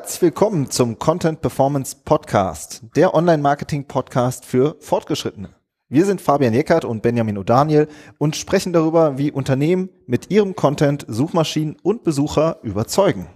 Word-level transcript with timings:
Herzlich 0.00 0.22
willkommen 0.22 0.70
zum 0.70 0.98
Content 0.98 1.42
Performance 1.42 1.94
Podcast, 2.06 2.80
der 2.96 3.12
Online-Marketing-Podcast 3.12 4.46
für 4.46 4.76
Fortgeschrittene. 4.80 5.50
Wir 5.90 6.06
sind 6.06 6.22
Fabian 6.22 6.54
Jeckert 6.54 6.86
und 6.86 7.02
Benjamin 7.02 7.36
O'Daniel 7.36 7.86
und 8.16 8.34
sprechen 8.34 8.72
darüber, 8.72 9.18
wie 9.18 9.30
Unternehmen 9.30 9.90
mit 10.06 10.30
ihrem 10.30 10.56
Content 10.56 11.04
Suchmaschinen 11.06 11.76
und 11.82 12.02
Besucher 12.02 12.60
überzeugen. 12.62 13.26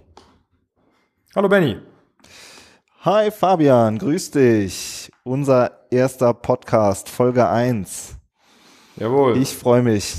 Hallo 1.35 1.49
Benny. 1.49 1.77
Hi 3.01 3.29
Fabian, 3.29 3.99
grüß 3.99 4.31
dich. 4.31 5.11
Unser 5.23 5.85
erster 5.91 6.33
Podcast, 6.33 7.09
Folge 7.09 7.47
1. 7.47 8.15
Jawohl. 8.95 9.37
Ich 9.37 9.55
freue 9.55 9.83
mich. 9.83 10.15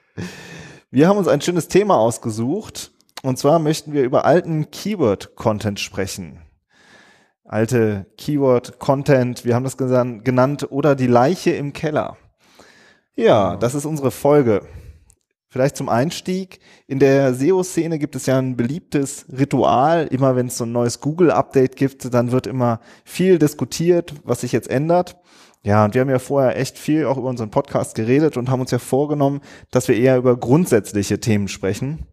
Wir 0.90 1.08
haben 1.08 1.16
uns 1.16 1.26
ein 1.26 1.40
schönes 1.40 1.68
Thema 1.68 1.96
ausgesucht. 1.96 2.92
Und 3.22 3.38
zwar 3.38 3.58
möchten 3.58 3.92
wir 3.92 4.04
über 4.04 4.24
alten 4.24 4.70
Keyword-Content 4.70 5.80
sprechen. 5.80 6.40
Alte 7.44 8.06
Keyword-Content, 8.18 9.44
wir 9.44 9.54
haben 9.54 9.64
das 9.64 9.76
genannt, 9.76 10.66
oder 10.70 10.94
die 10.94 11.06
Leiche 11.06 11.50
im 11.50 11.72
Keller. 11.72 12.16
Ja, 13.16 13.56
das 13.56 13.74
ist 13.74 13.86
unsere 13.86 14.10
Folge. 14.10 14.62
Vielleicht 15.50 15.76
zum 15.76 15.88
Einstieg. 15.88 16.60
In 16.86 16.98
der 16.98 17.32
SEO-Szene 17.34 17.98
gibt 17.98 18.14
es 18.14 18.26
ja 18.26 18.38
ein 18.38 18.56
beliebtes 18.56 19.24
Ritual. 19.32 20.06
Immer 20.06 20.36
wenn 20.36 20.48
es 20.48 20.58
so 20.58 20.64
ein 20.64 20.72
neues 20.72 21.00
Google-Update 21.00 21.74
gibt, 21.76 22.12
dann 22.12 22.32
wird 22.32 22.46
immer 22.46 22.80
viel 23.04 23.38
diskutiert, 23.38 24.14
was 24.24 24.42
sich 24.42 24.52
jetzt 24.52 24.68
ändert. 24.68 25.16
Ja, 25.64 25.86
und 25.86 25.94
wir 25.94 26.02
haben 26.02 26.10
ja 26.10 26.18
vorher 26.18 26.58
echt 26.58 26.78
viel 26.78 27.06
auch 27.06 27.16
über 27.16 27.28
unseren 27.28 27.50
Podcast 27.50 27.94
geredet 27.94 28.36
und 28.36 28.50
haben 28.50 28.60
uns 28.60 28.70
ja 28.70 28.78
vorgenommen, 28.78 29.40
dass 29.70 29.88
wir 29.88 29.96
eher 29.96 30.18
über 30.18 30.36
grundsätzliche 30.36 31.18
Themen 31.18 31.48
sprechen. 31.48 32.06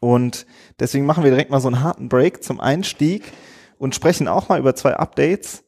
Und 0.00 0.46
deswegen 0.80 1.06
machen 1.06 1.24
wir 1.24 1.30
direkt 1.30 1.50
mal 1.50 1.60
so 1.60 1.68
einen 1.68 1.82
harten 1.82 2.08
Break 2.08 2.42
zum 2.42 2.60
Einstieg 2.60 3.24
und 3.78 3.94
sprechen 3.94 4.28
auch 4.28 4.48
mal 4.48 4.60
über 4.60 4.74
zwei 4.74 4.94
Updates, 4.94 5.64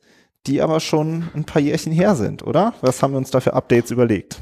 die 0.47 0.63
aber 0.63 0.81
schon 0.81 1.29
ein 1.35 1.45
paar 1.45 1.63
Jährchen 1.63 1.93
her 1.93 2.15
sind, 2.15 2.47
oder? 2.47 2.75
Was 2.81 3.03
haben 3.03 3.13
wir 3.13 3.19
uns 3.19 3.31
da 3.31 3.41
für 3.41 3.55
Updates 3.55 3.91
überlegt? 3.91 4.41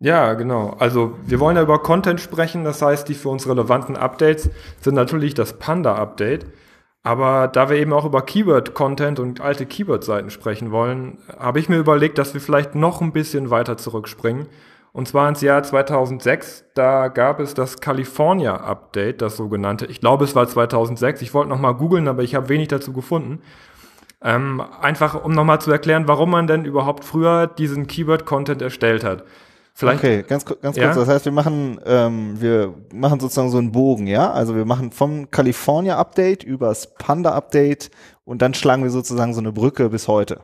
Ja, 0.00 0.34
genau. 0.34 0.70
Also 0.80 1.16
wir 1.24 1.38
wollen 1.38 1.56
ja 1.56 1.62
über 1.62 1.80
Content 1.80 2.20
sprechen, 2.20 2.64
das 2.64 2.82
heißt, 2.82 3.08
die 3.08 3.14
für 3.14 3.28
uns 3.28 3.48
relevanten 3.48 3.96
Updates 3.96 4.50
sind 4.80 4.94
natürlich 4.94 5.34
das 5.34 5.58
Panda-Update. 5.58 6.46
Aber 7.04 7.48
da 7.48 7.68
wir 7.68 7.76
eben 7.76 7.92
auch 7.92 8.04
über 8.04 8.22
Keyword-Content 8.22 9.20
und 9.20 9.40
alte 9.40 9.66
Keyword-Seiten 9.66 10.30
sprechen 10.30 10.70
wollen, 10.70 11.18
habe 11.36 11.58
ich 11.58 11.68
mir 11.68 11.78
überlegt, 11.78 12.18
dass 12.18 12.34
wir 12.34 12.40
vielleicht 12.40 12.74
noch 12.74 13.00
ein 13.00 13.12
bisschen 13.12 13.50
weiter 13.50 13.76
zurückspringen. 13.76 14.46
Und 14.92 15.08
zwar 15.08 15.28
ins 15.28 15.40
Jahr 15.40 15.62
2006, 15.62 16.64
da 16.74 17.08
gab 17.08 17.40
es 17.40 17.54
das 17.54 17.80
California 17.80 18.56
Update, 18.56 19.22
das 19.22 19.38
sogenannte. 19.38 19.86
Ich 19.86 20.00
glaube, 20.00 20.24
es 20.24 20.36
war 20.36 20.46
2006. 20.46 21.22
Ich 21.22 21.32
wollte 21.32 21.48
nochmal 21.48 21.74
googeln, 21.74 22.08
aber 22.08 22.22
ich 22.22 22.34
habe 22.34 22.50
wenig 22.50 22.68
dazu 22.68 22.92
gefunden. 22.92 23.40
Ähm, 24.22 24.62
einfach, 24.80 25.24
um 25.24 25.32
nochmal 25.32 25.60
zu 25.60 25.72
erklären, 25.72 26.06
warum 26.08 26.30
man 26.30 26.46
denn 26.46 26.64
überhaupt 26.64 27.04
früher 27.04 27.46
diesen 27.46 27.86
Keyword-Content 27.86 28.60
erstellt 28.60 29.02
hat. 29.02 29.24
Vielleicht, 29.74 30.00
okay, 30.00 30.22
ganz, 30.28 30.44
ganz 30.44 30.76
ja? 30.76 30.84
kurz. 30.84 30.96
Das 30.96 31.08
heißt, 31.08 31.24
wir 31.24 31.32
machen, 31.32 31.80
ähm, 31.86 32.40
wir 32.40 32.74
machen 32.92 33.18
sozusagen 33.18 33.50
so 33.50 33.56
einen 33.56 33.72
Bogen, 33.72 34.06
ja? 34.06 34.30
Also 34.30 34.54
wir 34.54 34.66
machen 34.66 34.92
vom 34.92 35.30
California 35.30 35.96
Update 35.96 36.44
übers 36.44 36.94
Panda 36.94 37.32
Update 37.32 37.90
und 38.24 38.42
dann 38.42 38.52
schlagen 38.52 38.82
wir 38.82 38.90
sozusagen 38.90 39.32
so 39.32 39.40
eine 39.40 39.52
Brücke 39.52 39.88
bis 39.88 40.06
heute. 40.06 40.40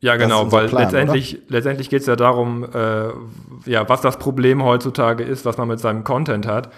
Ja, 0.00 0.16
genau, 0.16 0.52
weil 0.52 0.68
Plan, 0.68 0.82
letztendlich, 0.82 1.42
letztendlich 1.48 1.90
geht 1.90 2.02
es 2.02 2.06
ja 2.06 2.14
darum, 2.14 2.64
äh, 2.64 3.08
ja, 3.66 3.88
was 3.88 4.00
das 4.00 4.18
Problem 4.18 4.62
heutzutage 4.62 5.24
ist, 5.24 5.44
was 5.44 5.56
man 5.56 5.68
mit 5.68 5.80
seinem 5.80 6.04
Content 6.04 6.46
hat. 6.46 6.70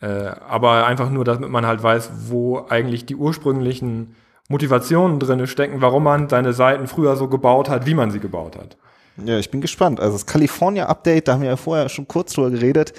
Äh, 0.00 0.32
aber 0.48 0.86
einfach 0.86 1.08
nur, 1.10 1.24
damit 1.24 1.50
man 1.50 1.66
halt 1.66 1.82
weiß, 1.82 2.10
wo 2.28 2.66
eigentlich 2.68 3.06
die 3.06 3.14
ursprünglichen 3.14 4.16
Motivationen 4.48 5.20
drin 5.20 5.46
stecken, 5.46 5.80
warum 5.80 6.02
man 6.02 6.28
seine 6.28 6.52
Seiten 6.52 6.88
früher 6.88 7.16
so 7.16 7.28
gebaut 7.28 7.68
hat, 7.68 7.86
wie 7.86 7.94
man 7.94 8.10
sie 8.10 8.20
gebaut 8.20 8.56
hat. 8.56 8.76
Ja, 9.24 9.38
ich 9.38 9.50
bin 9.50 9.60
gespannt. 9.60 10.00
Also 10.00 10.14
das 10.14 10.26
California 10.26 10.86
Update, 10.86 11.28
da 11.28 11.34
haben 11.34 11.42
wir 11.42 11.50
ja 11.50 11.56
vorher 11.56 11.88
schon 11.88 12.08
kurz 12.08 12.32
drüber 12.32 12.50
geredet. 12.50 12.92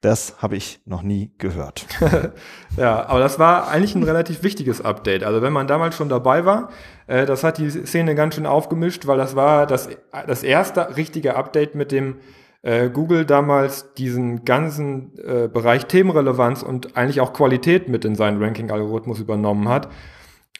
Das 0.00 0.42
habe 0.42 0.56
ich 0.56 0.80
noch 0.84 1.02
nie 1.02 1.30
gehört. 1.38 1.86
ja, 2.76 3.06
aber 3.06 3.20
das 3.20 3.38
war 3.38 3.68
eigentlich 3.68 3.94
ein 3.94 4.02
relativ 4.02 4.42
wichtiges 4.42 4.80
Update. 4.80 5.24
Also 5.24 5.42
wenn 5.42 5.52
man 5.52 5.66
damals 5.66 5.96
schon 5.96 6.08
dabei 6.08 6.44
war, 6.44 6.70
äh, 7.06 7.26
das 7.26 7.42
hat 7.42 7.58
die 7.58 7.70
Szene 7.70 8.14
ganz 8.14 8.34
schön 8.34 8.46
aufgemischt, 8.46 9.06
weil 9.06 9.16
das 9.16 9.36
war 9.36 9.66
das, 9.66 9.88
das 10.26 10.42
erste 10.42 10.96
richtige 10.96 11.36
Update, 11.36 11.74
mit 11.74 11.92
dem 11.92 12.16
äh, 12.62 12.90
Google 12.90 13.24
damals 13.24 13.94
diesen 13.94 14.44
ganzen 14.44 15.12
äh, 15.18 15.48
Bereich 15.48 15.86
Themenrelevanz 15.86 16.62
und 16.62 16.96
eigentlich 16.96 17.20
auch 17.20 17.32
Qualität 17.32 17.88
mit 17.88 18.04
in 18.04 18.14
seinen 18.14 18.42
Ranking-Algorithmus 18.42 19.18
übernommen 19.18 19.68
hat. 19.68 19.88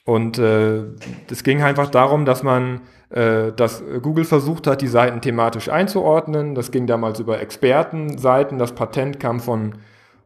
Und 0.04 0.38
äh, 0.38 0.84
es 1.30 1.42
ging 1.42 1.62
einfach 1.62 1.90
darum, 1.90 2.24
dass 2.24 2.42
man 2.42 2.76
äh, 2.76 2.78
dass 3.16 3.82
Google 4.02 4.26
versucht 4.26 4.66
hat, 4.66 4.82
die 4.82 4.88
Seiten 4.88 5.22
thematisch 5.22 5.70
einzuordnen. 5.70 6.54
Das 6.54 6.70
ging 6.70 6.86
damals 6.86 7.18
über 7.18 7.40
Expertenseiten. 7.40 8.58
Das 8.58 8.72
Patent 8.72 9.18
kam 9.18 9.40
von, 9.40 9.76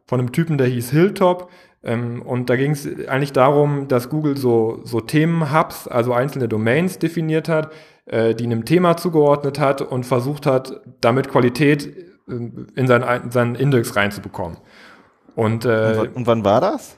von 0.05 0.19
einem 0.19 0.33
Typen, 0.33 0.57
der 0.57 0.67
hieß 0.67 0.91
Hilltop. 0.91 1.49
Ähm, 1.83 2.21
und 2.21 2.49
da 2.49 2.55
ging 2.55 2.71
es 2.71 2.87
eigentlich 3.07 3.33
darum, 3.33 3.87
dass 3.87 4.09
Google 4.09 4.37
so, 4.37 4.81
so 4.83 5.01
Themenhubs, 5.01 5.87
also 5.87 6.13
einzelne 6.13 6.47
Domains 6.47 6.99
definiert 6.99 7.49
hat, 7.49 7.71
äh, 8.05 8.35
die 8.35 8.45
einem 8.45 8.65
Thema 8.65 8.97
zugeordnet 8.97 9.59
hat 9.59 9.81
und 9.81 10.05
versucht 10.05 10.45
hat, 10.45 10.81
damit 11.01 11.29
Qualität 11.29 11.87
äh, 12.27 12.33
in 12.75 12.87
seinen, 12.87 13.23
in 13.23 13.31
seinen 13.31 13.55
Index 13.55 13.95
reinzubekommen. 13.95 14.57
Und, 15.35 15.65
äh, 15.65 16.09
und 16.13 16.27
wann 16.27 16.45
war 16.45 16.61
das? 16.61 16.97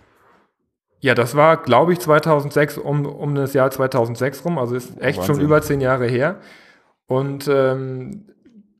Ja, 1.03 1.15
das 1.15 1.35
war, 1.35 1.57
glaube 1.57 1.91
ich, 1.91 1.99
2006, 1.99 2.77
um, 2.77 3.05
um 3.05 3.35
das 3.35 3.53
Jahr 3.53 3.69
2006 3.69 4.45
rum, 4.45 4.57
also 4.57 4.73
ist 4.73 5.01
echt 5.01 5.17
Wahnsinn. 5.17 5.35
schon 5.35 5.43
über 5.43 5.61
zehn 5.61 5.81
Jahre 5.81 6.07
her. 6.07 6.37
Und 7.07 7.45
ähm, 7.49 8.27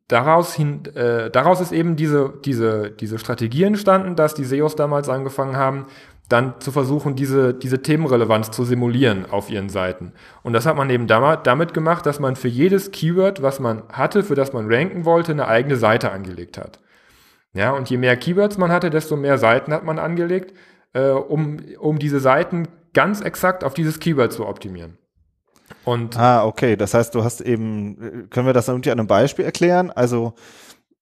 daraus, 0.08 0.54
hin, 0.54 0.86
äh, 0.96 1.30
daraus 1.30 1.60
ist 1.60 1.74
eben 1.74 1.98
diese, 1.98 2.34
diese, 2.46 2.92
diese 2.92 3.20
Strategie 3.20 3.64
entstanden, 3.64 4.16
dass 4.16 4.36
die 4.36 4.46
SEOs 4.46 4.78
damals 4.78 5.10
angefangen 5.10 5.58
haben, 5.58 5.88
dann 6.30 6.62
zu 6.62 6.72
versuchen, 6.72 7.18
diese, 7.18 7.54
diese 7.54 7.82
Themenrelevanz 7.82 8.52
zu 8.52 8.64
simulieren 8.64 9.26
auf 9.30 9.50
ihren 9.50 9.68
Seiten. 9.68 10.14
Und 10.44 10.54
das 10.54 10.66
hat 10.66 10.78
man 10.78 10.90
eben 10.90 11.08
damit 11.08 11.74
gemacht, 11.74 12.06
dass 12.06 12.22
man 12.22 12.38
für 12.38 12.48
jedes 12.48 12.92
Keyword, 12.92 13.42
was 13.42 13.60
man 13.60 13.84
hatte, 13.92 14.24
für 14.24 14.36
das 14.36 14.54
man 14.54 14.74
ranken 14.74 15.04
wollte, 15.04 15.34
eine 15.34 15.50
eigene 15.50 15.76
Seite 15.76 16.14
angelegt 16.14 16.58
hat. 16.58 16.80
Ja, 17.52 17.72
und 17.72 17.90
je 17.90 17.98
mehr 17.98 18.16
Keywords 18.16 18.58
man 18.58 18.72
hatte, 18.72 18.90
desto 18.90 19.18
mehr 19.18 19.38
Seiten 19.38 19.74
hat 19.74 19.84
man 19.84 20.00
angelegt 20.00 20.54
äh, 20.94 21.10
um, 21.10 21.60
um 21.80 22.00
diese 22.00 22.20
Seiten 22.20 22.68
ganz 22.94 23.22
exakt 23.22 23.64
auf 23.64 23.74
dieses 23.74 24.00
Keyword 24.00 24.32
zu 24.32 24.48
optimieren. 24.48 24.98
Und 25.86 26.18
ah, 26.18 26.46
okay. 26.46 26.76
Das 26.76 26.94
heißt, 26.94 27.14
du 27.16 27.24
hast 27.24 27.42
eben, 27.42 28.30
können 28.30 28.46
wir 28.46 28.54
das 28.54 28.68
irgendwie 28.68 28.92
an 28.92 29.00
einem 29.00 29.08
Beispiel 29.08 29.46
erklären? 29.46 29.92
Also, 29.92 30.34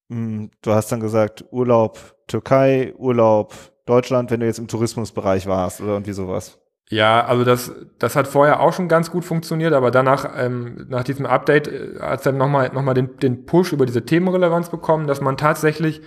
mh, 0.09 0.17
hm, 0.17 0.51
du 0.61 0.71
hast 0.71 0.91
dann 0.91 0.99
gesagt, 0.99 1.45
Urlaub 1.51 2.15
Türkei, 2.27 2.93
Urlaub 2.97 3.53
Deutschland, 3.85 4.31
wenn 4.31 4.39
du 4.39 4.45
jetzt 4.45 4.59
im 4.59 4.67
Tourismusbereich 4.67 5.47
warst 5.47 5.81
oder 5.81 5.93
irgendwie 5.93 6.13
sowas. 6.13 6.57
Ja, 6.89 7.25
also 7.25 7.45
das, 7.45 7.71
das 7.99 8.17
hat 8.17 8.27
vorher 8.27 8.59
auch 8.59 8.73
schon 8.73 8.89
ganz 8.89 9.11
gut 9.11 9.23
funktioniert, 9.23 9.73
aber 9.73 9.91
danach, 9.91 10.29
ähm, 10.37 10.87
nach 10.89 11.05
diesem 11.05 11.25
Update, 11.25 11.67
äh, 11.69 11.99
hat 12.01 12.19
es 12.19 12.23
dann 12.23 12.37
nochmal 12.37 12.69
noch 12.73 12.83
mal 12.83 12.93
den, 12.93 13.17
den 13.17 13.45
Push 13.45 13.71
über 13.71 13.85
diese 13.85 14.05
Themenrelevanz 14.05 14.69
bekommen, 14.69 15.07
dass 15.07 15.21
man 15.21 15.37
tatsächlich 15.37 16.01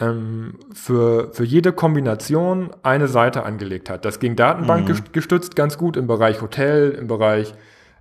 ähm, 0.00 0.54
für, 0.72 1.32
für 1.32 1.44
jede 1.44 1.72
Kombination 1.72 2.70
eine 2.82 3.06
Seite 3.06 3.44
angelegt 3.44 3.90
hat. 3.90 4.04
Das 4.04 4.18
ging 4.18 4.34
Datenbank 4.34 4.88
mhm. 4.88 5.12
gestützt 5.12 5.56
ganz 5.56 5.78
gut 5.78 5.96
im 5.96 6.06
Bereich 6.06 6.40
Hotel, 6.40 6.90
im 6.90 7.06
Bereich 7.06 7.54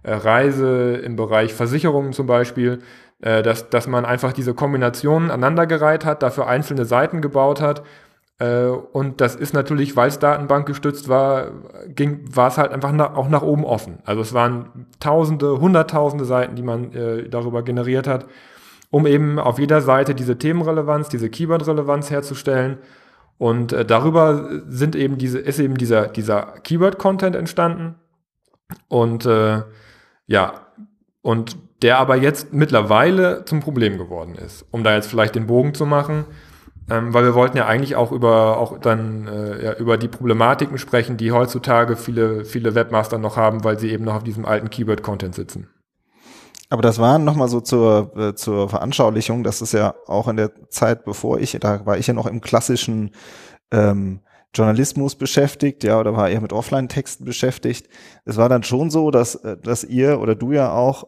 äh, 0.03 0.13
Reise, 0.13 0.95
im 0.95 1.15
Bereich 1.15 1.53
Versicherungen 1.53 2.13
zum 2.13 2.25
Beispiel, 2.25 2.79
äh, 3.21 3.43
dass, 3.43 3.69
dass 3.69 3.87
man 3.87 4.05
einfach 4.05 4.33
diese 4.33 4.53
Kombinationen 4.53 5.29
aneinandergereiht 5.29 6.05
hat, 6.05 6.23
dafür 6.23 6.47
einzelne 6.47 6.85
Seiten 6.85 7.21
gebaut 7.21 7.61
hat. 7.61 7.83
Äh, 8.39 8.67
und 8.67 9.19
das 9.19 9.35
ist 9.35 9.53
natürlich, 9.53 9.97
weil 9.97 10.07
es 10.07 10.19
Datenbank 10.19 10.65
gestützt 10.65 11.09
war, 11.09 11.51
ging, 11.87 12.21
war 12.33 12.47
es 12.47 12.57
halt 12.57 12.71
einfach 12.71 12.93
nach, 12.93 13.15
auch 13.15 13.27
nach 13.27 13.41
oben 13.41 13.65
offen. 13.65 13.99
Also 14.05 14.21
es 14.21 14.33
waren 14.33 14.87
Tausende, 15.01 15.59
Hunderttausende 15.59 16.23
Seiten, 16.23 16.55
die 16.55 16.63
man 16.63 16.93
äh, 16.93 17.27
darüber 17.27 17.61
generiert 17.61 18.07
hat 18.07 18.25
um 18.91 19.05
eben 19.05 19.39
auf 19.39 19.59
jeder 19.59 19.81
Seite 19.81 20.15
diese 20.15 20.37
Themenrelevanz, 20.37 21.09
diese 21.09 21.29
Keyword-Relevanz 21.29 22.09
herzustellen. 22.09 22.77
Und 23.37 23.71
äh, 23.71 23.85
darüber 23.85 24.49
sind 24.67 24.95
eben 24.95 25.17
diese, 25.17 25.39
ist 25.39 25.59
eben 25.59 25.77
dieser, 25.77 26.07
dieser 26.07 26.41
Keyword-Content 26.63 27.35
entstanden. 27.35 27.95
Und 28.87 29.25
äh, 29.25 29.61
ja, 30.27 30.53
und 31.21 31.57
der 31.81 31.99
aber 31.99 32.17
jetzt 32.17 32.53
mittlerweile 32.53 33.45
zum 33.45 33.61
Problem 33.61 33.97
geworden 33.97 34.35
ist. 34.35 34.65
Um 34.71 34.83
da 34.83 34.95
jetzt 34.95 35.07
vielleicht 35.07 35.35
den 35.35 35.47
Bogen 35.47 35.73
zu 35.73 35.85
machen, 35.85 36.25
ähm, 36.89 37.13
weil 37.13 37.23
wir 37.23 37.35
wollten 37.35 37.57
ja 37.57 37.67
eigentlich 37.67 37.95
auch 37.95 38.11
über 38.11 38.57
auch 38.57 38.79
dann 38.79 39.27
äh, 39.27 39.63
ja, 39.63 39.73
über 39.75 39.97
die 39.97 40.07
Problematiken 40.07 40.77
sprechen, 40.77 41.17
die 41.17 41.31
heutzutage 41.31 41.95
viele 41.95 42.45
viele 42.45 42.75
Webmaster 42.75 43.17
noch 43.17 43.37
haben, 43.37 43.63
weil 43.63 43.79
sie 43.79 43.91
eben 43.91 44.03
noch 44.03 44.15
auf 44.15 44.23
diesem 44.23 44.45
alten 44.45 44.69
Keyword-Content 44.69 45.35
sitzen. 45.35 45.69
Aber 46.69 46.83
das 46.83 46.99
war 46.99 47.17
nochmal 47.17 47.47
so 47.49 47.61
zur, 47.61 48.15
äh, 48.15 48.35
zur 48.35 48.69
Veranschaulichung, 48.69 49.43
das 49.43 49.61
ist 49.61 49.73
ja 49.73 49.95
auch 50.05 50.27
in 50.27 50.37
der 50.37 50.69
Zeit, 50.69 51.03
bevor 51.03 51.39
ich, 51.39 51.57
da 51.59 51.85
war 51.85 51.97
ich 51.97 52.07
ja 52.07 52.13
noch 52.13 52.27
im 52.27 52.41
klassischen 52.41 53.11
ähm, 53.71 54.21
Journalismus 54.53 55.15
beschäftigt, 55.15 55.83
ja, 55.83 55.99
oder 55.99 56.15
war 56.15 56.29
eher 56.29 56.41
mit 56.41 56.53
Offline-Texten 56.53 57.23
beschäftigt. 57.23 57.87
Es 58.25 58.37
war 58.37 58.49
dann 58.49 58.63
schon 58.63 58.89
so, 58.89 59.11
dass, 59.11 59.35
äh, 59.35 59.57
dass 59.57 59.83
ihr 59.83 60.19
oder 60.19 60.35
du 60.35 60.51
ja 60.51 60.71
auch 60.71 61.05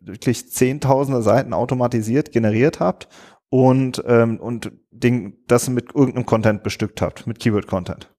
wirklich 0.00 0.50
zehntausende 0.50 1.22
Seiten 1.22 1.52
automatisiert 1.54 2.32
generiert 2.32 2.80
habt 2.80 3.08
und, 3.50 4.02
ähm, 4.06 4.38
und 4.40 4.72
den, 4.90 5.38
das 5.46 5.68
mit 5.68 5.94
irgendeinem 5.94 6.26
Content 6.26 6.62
bestückt 6.62 7.02
habt, 7.02 7.26
mit 7.26 7.38
Keyword-Content. 7.38 8.13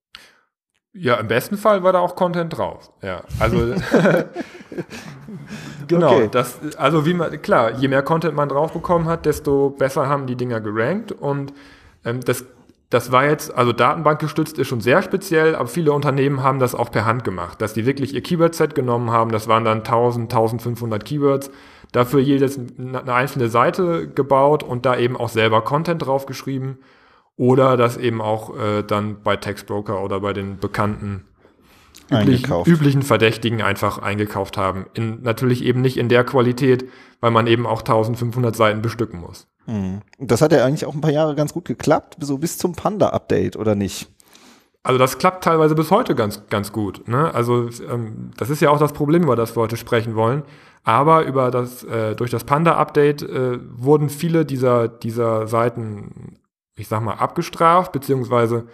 Ja, 0.97 1.15
im 1.15 1.27
besten 1.27 1.57
Fall 1.57 1.83
war 1.83 1.92
da 1.92 2.00
auch 2.00 2.15
Content 2.15 2.57
drauf. 2.57 2.89
Ja, 3.01 3.21
also 3.39 3.57
genau. 5.88 6.15
Okay. 6.15 6.30
Das, 6.31 6.57
also 6.77 7.06
wie 7.06 7.13
man 7.13 7.42
klar, 7.42 7.71
je 7.71 7.89
mehr 7.89 8.01
Content 8.01 8.33
man 8.33 8.47
drauf 8.47 8.71
bekommen 8.71 9.06
hat, 9.07 9.25
desto 9.25 9.71
besser 9.71 10.07
haben 10.07 10.25
die 10.25 10.36
Dinger 10.36 10.62
gerankt 10.62 11.12
und 11.12 11.53
ähm, 12.06 12.21
das 12.21 12.45
das 12.89 13.12
war 13.12 13.25
jetzt, 13.25 13.53
also 13.53 13.74
Datenbankgestützt 13.74 14.59
ist 14.59 14.68
schon 14.68 14.80
sehr 14.80 15.01
speziell, 15.01 15.56
aber 15.56 15.68
viele 15.68 15.92
Unternehmen 15.92 16.44
haben 16.44 16.59
das 16.59 16.75
auch 16.75 16.92
per 16.92 17.03
Hand 17.06 17.24
gemacht, 17.24 17.62
dass 17.62 17.74
die 17.74 17.86
wirklich 17.86 18.13
ihr 18.13 18.21
Keyword-Set 18.21 18.75
genommen 18.75 19.09
haben. 19.12 19.31
Das 19.31 19.47
waren 19.47 19.65
dann 19.65 19.80
1000, 19.80 20.31
1500 20.31 21.03
Keywords. 21.03 21.50
Dafür 21.92 22.19
jedes 22.19 22.59
eine 22.77 23.12
einzelne 23.12 23.50
Seite 23.50 24.07
gebaut 24.07 24.63
und 24.63 24.86
da 24.86 24.97
eben 24.97 25.18
auch 25.18 25.30
selber 25.30 25.62
Content 25.62 26.06
draufgeschrieben. 26.06 26.77
Oder 27.37 27.75
das 27.75 27.97
eben 27.97 28.21
auch 28.21 28.57
äh, 28.57 28.83
dann 28.83 29.21
bei 29.21 29.35
Textbroker 29.35 30.01
oder 30.01 30.21
bei 30.21 30.33
den 30.33 30.57
bekannten 30.57 31.25
üblichen, 32.09 32.63
üblichen 32.65 33.01
Verdächtigen 33.01 33.61
einfach 33.61 33.97
eingekauft 33.97 34.57
haben. 34.57 34.85
In, 34.93 35.21
natürlich 35.21 35.63
eben 35.63 35.81
nicht 35.81 35.97
in 35.97 36.09
der 36.09 36.23
Qualität, 36.23 36.85
weil 37.19 37.31
man 37.31 37.47
eben 37.47 37.65
auch 37.65 37.79
1500 37.79 38.55
Seiten 38.55 38.81
bestücken 38.81 39.19
muss. 39.19 39.47
Mhm. 39.65 40.01
Das 40.19 40.41
hat 40.41 40.51
ja 40.51 40.63
eigentlich 40.65 40.85
auch 40.85 40.93
ein 40.93 41.01
paar 41.01 41.11
Jahre 41.11 41.35
ganz 41.35 41.53
gut 41.53 41.65
geklappt, 41.65 42.17
so 42.19 42.37
bis 42.37 42.57
zum 42.57 42.73
Panda-Update, 42.73 43.57
oder 43.57 43.75
nicht? 43.75 44.09
Also 44.83 44.99
das 44.99 45.17
klappt 45.17 45.43
teilweise 45.43 45.73
bis 45.73 45.89
heute 45.89 46.13
ganz, 46.13 46.43
ganz 46.49 46.71
gut. 46.71 47.07
Ne? 47.07 47.33
Also 47.33 47.69
ähm, 47.89 48.29
das 48.37 48.51
ist 48.51 48.61
ja 48.61 48.69
auch 48.69 48.77
das 48.77 48.93
Problem, 48.93 49.23
über 49.23 49.35
das 49.35 49.55
wir 49.57 49.61
heute 49.61 49.77
sprechen 49.77 50.15
wollen. 50.15 50.43
Aber 50.83 51.25
über 51.25 51.49
das, 51.49 51.83
äh, 51.83 52.15
durch 52.15 52.29
das 52.29 52.43
Panda-Update 52.43 53.23
äh, 53.23 53.57
wurden 53.75 54.09
viele 54.09 54.45
dieser, 54.45 54.87
dieser 54.87 55.47
Seiten, 55.47 56.37
ich 56.77 56.88
sag 56.88 57.01
mal, 57.01 57.13
abgestraft, 57.13 57.92
beziehungsweise 57.92 58.68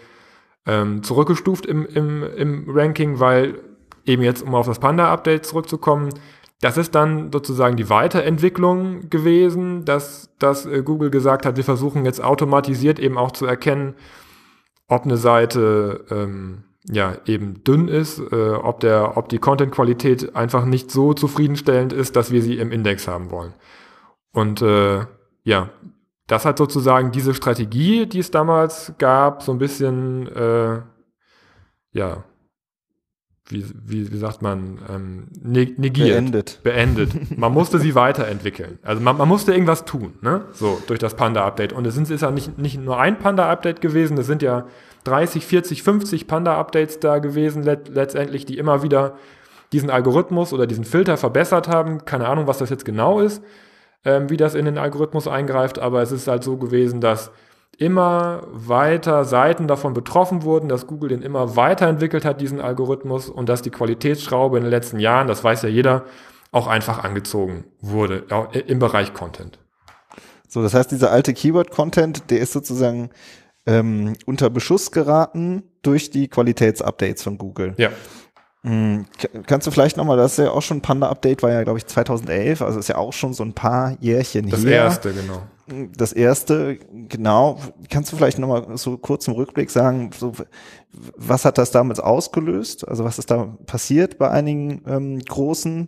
ähm, 0.66 1.04
zurückgestuft 1.04 1.66
im, 1.66 1.86
im, 1.86 2.24
im 2.24 2.66
Ranking, 2.68 3.20
weil 3.20 3.60
eben 4.06 4.24
jetzt, 4.24 4.44
um 4.44 4.56
auf 4.56 4.68
das 4.68 4.80
Panda-Update 4.80 5.46
zurückzukommen, 5.46 6.10
das 6.62 6.78
ist 6.78 6.94
dann 6.94 7.32
sozusagen 7.32 7.76
die 7.76 7.90
Weiterentwicklung 7.90 9.10
gewesen, 9.10 9.84
dass, 9.84 10.30
dass 10.38 10.66
äh, 10.66 10.84
Google 10.84 11.10
gesagt 11.10 11.46
hat, 11.46 11.58
wir 11.58 11.64
versuchen 11.64 12.06
jetzt 12.06 12.24
automatisiert 12.24 13.00
eben 13.00 13.18
auch 13.18 13.32
zu 13.32 13.48
erkennen, 13.48 13.96
ob 14.88 15.06
eine 15.06 15.18
Seite 15.18 16.06
ähm, 16.12 16.64
ja 16.88 17.16
eben 17.26 17.64
dünn 17.64 17.88
ist, 17.88 18.20
äh, 18.20 18.52
ob 18.52 18.80
der, 18.80 19.18
ob 19.18 19.30
die 19.30 19.40
Content-Qualität 19.40 20.36
einfach 20.36 20.66
nicht 20.66 20.92
so 20.92 21.14
zufriedenstellend 21.14 21.94
ist, 21.94 22.16
dass 22.16 22.32
wir 22.32 22.42
sie 22.44 22.58
im 22.58 22.72
Index 22.72 23.08
haben 23.08 23.32
wollen. 23.32 23.54
Und 24.32 24.62
äh, 24.62 25.06
ja, 25.44 25.70
das 26.32 26.46
hat 26.46 26.58
sozusagen 26.58 27.12
diese 27.12 27.34
Strategie, 27.34 28.06
die 28.06 28.20
es 28.20 28.32
damals 28.32 28.94
gab, 28.98 29.44
so 29.44 29.52
ein 29.52 29.58
bisschen 29.58 30.28
äh, 30.34 30.82
ja 31.92 32.24
wie, 33.52 33.66
wie, 33.84 34.12
wie 34.14 34.18
sagt 34.18 34.42
man, 34.42 34.80
ähm, 34.90 35.28
ne-, 35.42 35.74
negiert. 35.76 36.10
Beendet. 36.10 36.64
Beendet. 36.64 37.38
Man 37.38 37.52
musste 37.52 37.80
sie 37.80 37.96
weiterentwickeln. 37.96 38.80
Also 38.82 39.02
man, 39.02 39.18
man 39.18 39.28
musste 39.28 39.52
irgendwas 39.52 39.84
tun, 39.84 40.14
ne? 40.22 40.46
So, 40.54 40.82
durch 40.88 41.00
das 41.00 41.16
Panda-Update. 41.16 41.74
Und 41.74 41.86
es 41.86 41.96
sind, 41.96 42.10
ist 42.10 42.22
ja 42.22 42.32
nicht, 42.32 42.58
nicht 42.58 42.80
nur 42.80 42.98
ein 42.98 43.20
Panda-Update 43.20 43.82
gewesen, 43.82 44.18
es 44.18 44.28
sind 44.28 44.42
ja 44.42 44.68
30, 45.04 45.46
40, 45.46 45.84
50 45.84 46.28
Panda-Updates 46.28 47.00
da 47.00 47.20
gewesen, 47.20 47.64
let, 47.64 47.90
letztendlich, 47.90 48.46
die 48.46 48.58
immer 48.58 48.84
wieder 48.84 49.16
diesen 49.74 49.90
Algorithmus 49.90 50.54
oder 50.54 50.68
diesen 50.68 50.86
Filter 50.86 51.18
verbessert 51.18 51.68
haben. 51.68 52.06
Keine 52.06 52.28
Ahnung, 52.28 52.48
was 52.48 52.60
das 52.60 52.70
jetzt 52.70 52.86
genau 52.86 53.20
ist, 53.20 53.44
ähm, 54.06 54.30
wie 54.30 54.38
das 54.38 54.56
in 54.56 54.66
den 54.66 54.78
Algorithmus 54.78 55.28
eingreift, 55.28 55.80
aber 55.80 56.02
es 56.02 56.12
ist 56.12 56.28
halt 56.28 56.44
so 56.44 56.58
gewesen, 56.58 57.02
dass 57.02 57.32
immer 57.78 58.44
weiter 58.52 59.26
Seiten 59.26 59.68
davon 59.68 59.94
betroffen 59.94 60.44
wurden, 60.44 60.70
dass 60.70 60.88
Google 60.88 61.10
den 61.10 61.22
immer 61.22 61.56
weiterentwickelt 61.56 62.26
hat, 62.26 62.42
diesen 62.42 62.62
Algorithmus, 62.62 63.30
und 63.30 63.50
dass 63.50 63.62
die 63.62 63.72
Qualitätsschraube 63.72 64.58
in 64.58 64.64
den 64.64 64.72
letzten 64.72 65.00
Jahren, 65.00 65.28
das 65.28 65.44
weiß 65.44 65.64
ja 65.64 65.70
jeder, 65.70 66.04
auch 66.52 66.68
einfach 66.68 67.04
angezogen 67.04 67.66
wurde 67.80 68.26
im 68.68 68.80
Bereich 68.80 69.14
Content. 69.14 69.58
So, 70.48 70.62
das 70.62 70.74
heißt, 70.74 70.92
dieser 70.92 71.12
alte 71.12 71.34
Keyword-Content, 71.34 72.30
der 72.30 72.42
ist 72.42 72.52
sozusagen 72.52 73.10
ähm, 73.66 74.16
unter 74.26 74.50
Beschuss 74.50 74.92
geraten 74.92 75.64
durch 75.82 76.10
die 76.10 76.28
Qualitätsupdates 76.28 77.24
von 77.24 77.38
Google. 77.38 77.74
Ja. 77.78 77.90
Mhm. 78.64 79.06
Kannst 79.48 79.66
du 79.66 79.72
vielleicht 79.72 79.98
nochmal, 79.98 80.18
das 80.18 80.34
ist 80.34 80.46
ja 80.46 80.52
auch 80.52 80.62
schon 80.62 80.82
Panda-Update, 80.82 81.42
war 81.42 81.52
ja, 81.52 81.64
glaube 81.64 81.80
ich, 81.80 81.88
2011, 81.88 82.62
also 82.62 82.80
ist 82.80 82.90
ja 82.90 82.98
auch 82.98 83.14
schon 83.14 83.34
so 83.34 83.44
ein 83.44 83.54
paar 83.54 83.98
Jährchen 84.00 84.50
das 84.50 84.64
her. 84.64 84.86
Das 84.86 84.94
erste, 84.96 85.14
genau 85.14 85.42
das 85.96 86.14
erste, 86.14 86.78
genau, 87.08 87.60
kannst 87.90 88.12
du 88.12 88.18
vielleicht 88.18 88.40
nochmal 88.40 88.78
so 88.78 88.98
kurz 88.98 89.28
im 89.28 89.34
Rückblick 89.34 89.70
sagen, 89.70 90.12
so, 90.18 90.34
was 90.92 91.46
hat 91.46 91.58
das 91.58 91.72
damals 91.72 92.00
ausgelöst? 92.00 92.88
Also 92.88 93.04
was 93.04 93.20
ist 93.20 93.32
da 93.32 93.56
passiert 93.66 94.18
bei 94.18 94.30
einigen 94.30 94.84
ähm, 94.88 95.20
großen 95.20 95.88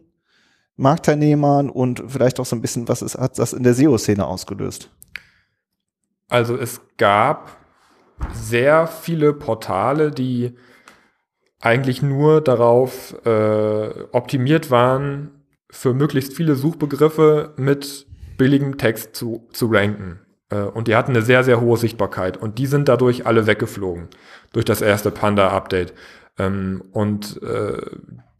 Marktteilnehmern 0.75 1.69
und 1.69 2.03
vielleicht 2.07 2.39
auch 2.39 2.45
so 2.45 2.55
ein 2.55 2.61
bisschen, 2.61 2.87
was 2.87 3.01
ist, 3.01 3.17
hat 3.17 3.37
das 3.39 3.53
in 3.53 3.63
der 3.63 3.73
SEO-Szene 3.73 4.25
ausgelöst? 4.25 4.89
Also 6.29 6.57
es 6.57 6.81
gab 6.97 7.57
sehr 8.33 8.87
viele 8.87 9.33
Portale, 9.33 10.11
die 10.11 10.55
eigentlich 11.63 12.01
nur 12.01 12.41
darauf 12.41 13.15
äh, 13.25 13.89
optimiert 14.11 14.69
waren, 14.69 15.31
für 15.69 15.93
möglichst 15.93 16.33
viele 16.33 16.55
Suchbegriffe 16.55 17.53
mit 17.55 18.05
billigem 18.37 18.77
Text 18.77 19.15
zu, 19.15 19.47
zu 19.53 19.67
ranken. 19.67 20.19
Äh, 20.49 20.57
und 20.63 20.89
die 20.89 20.95
hatten 20.95 21.11
eine 21.11 21.21
sehr, 21.21 21.43
sehr 21.45 21.61
hohe 21.61 21.77
Sichtbarkeit. 21.77 22.35
Und 22.35 22.59
die 22.59 22.65
sind 22.65 22.89
dadurch 22.89 23.25
alle 23.25 23.47
weggeflogen, 23.47 24.09
durch 24.51 24.65
das 24.65 24.81
erste 24.81 25.09
Panda-Update. 25.09 25.93
Ähm, 26.37 26.83
und 26.91 27.41
äh, 27.41 27.81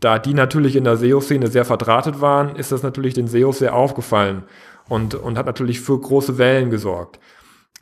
da 0.02 0.20
die 0.20 0.34
natürlich 0.34 0.76
in 0.76 0.84
der 0.84 0.98
SEO-Szene 0.98 1.48
sehr 1.48 1.64
verdrahtet 1.64 2.20
waren, 2.20 2.58
ist 2.58 2.74
das 2.74 2.84
natürlich 2.84 3.14
den 3.14 3.28
SEOs 3.28 3.60
sehr 3.60 3.74
aufgefallen 3.74 4.44
und, 4.90 5.16
und 5.16 5.38
hat 5.38 5.46
natürlich 5.46 5.80
für 5.80 5.98
große 5.98 6.38
Wellen 6.38 6.70
gesorgt. 6.70 7.20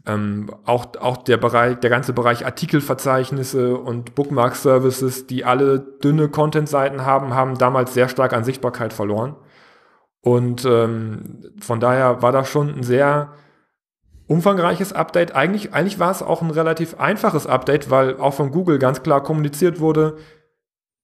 Ähm, 0.06 0.50
auch, 0.66 0.88
auch 1.00 1.18
der 1.18 1.38
Bereich, 1.38 1.80
der 1.80 1.90
ganze 1.90 2.14
Bereich 2.14 2.46
Artikelverzeichnisse 2.46 3.78
und 3.78 4.16
Bookmark-Services, 4.16 5.28
die 5.28 5.46
alle 5.46 5.80
dünne 5.80 6.30
Content-Seiten 6.30 7.06
haben, 7.06 7.36
haben 7.36 7.58
damals 7.58 7.94
sehr 7.94 8.10
stark 8.10 8.34
an 8.34 8.44
Sichtbarkeit 8.44 8.94
verloren. 8.94 9.36
Und 10.22 10.66
ähm, 10.66 11.42
von 11.60 11.80
daher 11.80 12.22
war 12.22 12.32
das 12.32 12.50
schon 12.50 12.70
ein 12.70 12.84
sehr 12.84 13.34
umfangreiches 14.28 14.94
Update. 14.94 15.36
Eigentlich, 15.36 15.74
eigentlich 15.74 16.00
war 16.00 16.12
es 16.12 16.24
auch 16.24 16.42
ein 16.42 16.52
relativ 16.52 17.00
einfaches 17.00 17.48
Update, 17.48 17.90
weil 17.90 18.18
auch 18.18 18.34
von 18.34 18.52
Google 18.52 18.80
ganz 18.80 19.04
klar 19.04 19.22
kommuniziert 19.22 19.80
wurde, 19.80 20.18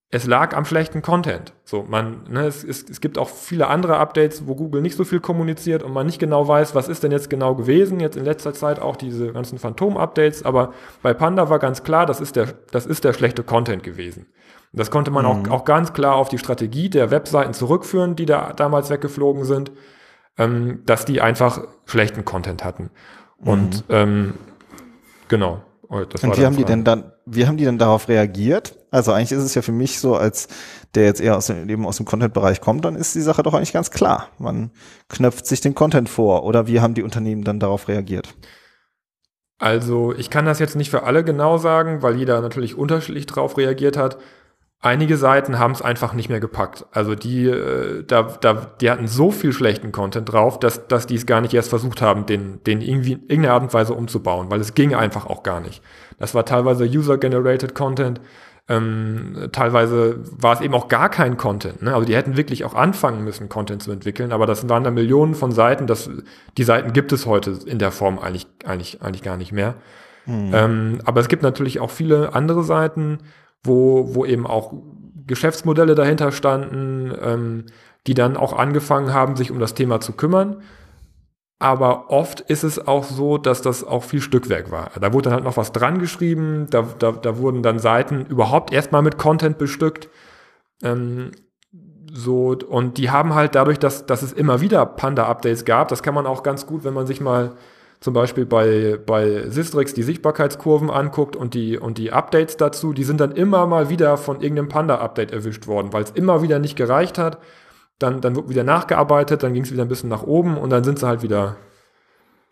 es 0.09 0.25
lag 0.25 0.55
am 0.55 0.63
schlechten 0.63 1.01
Content. 1.01 1.53
So, 1.65 1.83
man, 1.83 2.23
ne, 2.29 2.45
es, 2.45 2.63
es, 2.63 2.89
es 2.89 3.01
gibt 3.01 3.17
auch 3.17 3.27
viele 3.27 3.67
andere 3.67 3.97
Updates, 3.97 4.47
wo 4.47 4.55
Google 4.55 4.81
nicht 4.81 4.95
so 4.95 5.03
viel 5.03 5.19
kommuniziert 5.19 5.83
und 5.83 5.91
man 5.91 6.05
nicht 6.05 6.19
genau 6.19 6.47
weiß, 6.47 6.75
was 6.75 6.87
ist 6.87 7.03
denn 7.03 7.11
jetzt 7.11 7.29
genau 7.29 7.55
gewesen. 7.55 7.99
Jetzt 7.99 8.15
in 8.15 8.23
letzter 8.23 8.53
Zeit 8.53 8.79
auch 8.79 8.95
diese 8.95 9.33
ganzen 9.33 9.59
Phantom-Updates, 9.59 10.43
aber 10.43 10.73
bei 11.01 11.13
Panda 11.13 11.49
war 11.49 11.59
ganz 11.59 11.83
klar, 11.83 12.05
das 12.05 12.21
ist 12.21 12.37
der, 12.37 12.53
das 12.71 12.85
ist 12.85 13.03
der 13.03 13.11
schlechte 13.11 13.43
Content 13.43 13.83
gewesen. 13.83 14.27
Das 14.71 14.91
konnte 14.91 15.11
man 15.11 15.25
mhm. 15.25 15.51
auch, 15.51 15.59
auch 15.59 15.65
ganz 15.65 15.91
klar 15.91 16.15
auf 16.15 16.29
die 16.29 16.37
Strategie 16.37 16.89
der 16.89 17.11
Webseiten 17.11 17.53
zurückführen, 17.53 18.15
die 18.15 18.25
da 18.25 18.53
damals 18.53 18.89
weggeflogen 18.89 19.43
sind, 19.43 19.71
ähm, 20.37 20.83
dass 20.85 21.03
die 21.03 21.19
einfach 21.19 21.63
schlechten 21.85 22.23
Content 22.23 22.63
hatten. 22.63 22.91
Und 23.39 23.87
mhm. 23.89 23.95
ähm, 23.95 24.33
genau. 25.27 25.63
Oh, 25.89 25.97
und 25.97 26.37
wie 26.37 26.45
haben 26.45 26.55
die 26.55 26.65
denn 26.65 26.83
dann, 26.85 27.11
wie 27.25 27.45
haben 27.45 27.57
die 27.57 27.65
denn 27.65 27.77
darauf 27.77 28.07
reagiert? 28.07 28.76
Also 28.89 29.11
eigentlich 29.11 29.33
ist 29.33 29.43
es 29.43 29.55
ja 29.55 29.61
für 29.61 29.71
mich 29.71 29.99
so, 29.99 30.15
als 30.15 30.47
der 30.95 31.05
jetzt 31.05 31.19
eher 31.19 31.35
aus 31.35 31.47
dem, 31.47 31.67
eben 31.69 31.85
aus 31.85 31.97
dem 31.97 32.05
Content-Bereich 32.05 32.61
kommt, 32.61 32.85
dann 32.85 32.95
ist 32.95 33.15
die 33.15 33.21
Sache 33.21 33.43
doch 33.43 33.53
eigentlich 33.53 33.73
ganz 33.73 33.91
klar. 33.91 34.29
Man 34.39 34.71
knöpft 35.09 35.45
sich 35.45 35.61
den 35.61 35.75
Content 35.75 36.09
vor. 36.09 36.43
Oder 36.43 36.67
wie 36.67 36.79
haben 36.79 36.93
die 36.93 37.03
Unternehmen 37.03 37.43
dann 37.43 37.59
darauf 37.59 37.87
reagiert? 37.87 38.35
Also 39.59 40.13
ich 40.13 40.29
kann 40.29 40.45
das 40.45 40.59
jetzt 40.59 40.75
nicht 40.75 40.91
für 40.91 41.03
alle 41.03 41.23
genau 41.23 41.57
sagen, 41.57 42.01
weil 42.01 42.15
jeder 42.15 42.41
natürlich 42.41 42.77
unterschiedlich 42.77 43.25
darauf 43.25 43.57
reagiert 43.57 43.97
hat. 43.97 44.17
Einige 44.79 45.17
Seiten 45.17 45.57
haben 45.57 45.71
es 45.71 45.81
einfach 45.81 46.13
nicht 46.13 46.29
mehr 46.29 46.39
gepackt. 46.39 46.85
Also 46.91 47.15
die, 47.15 47.47
äh, 47.47 48.03
da, 48.05 48.37
da, 48.39 48.53
die 48.79 48.91
hatten 48.91 49.07
so 49.07 49.31
viel 49.31 49.51
schlechten 49.51 49.91
Content 49.91 50.31
drauf, 50.31 50.59
dass, 50.59 50.87
dass 50.87 51.07
die 51.07 51.15
es 51.15 51.25
gar 51.25 51.41
nicht 51.41 51.55
erst 51.55 51.69
versucht 51.69 51.99
haben, 52.03 52.27
den, 52.27 52.63
den 52.63 52.81
irgendwie 52.81 53.13
in 53.13 53.21
irgendeiner 53.21 53.55
Art 53.55 53.63
und 53.63 53.73
Weise 53.73 53.95
umzubauen, 53.95 54.51
weil 54.51 54.59
es 54.59 54.75
ging 54.75 54.93
einfach 54.93 55.25
auch 55.25 55.41
gar 55.41 55.61
nicht. 55.61 55.81
Das 56.19 56.35
war 56.35 56.45
teilweise 56.45 56.85
User-Generated 56.85 57.73
Content, 57.73 58.21
ähm, 58.69 59.49
teilweise 59.53 60.19
war 60.31 60.53
es 60.53 60.61
eben 60.61 60.73
auch 60.73 60.89
gar 60.89 61.09
kein 61.09 61.37
Content. 61.37 61.81
Ne? 61.81 61.93
Also 61.93 62.05
die 62.05 62.15
hätten 62.15 62.35
wirklich 62.35 62.65
auch 62.65 62.73
anfangen 62.73 63.23
müssen, 63.23 63.47
Content 63.47 63.81
zu 63.81 63.91
entwickeln, 63.91 64.33
aber 64.33 64.45
das 64.45 64.67
waren 64.67 64.83
da 64.83 64.91
Millionen 64.91 65.35
von 65.35 65.51
Seiten. 65.51 65.87
Das, 65.87 66.09
die 66.57 66.63
Seiten 66.63 66.91
gibt 66.91 67.13
es 67.13 67.25
heute 67.25 67.57
in 67.65 67.79
der 67.79 67.91
Form 67.91 68.19
eigentlich, 68.19 68.45
eigentlich, 68.65 69.01
eigentlich 69.01 69.23
gar 69.23 69.37
nicht 69.37 69.53
mehr. 69.53 69.75
Mhm. 70.25 70.51
Ähm, 70.53 70.99
aber 71.05 71.21
es 71.21 71.29
gibt 71.29 71.43
natürlich 71.43 71.79
auch 71.79 71.91
viele 71.91 72.35
andere 72.35 72.63
Seiten, 72.63 73.19
wo, 73.63 74.13
wo 74.13 74.25
eben 74.25 74.45
auch 74.45 74.73
Geschäftsmodelle 75.27 75.95
dahinter 75.95 76.33
standen, 76.33 77.13
ähm, 77.21 77.65
die 78.05 78.13
dann 78.13 78.35
auch 78.35 78.53
angefangen 78.53 79.13
haben, 79.13 79.37
sich 79.37 79.49
um 79.49 79.59
das 79.59 79.75
Thema 79.75 80.01
zu 80.01 80.13
kümmern. 80.13 80.57
Aber 81.59 82.11
oft 82.11 82.41
ist 82.41 82.63
es 82.63 82.87
auch 82.87 83.03
so, 83.03 83.39
dass 83.39 83.63
das 83.63 83.83
auch 83.83 84.03
viel 84.03 84.21
Stückwerk 84.21 84.69
war. 84.69 84.91
Da 85.01 85.11
wurde 85.11 85.25
dann 85.25 85.33
halt 85.33 85.43
noch 85.43 85.57
was 85.57 85.71
dran 85.71 85.97
geschrieben, 85.97 86.67
da, 86.69 86.87
da, 86.99 87.11
da 87.11 87.37
wurden 87.39 87.63
dann 87.63 87.79
Seiten 87.79 88.25
überhaupt 88.27 88.71
erstmal 88.71 89.01
mit 89.01 89.17
Content 89.17 89.57
bestückt. 89.57 90.07
Ähm, 90.83 91.31
so, 92.13 92.55
und 92.69 92.97
die 92.97 93.09
haben 93.09 93.33
halt 93.33 93.55
dadurch, 93.55 93.79
dass, 93.79 94.05
dass 94.05 94.21
es 94.21 94.33
immer 94.33 94.61
wieder 94.61 94.85
Panda-Updates 94.85 95.65
gab, 95.65 95.87
das 95.87 96.03
kann 96.03 96.13
man 96.13 96.27
auch 96.27 96.43
ganz 96.43 96.67
gut, 96.67 96.83
wenn 96.83 96.93
man 96.93 97.07
sich 97.07 97.21
mal 97.21 97.53
zum 97.99 98.13
Beispiel 98.13 98.45
bei, 98.45 98.99
bei 99.03 99.49
Sistrix 99.49 99.93
die 99.93 100.03
Sichtbarkeitskurven 100.03 100.91
anguckt 100.91 101.35
und 101.35 101.55
die, 101.55 101.77
und 101.79 101.97
die 101.97 102.11
Updates 102.11 102.57
dazu, 102.57 102.93
die 102.93 103.03
sind 103.03 103.19
dann 103.19 103.31
immer 103.31 103.65
mal 103.65 103.89
wieder 103.89 104.17
von 104.17 104.41
irgendeinem 104.41 104.69
Panda-Update 104.69 105.31
erwischt 105.31 105.65
worden, 105.65 105.91
weil 105.93 106.03
es 106.03 106.11
immer 106.11 106.43
wieder 106.43 106.59
nicht 106.59 106.75
gereicht 106.75 107.17
hat. 107.17 107.39
Dann, 107.99 108.21
dann 108.21 108.35
wird 108.35 108.49
wieder 108.49 108.63
nachgearbeitet, 108.63 109.41
dann 109.43 109.53
ging 109.53 109.63
es 109.63 109.71
wieder 109.71 109.83
ein 109.83 109.87
bisschen 109.87 110.09
nach 110.09 110.23
oben 110.23 110.57
und 110.57 110.69
dann 110.69 110.83
sind 110.83 110.99
sie 110.99 111.07
halt 111.07 111.23
wieder, 111.23 111.57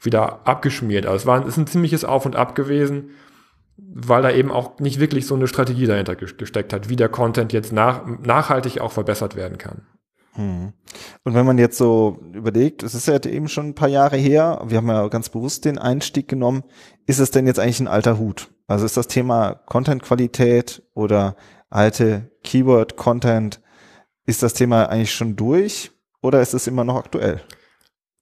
wieder 0.01 0.47
abgeschmiert. 0.47 1.05
Also 1.05 1.17
es 1.17 1.25
war 1.25 1.45
ist 1.45 1.57
ein 1.57 1.67
ziemliches 1.67 2.03
Auf 2.03 2.25
und 2.25 2.35
Ab 2.35 2.55
gewesen, 2.55 3.11
weil 3.77 4.23
da 4.23 4.31
eben 4.31 4.51
auch 4.51 4.79
nicht 4.79 4.99
wirklich 4.99 5.27
so 5.27 5.35
eine 5.35 5.47
Strategie 5.47 5.85
dahinter 5.85 6.15
gesteckt 6.15 6.73
hat, 6.73 6.89
wie 6.89 6.95
der 6.95 7.09
Content 7.09 7.53
jetzt 7.53 7.73
nach, 7.73 8.05
nachhaltig 8.23 8.79
auch 8.79 8.91
verbessert 8.91 9.35
werden 9.35 9.57
kann. 9.57 9.85
Hm. 10.35 10.73
Und 11.23 11.33
wenn 11.33 11.45
man 11.45 11.57
jetzt 11.57 11.77
so 11.77 12.19
überlegt, 12.33 12.83
es 12.83 12.93
ist 12.93 13.07
ja 13.07 13.23
eben 13.23 13.47
schon 13.47 13.67
ein 13.67 13.75
paar 13.75 13.87
Jahre 13.87 14.17
her, 14.17 14.61
wir 14.65 14.77
haben 14.77 14.87
ja 14.87 15.07
ganz 15.07 15.29
bewusst 15.29 15.65
den 15.65 15.77
Einstieg 15.77 16.27
genommen, 16.27 16.63
ist 17.05 17.19
es 17.19 17.31
denn 17.31 17.47
jetzt 17.47 17.59
eigentlich 17.59 17.79
ein 17.79 17.87
alter 17.87 18.17
Hut? 18.17 18.49
Also 18.67 18.85
ist 18.85 18.97
das 18.97 19.07
Thema 19.07 19.53
Content-Qualität 19.65 20.83
oder 20.93 21.35
alte 21.69 22.31
Keyword-Content, 22.43 23.61
ist 24.25 24.43
das 24.43 24.53
Thema 24.53 24.89
eigentlich 24.89 25.13
schon 25.13 25.35
durch 25.35 25.91
oder 26.21 26.41
ist 26.41 26.53
es 26.53 26.67
immer 26.67 26.83
noch 26.83 26.97
aktuell? 26.97 27.41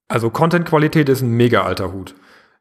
Also 0.07 0.29
Content-Qualität 0.29 1.09
ist 1.09 1.21
ein 1.21 1.31
mega 1.31 1.63
alter 1.63 1.93
Hut. 1.93 2.15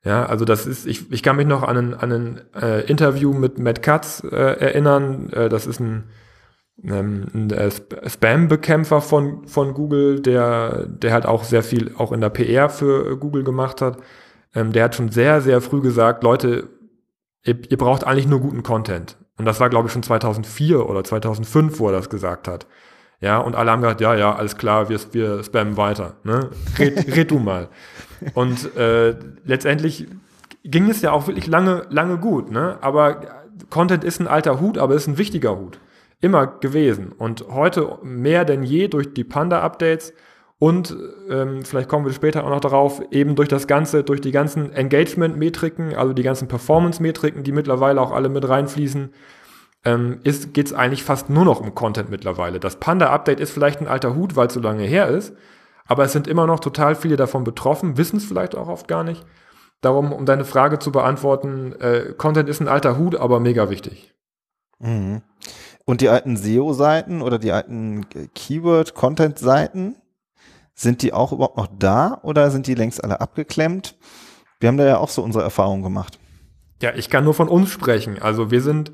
Ja, 0.04 0.26
also 0.26 0.44
das 0.44 0.66
ist, 0.66 0.86
ich, 0.86 1.10
ich 1.12 1.22
kann 1.22 1.36
mich 1.36 1.46
noch 1.46 1.62
an 1.62 1.76
ein, 1.76 1.94
an 1.94 2.12
ein 2.12 2.40
äh, 2.54 2.80
Interview 2.86 3.32
mit 3.32 3.58
Matt 3.58 3.82
Katz 3.82 4.24
äh, 4.24 4.36
erinnern. 4.36 5.30
Äh, 5.30 5.48
das 5.48 5.66
ist 5.66 5.80
ein 5.80 6.04
ähm, 6.84 7.26
ein 7.34 7.50
äh, 7.50 7.70
Spam-Bekämpfer 8.08 9.00
von, 9.00 9.46
von 9.46 9.74
Google, 9.74 10.20
der, 10.20 10.86
der 10.86 11.12
halt 11.12 11.26
auch 11.26 11.44
sehr 11.44 11.62
viel 11.62 11.94
auch 11.96 12.12
in 12.12 12.20
der 12.20 12.30
PR 12.30 12.68
für 12.68 13.16
Google 13.16 13.44
gemacht 13.44 13.80
hat. 13.80 13.98
Ähm, 14.54 14.72
der 14.72 14.84
hat 14.84 14.94
schon 14.94 15.10
sehr, 15.10 15.40
sehr 15.40 15.60
früh 15.60 15.80
gesagt, 15.80 16.24
Leute, 16.24 16.68
ihr, 17.44 17.58
ihr 17.70 17.78
braucht 17.78 18.04
eigentlich 18.04 18.26
nur 18.26 18.40
guten 18.40 18.62
Content. 18.62 19.16
Und 19.38 19.44
das 19.44 19.60
war, 19.60 19.70
glaube 19.70 19.86
ich, 19.86 19.92
schon 19.92 20.02
2004 20.02 20.88
oder 20.88 21.04
2005, 21.04 21.78
wo 21.78 21.86
er 21.88 21.92
das 21.92 22.10
gesagt 22.10 22.48
hat. 22.48 22.66
Ja, 23.22 23.38
und 23.38 23.56
alle 23.56 23.70
haben 23.70 23.80
gesagt, 23.80 24.00
ja, 24.00 24.14
ja, 24.14 24.34
alles 24.34 24.56
klar, 24.56 24.88
wir, 24.88 25.00
wir 25.12 25.42
spammen 25.42 25.76
weiter. 25.76 26.14
Ne? 26.24 26.50
Red, 26.78 27.06
red 27.16 27.30
du 27.30 27.38
mal. 27.38 27.68
Und 28.34 28.76
äh, 28.76 29.14
letztendlich 29.44 30.08
ging 30.64 30.90
es 30.90 31.00
ja 31.00 31.12
auch 31.12 31.26
wirklich 31.28 31.46
lange, 31.46 31.86
lange 31.88 32.18
gut. 32.18 32.50
Ne? 32.50 32.76
Aber 32.82 33.22
Content 33.70 34.04
ist 34.04 34.20
ein 34.20 34.26
alter 34.26 34.60
Hut, 34.60 34.76
aber 34.76 34.94
ist 34.94 35.06
ein 35.06 35.18
wichtiger 35.18 35.56
Hut 35.56 35.78
immer 36.20 36.46
gewesen. 36.46 37.12
Und 37.12 37.46
heute 37.50 37.98
mehr 38.02 38.44
denn 38.44 38.62
je 38.62 38.88
durch 38.88 39.12
die 39.12 39.24
Panda-Updates 39.24 40.14
und 40.58 40.96
ähm, 41.28 41.64
vielleicht 41.64 41.88
kommen 41.88 42.06
wir 42.06 42.12
später 42.12 42.44
auch 42.44 42.48
noch 42.48 42.60
darauf, 42.60 43.02
eben 43.10 43.34
durch 43.34 43.48
das 43.48 43.66
Ganze, 43.66 44.04
durch 44.04 44.20
die 44.20 44.30
ganzen 44.30 44.72
Engagement-Metriken, 44.72 45.96
also 45.96 46.12
die 46.12 46.22
ganzen 46.22 46.46
Performance-Metriken, 46.46 47.42
die 47.42 47.50
mittlerweile 47.50 48.00
auch 48.00 48.12
alle 48.12 48.28
mit 48.28 48.48
reinfließen, 48.48 49.12
ähm, 49.84 50.20
geht 50.22 50.66
es 50.66 50.72
eigentlich 50.72 51.04
fast 51.04 51.30
nur 51.30 51.44
noch 51.44 51.60
um 51.60 51.74
Content 51.74 52.10
mittlerweile. 52.10 52.60
Das 52.60 52.76
Panda-Update 52.76 53.40
ist 53.40 53.50
vielleicht 53.50 53.80
ein 53.80 53.88
alter 53.88 54.14
Hut, 54.14 54.36
weil 54.36 54.46
es 54.46 54.54
so 54.54 54.60
lange 54.60 54.84
her 54.84 55.08
ist, 55.08 55.34
aber 55.86 56.04
es 56.04 56.12
sind 56.12 56.28
immer 56.28 56.46
noch 56.46 56.60
total 56.60 56.94
viele 56.94 57.16
davon 57.16 57.44
betroffen, 57.44 57.96
wissen 57.96 58.16
es 58.16 58.24
vielleicht 58.24 58.54
auch 58.56 58.68
oft 58.68 58.88
gar 58.88 59.04
nicht. 59.04 59.24
Darum, 59.80 60.12
um 60.12 60.26
deine 60.26 60.44
Frage 60.44 60.78
zu 60.78 60.92
beantworten, 60.92 61.72
äh, 61.80 62.14
Content 62.16 62.48
ist 62.48 62.60
ein 62.60 62.68
alter 62.68 62.96
Hut, 62.96 63.16
aber 63.16 63.40
mega 63.40 63.68
wichtig. 63.68 64.14
Mhm. 64.78 65.22
Und 65.84 66.00
die 66.00 66.08
alten 66.08 66.36
SEO-Seiten 66.36 67.20
oder 67.20 67.40
die 67.40 67.50
alten 67.50 68.06
Keyword-Content-Seiten, 68.34 69.96
sind 70.74 71.02
die 71.02 71.12
auch 71.12 71.32
überhaupt 71.32 71.56
noch 71.56 71.68
da 71.78 72.18
oder 72.22 72.50
sind 72.50 72.66
die 72.66 72.74
längst 72.74 73.02
alle 73.02 73.20
abgeklemmt? 73.20 73.96
Wir 74.60 74.68
haben 74.68 74.76
da 74.76 74.84
ja 74.84 74.98
auch 74.98 75.08
so 75.08 75.22
unsere 75.22 75.44
Erfahrungen 75.44 75.82
gemacht. 75.82 76.18
Ja, 76.80 76.94
ich 76.94 77.10
kann 77.10 77.24
nur 77.24 77.34
von 77.34 77.48
uns 77.48 77.70
sprechen. 77.70 78.20
Also 78.20 78.50
wir 78.50 78.62
sind 78.62 78.92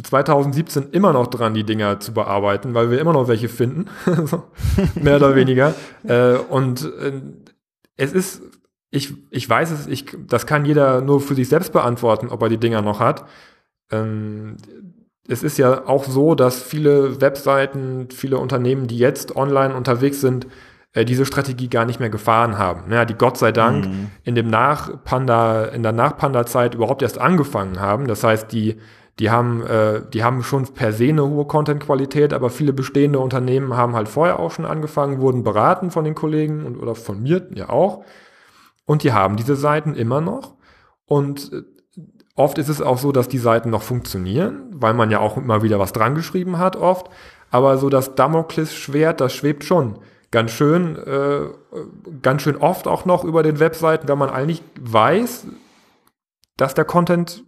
2017 0.00 0.90
immer 0.92 1.12
noch 1.12 1.26
dran, 1.26 1.54
die 1.54 1.64
Dinger 1.64 2.00
zu 2.00 2.14
bearbeiten, 2.14 2.74
weil 2.74 2.90
wir 2.90 3.00
immer 3.00 3.12
noch 3.12 3.28
welche 3.28 3.48
finden, 3.48 3.86
mehr 4.94 5.16
oder 5.16 5.34
weniger. 5.34 5.74
Äh, 6.04 6.34
und 6.34 6.82
äh, 6.98 7.12
es 7.96 8.12
ist, 8.12 8.42
ich, 8.90 9.14
ich 9.30 9.48
weiß 9.48 9.70
es, 9.70 9.86
ich, 9.86 10.06
das 10.26 10.46
kann 10.46 10.64
jeder 10.64 11.00
nur 11.00 11.20
für 11.20 11.36
sich 11.36 11.48
selbst 11.48 11.72
beantworten, 11.72 12.28
ob 12.28 12.42
er 12.42 12.48
die 12.48 12.58
Dinger 12.58 12.82
noch 12.82 12.98
hat. 12.98 13.24
Ähm, 13.92 14.56
es 15.28 15.44
ist 15.44 15.58
ja 15.58 15.86
auch 15.86 16.04
so, 16.04 16.34
dass 16.34 16.60
viele 16.60 17.20
Webseiten, 17.20 18.08
viele 18.10 18.38
Unternehmen, 18.38 18.88
die 18.88 18.98
jetzt 18.98 19.36
online 19.36 19.76
unterwegs 19.76 20.20
sind, 20.20 20.48
äh, 20.92 21.04
diese 21.04 21.24
Strategie 21.24 21.68
gar 21.68 21.84
nicht 21.84 22.00
mehr 22.00 22.10
gefahren 22.10 22.58
haben. 22.58 22.90
Ja, 22.92 23.04
die 23.04 23.14
Gott 23.14 23.38
sei 23.38 23.52
Dank 23.52 23.86
mhm. 23.86 24.10
in 24.24 24.34
dem 24.34 24.48
Nach-Panda, 24.48 25.66
in 25.66 25.82
der 25.82 25.92
Nach-Panda-Zeit 25.92 26.74
überhaupt 26.74 27.02
erst 27.02 27.18
angefangen 27.18 27.80
haben. 27.80 28.08
Das 28.08 28.24
heißt, 28.24 28.52
die, 28.52 28.76
die 29.22 29.30
haben, 29.30 29.64
äh, 29.64 30.02
die 30.12 30.24
haben 30.24 30.42
schon 30.42 30.66
per 30.74 30.92
se 30.92 31.10
eine 31.10 31.24
hohe 31.24 31.44
Content-Qualität, 31.44 32.32
aber 32.32 32.50
viele 32.50 32.72
bestehende 32.72 33.20
Unternehmen 33.20 33.76
haben 33.76 33.94
halt 33.94 34.08
vorher 34.08 34.40
auch 34.40 34.50
schon 34.50 34.64
angefangen, 34.64 35.20
wurden 35.20 35.44
beraten 35.44 35.92
von 35.92 36.02
den 36.04 36.16
Kollegen 36.16 36.66
und, 36.66 36.76
oder 36.76 36.96
von 36.96 37.22
mir 37.22 37.46
ja 37.54 37.68
auch. 37.68 38.04
Und 38.84 39.04
die 39.04 39.12
haben 39.12 39.36
diese 39.36 39.54
Seiten 39.54 39.94
immer 39.94 40.20
noch. 40.20 40.56
Und 41.06 41.52
äh, 41.52 41.62
Oft 42.34 42.56
ist 42.56 42.70
es 42.70 42.80
auch 42.80 42.96
so, 42.96 43.12
dass 43.12 43.28
die 43.28 43.38
Seiten 43.38 43.68
noch 43.68 43.82
funktionieren, 43.82 44.70
weil 44.72 44.94
man 44.94 45.10
ja 45.10 45.20
auch 45.20 45.36
immer 45.36 45.62
wieder 45.62 45.78
was 45.78 45.92
dran 45.92 46.14
geschrieben 46.14 46.56
hat, 46.56 46.76
oft. 46.76 47.10
Aber 47.50 47.76
so 47.76 47.90
das 47.90 48.14
Damoklesschwert, 48.14 49.20
das 49.20 49.34
schwebt 49.34 49.64
schon 49.64 49.98
ganz 50.30 50.50
schön, 50.50 50.96
äh, 50.96 51.48
ganz 52.22 52.40
schön 52.40 52.56
oft 52.56 52.88
auch 52.88 53.04
noch 53.04 53.22
über 53.22 53.42
den 53.42 53.60
Webseiten, 53.60 54.08
wenn 54.08 54.16
man 54.16 54.30
eigentlich 54.30 54.62
weiß, 54.80 55.46
dass 56.56 56.72
der 56.72 56.86
Content 56.86 57.44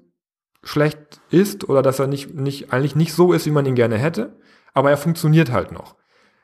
schlecht 0.64 1.21
ist 1.30 1.68
oder 1.68 1.83
dass 1.83 1.99
er 1.99 2.06
nicht, 2.06 2.35
nicht, 2.35 2.73
eigentlich 2.73 2.97
nicht 2.97 3.12
so 3.12 3.33
ist, 3.33 3.47
wie 3.47 3.50
man 3.50 3.66
ihn 3.66 3.75
gerne 3.75 3.99
hätte, 3.99 4.37
aber 4.73 4.90
er 4.90 4.97
funktioniert 4.97 5.52
halt 5.52 5.73
noch. 5.73 5.97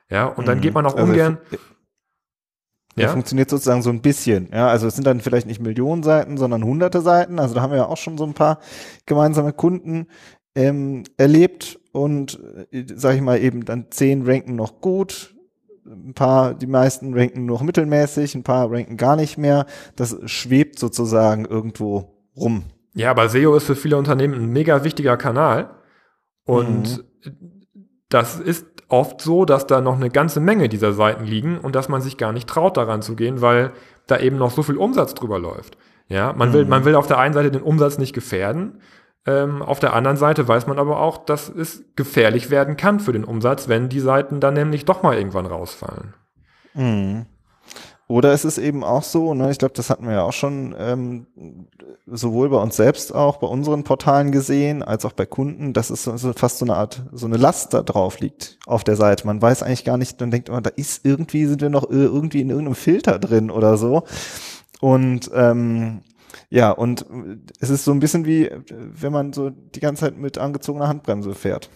Ja, 0.08 0.26
und 0.26 0.46
dann 0.46 0.58
mhm. 0.58 0.62
geht 0.62 0.74
man 0.74 0.86
auch 0.86 0.94
also 0.94 1.10
ungern. 1.10 1.38
Der 2.96 3.06
ja? 3.06 3.12
funktioniert 3.12 3.48
sozusagen 3.48 3.82
so 3.82 3.90
ein 3.90 4.02
bisschen. 4.02 4.48
Ja, 4.52 4.68
also 4.68 4.86
es 4.86 4.94
sind 4.94 5.06
dann 5.06 5.20
vielleicht 5.20 5.46
nicht 5.46 5.60
Millionen 5.60 6.02
Seiten, 6.02 6.36
sondern 6.36 6.64
hunderte 6.64 7.00
Seiten. 7.00 7.38
Also 7.38 7.54
da 7.54 7.62
haben 7.62 7.70
wir 7.70 7.78
ja 7.78 7.86
auch 7.86 7.96
schon 7.96 8.18
so 8.18 8.24
ein 8.24 8.34
paar 8.34 8.58
gemeinsame 9.06 9.52
Kunden 9.52 10.08
ähm, 10.54 11.04
erlebt 11.16 11.78
und 11.92 12.40
äh, 12.72 12.84
sage 12.94 13.16
ich 13.16 13.22
mal 13.22 13.40
eben 13.40 13.64
dann 13.64 13.86
zehn 13.90 14.26
ranken 14.26 14.56
noch 14.56 14.80
gut, 14.80 15.36
ein 15.86 16.14
paar, 16.14 16.54
die 16.54 16.66
meisten 16.66 17.14
ranken 17.14 17.46
noch 17.46 17.62
mittelmäßig, 17.62 18.34
ein 18.34 18.42
paar 18.42 18.70
ranken 18.70 18.96
gar 18.96 19.16
nicht 19.16 19.38
mehr. 19.38 19.66
Das 19.96 20.16
schwebt 20.24 20.78
sozusagen 20.78 21.44
irgendwo 21.44 22.16
rum. 22.36 22.64
Ja, 22.94 23.10
aber 23.10 23.28
SEO 23.28 23.54
ist 23.54 23.66
für 23.66 23.76
viele 23.76 23.96
Unternehmen 23.96 24.34
ein 24.34 24.46
mega 24.46 24.84
wichtiger 24.84 25.16
Kanal 25.16 25.70
und 26.44 27.04
mhm. 27.24 27.60
das 28.08 28.40
ist 28.40 28.66
oft 28.88 29.20
so, 29.20 29.44
dass 29.44 29.66
da 29.66 29.80
noch 29.80 29.94
eine 29.94 30.10
ganze 30.10 30.40
Menge 30.40 30.68
dieser 30.68 30.92
Seiten 30.92 31.24
liegen 31.24 31.58
und 31.58 31.76
dass 31.76 31.88
man 31.88 32.00
sich 32.00 32.16
gar 32.16 32.32
nicht 32.32 32.48
traut, 32.48 32.76
daran 32.76 33.02
zu 33.02 33.14
gehen, 33.14 33.40
weil 33.40 33.72
da 34.06 34.18
eben 34.18 34.36
noch 34.36 34.50
so 34.50 34.62
viel 34.62 34.76
Umsatz 34.76 35.14
drüber 35.14 35.38
läuft. 35.38 35.78
Ja, 36.08 36.32
man 36.32 36.52
will, 36.52 36.64
mhm. 36.64 36.70
man 36.70 36.84
will 36.84 36.96
auf 36.96 37.06
der 37.06 37.18
einen 37.18 37.34
Seite 37.34 37.52
den 37.52 37.62
Umsatz 37.62 37.98
nicht 37.98 38.12
gefährden, 38.12 38.80
ähm, 39.26 39.62
auf 39.62 39.80
der 39.80 39.92
anderen 39.92 40.16
Seite 40.16 40.48
weiß 40.48 40.66
man 40.66 40.78
aber 40.78 41.00
auch, 41.00 41.18
dass 41.24 41.48
es 41.48 41.84
gefährlich 41.94 42.50
werden 42.50 42.76
kann 42.76 43.00
für 43.00 43.12
den 43.12 43.24
Umsatz, 43.24 43.68
wenn 43.68 43.88
die 43.88 44.00
Seiten 44.00 44.40
dann 44.40 44.54
nämlich 44.54 44.86
doch 44.86 45.02
mal 45.02 45.16
irgendwann 45.16 45.46
rausfallen. 45.46 46.14
Mhm. 46.74 47.26
Oder 48.10 48.32
es 48.32 48.44
ist 48.44 48.58
eben 48.58 48.82
auch 48.82 49.04
so, 49.04 49.34
ne, 49.34 49.52
ich 49.52 49.58
glaube, 49.58 49.74
das 49.74 49.88
hatten 49.88 50.04
wir 50.04 50.14
ja 50.14 50.22
auch 50.24 50.32
schon 50.32 50.74
ähm, 50.76 51.28
sowohl 52.06 52.48
bei 52.48 52.60
uns 52.60 52.74
selbst 52.74 53.14
auch, 53.14 53.36
bei 53.36 53.46
unseren 53.46 53.84
Portalen 53.84 54.32
gesehen, 54.32 54.82
als 54.82 55.04
auch 55.04 55.12
bei 55.12 55.26
Kunden, 55.26 55.72
dass 55.74 55.90
es 55.90 56.02
so, 56.02 56.16
so 56.16 56.32
fast 56.32 56.58
so 56.58 56.64
eine 56.64 56.74
Art, 56.74 57.04
so 57.12 57.26
eine 57.26 57.36
Last 57.36 57.72
da 57.72 57.82
drauf 57.82 58.18
liegt 58.18 58.58
auf 58.66 58.82
der 58.82 58.96
Seite. 58.96 59.28
Man 59.28 59.40
weiß 59.40 59.62
eigentlich 59.62 59.84
gar 59.84 59.96
nicht, 59.96 60.18
man 60.18 60.32
denkt 60.32 60.48
immer, 60.48 60.60
da 60.60 60.70
ist 60.70 61.06
irgendwie, 61.06 61.46
sind 61.46 61.62
wir 61.62 61.70
noch 61.70 61.88
irgendwie 61.88 62.40
in 62.40 62.50
irgendeinem 62.50 62.74
Filter 62.74 63.20
drin 63.20 63.48
oder 63.48 63.76
so. 63.76 64.02
Und 64.80 65.30
ähm, 65.32 66.00
ja, 66.48 66.72
und 66.72 67.06
es 67.60 67.70
ist 67.70 67.84
so 67.84 67.92
ein 67.92 68.00
bisschen 68.00 68.26
wie, 68.26 68.50
wenn 68.70 69.12
man 69.12 69.32
so 69.32 69.50
die 69.50 69.78
ganze 69.78 70.06
Zeit 70.06 70.18
mit 70.18 70.36
angezogener 70.36 70.88
Handbremse 70.88 71.32
fährt. 71.32 71.70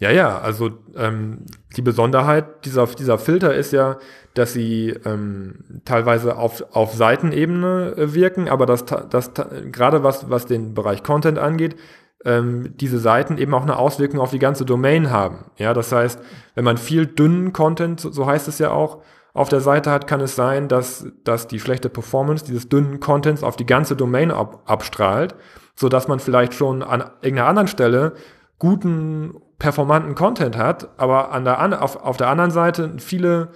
Ja, 0.00 0.10
ja, 0.10 0.38
also 0.38 0.70
ähm, 0.96 1.44
die 1.76 1.82
Besonderheit 1.82 2.64
dieser, 2.64 2.86
dieser 2.86 3.18
Filter 3.18 3.54
ist 3.54 3.72
ja, 3.72 3.98
dass 4.32 4.54
sie 4.54 4.94
ähm, 5.04 5.82
teilweise 5.84 6.36
auf, 6.36 6.64
auf 6.72 6.94
Seitenebene 6.94 7.94
äh, 7.98 8.14
wirken, 8.14 8.48
aber 8.48 8.64
das, 8.64 8.86
das 8.86 9.32
gerade 9.70 10.02
was, 10.02 10.30
was 10.30 10.46
den 10.46 10.72
Bereich 10.72 11.02
Content 11.02 11.38
angeht, 11.38 11.76
ähm, 12.24 12.74
diese 12.78 12.98
Seiten 12.98 13.36
eben 13.36 13.52
auch 13.52 13.62
eine 13.62 13.76
Auswirkung 13.76 14.20
auf 14.20 14.30
die 14.30 14.38
ganze 14.38 14.64
Domain 14.64 15.10
haben. 15.10 15.50
Ja, 15.58 15.74
das 15.74 15.92
heißt, 15.92 16.18
wenn 16.54 16.64
man 16.64 16.78
viel 16.78 17.04
dünnen 17.04 17.52
Content, 17.52 18.00
so 18.00 18.24
heißt 18.24 18.48
es 18.48 18.58
ja 18.58 18.70
auch, 18.70 19.02
auf 19.34 19.50
der 19.50 19.60
Seite 19.60 19.90
hat, 19.90 20.06
kann 20.06 20.20
es 20.20 20.34
sein, 20.34 20.68
dass, 20.68 21.06
dass 21.24 21.46
die 21.46 21.60
schlechte 21.60 21.90
Performance 21.90 22.44
dieses 22.46 22.70
dünnen 22.70 23.00
Contents 23.00 23.44
auf 23.44 23.56
die 23.56 23.66
ganze 23.66 23.96
Domain 23.96 24.30
ab, 24.30 24.62
abstrahlt, 24.64 25.34
so 25.74 25.90
dass 25.90 26.08
man 26.08 26.20
vielleicht 26.20 26.54
schon 26.54 26.82
an 26.82 27.04
irgendeiner 27.20 27.48
anderen 27.48 27.68
Stelle 27.68 28.14
guten 28.58 29.34
performanten 29.60 30.16
Content 30.16 30.56
hat, 30.56 30.88
aber 30.96 31.30
an 31.30 31.44
der, 31.44 31.82
auf, 31.82 32.02
auf 32.02 32.16
der 32.16 32.28
anderen 32.28 32.50
Seite 32.50 32.94
viele 32.98 33.50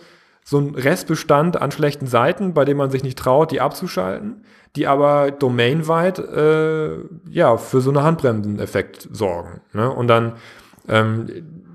so 0.44 0.58
ein 0.58 0.74
Restbestand 0.74 1.60
an 1.60 1.72
schlechten 1.72 2.06
Seiten, 2.06 2.54
bei 2.54 2.64
dem 2.64 2.76
man 2.76 2.90
sich 2.90 3.02
nicht 3.02 3.18
traut, 3.18 3.50
die 3.50 3.62
abzuschalten, 3.62 4.44
die 4.76 4.86
aber 4.86 5.30
domainweit 5.30 6.18
äh, 6.18 6.98
ja 7.30 7.56
für 7.56 7.80
so 7.80 7.90
einen 7.90 8.02
Handbremseneffekt 8.02 9.08
sorgen. 9.10 9.62
Ne? 9.72 9.90
Und 9.90 10.06
dann 10.08 10.34
ähm, 10.86 11.26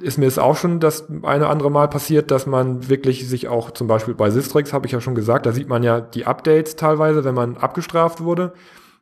ist 0.02 0.20
mir 0.20 0.28
es 0.28 0.38
auch 0.38 0.56
schon 0.56 0.80
das 0.80 1.08
eine 1.24 1.48
andere 1.48 1.72
Mal 1.72 1.88
passiert, 1.88 2.30
dass 2.30 2.46
man 2.46 2.88
wirklich 2.88 3.28
sich 3.28 3.48
auch 3.48 3.72
zum 3.72 3.88
Beispiel 3.88 4.14
bei 4.14 4.30
Sistrix, 4.30 4.72
habe 4.72 4.86
ich 4.86 4.92
ja 4.92 5.02
schon 5.02 5.16
gesagt, 5.16 5.48
da 5.48 5.52
sieht 5.52 5.68
man 5.68 5.82
ja 5.82 6.00
die 6.00 6.28
Updates 6.28 6.76
teilweise, 6.76 7.26
wenn 7.26 7.34
man 7.34 7.58
abgestraft 7.58 8.22
wurde, 8.22 8.54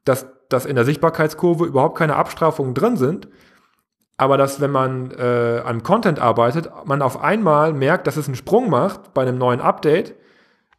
dass, 0.06 0.28
dass 0.48 0.66
in 0.66 0.78
der 0.78 0.86
Sichtbarkeitskurve 0.86 1.66
überhaupt 1.66 1.98
keine 1.98 2.16
Abstrafungen 2.16 2.74
drin 2.74 2.96
sind, 2.96 3.28
aber 4.18 4.38
dass, 4.38 4.60
wenn 4.60 4.72
man 4.72 5.12
äh, 5.12 5.62
an 5.64 5.84
Content 5.84 6.20
arbeitet, 6.20 6.70
man 6.86 7.02
auf 7.02 7.22
einmal 7.22 7.74
merkt, 7.74 8.08
dass 8.08 8.18
es 8.18 8.28
einen 8.28 8.36
Sprung 8.36 8.70
macht 8.70 9.14
bei 9.14 9.22
einem 9.22 9.38
neuen 9.38 9.62
Update, 9.62 10.16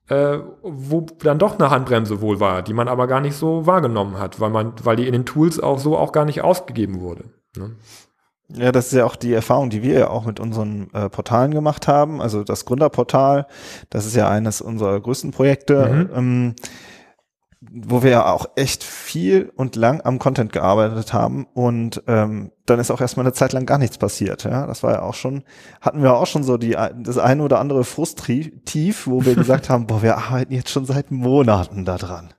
äh, 0.08 0.38
wo 0.62 1.02
dann 1.20 1.38
doch 1.38 1.58
eine 1.58 1.70
Handbremse 1.70 2.20
wohl 2.20 2.40
war, 2.40 2.62
die 2.62 2.74
man 2.74 2.88
aber 2.88 3.06
gar 3.06 3.20
nicht 3.20 3.36
so 3.36 3.66
wahrgenommen 3.66 4.18
hat, 4.18 4.40
weil 4.40 4.50
man, 4.50 4.72
weil 4.82 4.96
die 4.96 5.06
in 5.06 5.12
den 5.12 5.26
Tools 5.26 5.60
auch 5.60 5.78
so 5.78 5.96
auch 5.96 6.12
gar 6.12 6.24
nicht 6.24 6.42
ausgegeben 6.42 7.00
wurde. 7.00 7.24
Ne? 7.56 7.76
Ja, 8.54 8.72
das 8.72 8.86
ist 8.86 8.94
ja 8.94 9.04
auch 9.04 9.16
die 9.16 9.34
Erfahrung, 9.34 9.68
die 9.68 9.82
wir 9.82 9.98
ja 9.98 10.08
auch 10.08 10.24
mit 10.24 10.40
unseren 10.40 10.88
äh, 10.94 11.10
Portalen 11.10 11.52
gemacht 11.52 11.86
haben. 11.86 12.22
Also 12.22 12.44
das 12.44 12.64
Gründerportal, 12.64 13.46
das 13.90 14.06
ist 14.06 14.16
ja 14.16 14.28
eines 14.30 14.62
unserer 14.62 14.98
größten 14.98 15.32
Projekte. 15.32 15.86
Mhm. 15.86 16.10
Ähm, 16.16 16.54
wo 17.60 18.04
wir 18.04 18.10
ja 18.10 18.32
auch 18.32 18.46
echt 18.54 18.84
viel 18.84 19.52
und 19.56 19.74
lang 19.74 20.00
am 20.02 20.20
Content 20.20 20.52
gearbeitet 20.52 21.12
haben 21.12 21.46
und 21.54 22.02
ähm, 22.06 22.52
dann 22.66 22.78
ist 22.78 22.90
auch 22.92 23.00
erstmal 23.00 23.26
eine 23.26 23.32
Zeit 23.32 23.52
lang 23.52 23.66
gar 23.66 23.78
nichts 23.78 23.98
passiert. 23.98 24.44
Ja, 24.44 24.66
das 24.66 24.84
war 24.84 24.92
ja 24.92 25.02
auch 25.02 25.14
schon, 25.14 25.42
hatten 25.80 26.02
wir 26.02 26.14
auch 26.14 26.26
schon 26.26 26.44
so 26.44 26.56
die 26.56 26.76
das 27.02 27.18
eine 27.18 27.42
oder 27.42 27.58
andere 27.58 27.82
Frusttief, 27.82 29.06
wo 29.06 29.24
wir 29.24 29.34
gesagt 29.34 29.70
haben, 29.70 29.86
boah, 29.86 30.02
wir 30.02 30.18
arbeiten 30.18 30.54
jetzt 30.54 30.70
schon 30.70 30.84
seit 30.84 31.10
Monaten 31.10 31.84
da 31.84 31.96
dran. 31.96 32.32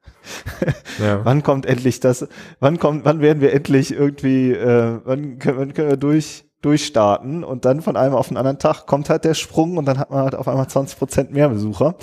Ja. 1.00 1.20
wann 1.26 1.44
kommt 1.44 1.66
endlich 1.66 2.00
das? 2.00 2.28
Wann 2.62 2.80
kommt? 2.80 3.04
Wann 3.04 3.20
werden 3.20 3.42
wir 3.42 3.52
endlich 3.52 3.92
irgendwie? 3.92 4.52
Äh, 4.54 5.00
wann, 5.04 5.40
können, 5.40 5.58
wann 5.58 5.74
können 5.74 5.90
wir 5.90 5.98
durch? 5.98 6.46
durchstarten 6.62 7.46
und 7.46 7.64
dann 7.64 7.82
von 7.82 7.96
einem 7.96 8.14
auf 8.14 8.28
den 8.28 8.36
anderen 8.36 8.60
Tag 8.60 8.86
kommt 8.86 9.10
halt 9.10 9.24
der 9.24 9.34
Sprung 9.34 9.78
und 9.78 9.86
dann 9.86 9.98
hat 9.98 10.10
man 10.10 10.24
halt 10.24 10.36
auf 10.36 10.48
einmal 10.48 10.68
20 10.68 11.00
Prozent 11.00 11.32
mehr 11.32 11.48
Besucher. 11.48 11.96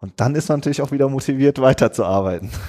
Und 0.00 0.18
dann 0.18 0.34
ist 0.34 0.48
man 0.48 0.58
natürlich 0.58 0.82
auch 0.82 0.92
wieder 0.92 1.08
motiviert, 1.08 1.60
weiterzuarbeiten. 1.60 2.50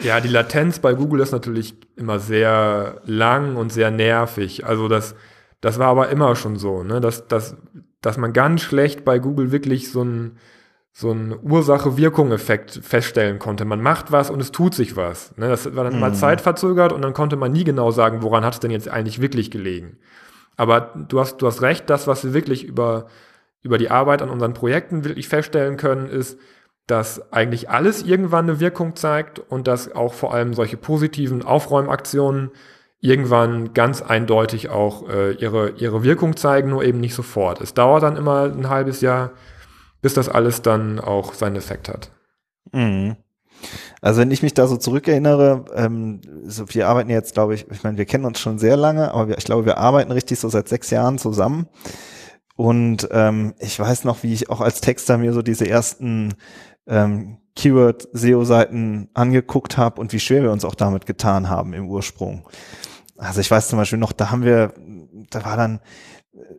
Ja, 0.00 0.20
die 0.20 0.28
Latenz 0.28 0.80
bei 0.80 0.94
Google 0.94 1.20
ist 1.20 1.30
natürlich 1.32 1.76
immer 1.94 2.18
sehr 2.18 3.00
lang 3.04 3.54
und 3.56 3.72
sehr 3.72 3.92
nervig. 3.92 4.66
Also 4.66 4.88
das, 4.88 5.14
das 5.60 5.78
war 5.78 5.88
aber 5.88 6.08
immer 6.08 6.34
schon 6.34 6.56
so, 6.56 6.82
ne? 6.82 7.00
dass, 7.00 7.28
dass, 7.28 7.56
dass 8.00 8.16
man 8.16 8.32
ganz 8.32 8.62
schlecht 8.62 9.04
bei 9.04 9.18
Google 9.18 9.52
wirklich 9.52 9.92
so 9.92 10.02
ein 10.02 10.38
so 10.94 11.10
ein 11.10 11.34
Ursache-Wirkung-Effekt 11.42 12.80
feststellen 12.82 13.38
konnte. 13.38 13.64
Man 13.64 13.80
macht 13.80 14.12
was 14.12 14.28
und 14.28 14.40
es 14.40 14.52
tut 14.52 14.74
sich 14.74 14.94
was. 14.94 15.34
Ne? 15.38 15.48
Das 15.48 15.74
war 15.74 15.84
dann 15.84 15.94
immer 15.94 16.10
mhm. 16.10 16.14
zeitverzögert 16.14 16.92
und 16.92 17.00
dann 17.00 17.14
konnte 17.14 17.36
man 17.36 17.50
nie 17.50 17.64
genau 17.64 17.90
sagen, 17.90 18.22
woran 18.22 18.44
hat 18.44 18.52
es 18.52 18.60
denn 18.60 18.70
jetzt 18.70 18.88
eigentlich 18.88 19.18
wirklich 19.18 19.50
gelegen. 19.50 19.96
Aber 20.56 20.92
du 21.08 21.18
hast, 21.18 21.38
du 21.38 21.46
hast 21.46 21.62
recht, 21.62 21.88
das, 21.88 22.06
was 22.06 22.24
wir 22.24 22.34
wirklich 22.34 22.64
über 22.64 23.06
über 23.62 23.78
die 23.78 23.90
Arbeit 23.90 24.22
an 24.22 24.30
unseren 24.30 24.54
Projekten 24.54 25.04
wirklich 25.04 25.28
feststellen 25.28 25.76
können, 25.76 26.08
ist, 26.08 26.38
dass 26.86 27.32
eigentlich 27.32 27.70
alles 27.70 28.02
irgendwann 28.02 28.48
eine 28.48 28.60
Wirkung 28.60 28.96
zeigt 28.96 29.38
und 29.38 29.68
dass 29.68 29.94
auch 29.94 30.14
vor 30.14 30.34
allem 30.34 30.52
solche 30.52 30.76
positiven 30.76 31.42
Aufräumaktionen 31.44 32.50
irgendwann 33.00 33.72
ganz 33.74 34.02
eindeutig 34.02 34.68
auch 34.68 35.08
äh, 35.08 35.32
ihre, 35.32 35.70
ihre 35.70 36.04
Wirkung 36.04 36.36
zeigen, 36.36 36.70
nur 36.70 36.84
eben 36.84 37.00
nicht 37.00 37.14
sofort. 37.14 37.60
Es 37.60 37.74
dauert 37.74 38.02
dann 38.02 38.16
immer 38.16 38.44
ein 38.44 38.68
halbes 38.68 39.00
Jahr, 39.00 39.32
bis 40.00 40.14
das 40.14 40.28
alles 40.28 40.62
dann 40.62 41.00
auch 41.00 41.34
seinen 41.34 41.56
Effekt 41.56 41.88
hat. 41.88 42.10
Mhm. 42.72 43.16
Also 44.00 44.20
wenn 44.20 44.30
ich 44.30 44.42
mich 44.42 44.54
da 44.54 44.66
so 44.66 44.76
zurückerinnere, 44.76 45.64
ähm, 45.74 46.20
so 46.44 46.64
wir 46.68 46.88
arbeiten 46.88 47.10
jetzt, 47.10 47.34
glaube 47.34 47.54
ich, 47.54 47.70
ich 47.70 47.82
meine, 47.84 47.98
wir 47.98 48.04
kennen 48.04 48.24
uns 48.24 48.40
schon 48.40 48.58
sehr 48.58 48.76
lange, 48.76 49.12
aber 49.12 49.28
wir, 49.28 49.38
ich 49.38 49.44
glaube, 49.44 49.66
wir 49.66 49.78
arbeiten 49.78 50.10
richtig 50.10 50.40
so 50.40 50.48
seit 50.48 50.68
sechs 50.68 50.90
Jahren 50.90 51.18
zusammen. 51.18 51.68
Und 52.62 53.08
ähm, 53.10 53.54
ich 53.58 53.76
weiß 53.76 54.04
noch, 54.04 54.22
wie 54.22 54.32
ich 54.32 54.48
auch 54.48 54.60
als 54.60 54.80
Texter 54.80 55.18
mir 55.18 55.32
so 55.32 55.42
diese 55.42 55.68
ersten 55.68 56.34
ähm, 56.86 57.38
Keyword-SEO-Seiten 57.56 59.08
angeguckt 59.14 59.76
habe 59.76 60.00
und 60.00 60.12
wie 60.12 60.20
schwer 60.20 60.44
wir 60.44 60.52
uns 60.52 60.64
auch 60.64 60.76
damit 60.76 61.04
getan 61.04 61.48
haben 61.48 61.72
im 61.72 61.88
Ursprung. 61.88 62.48
Also 63.16 63.40
ich 63.40 63.50
weiß 63.50 63.66
zum 63.66 63.80
Beispiel 63.80 63.98
noch, 63.98 64.12
da 64.12 64.30
haben 64.30 64.44
wir, 64.44 64.74
da 65.30 65.44
war 65.44 65.56
dann, 65.56 65.80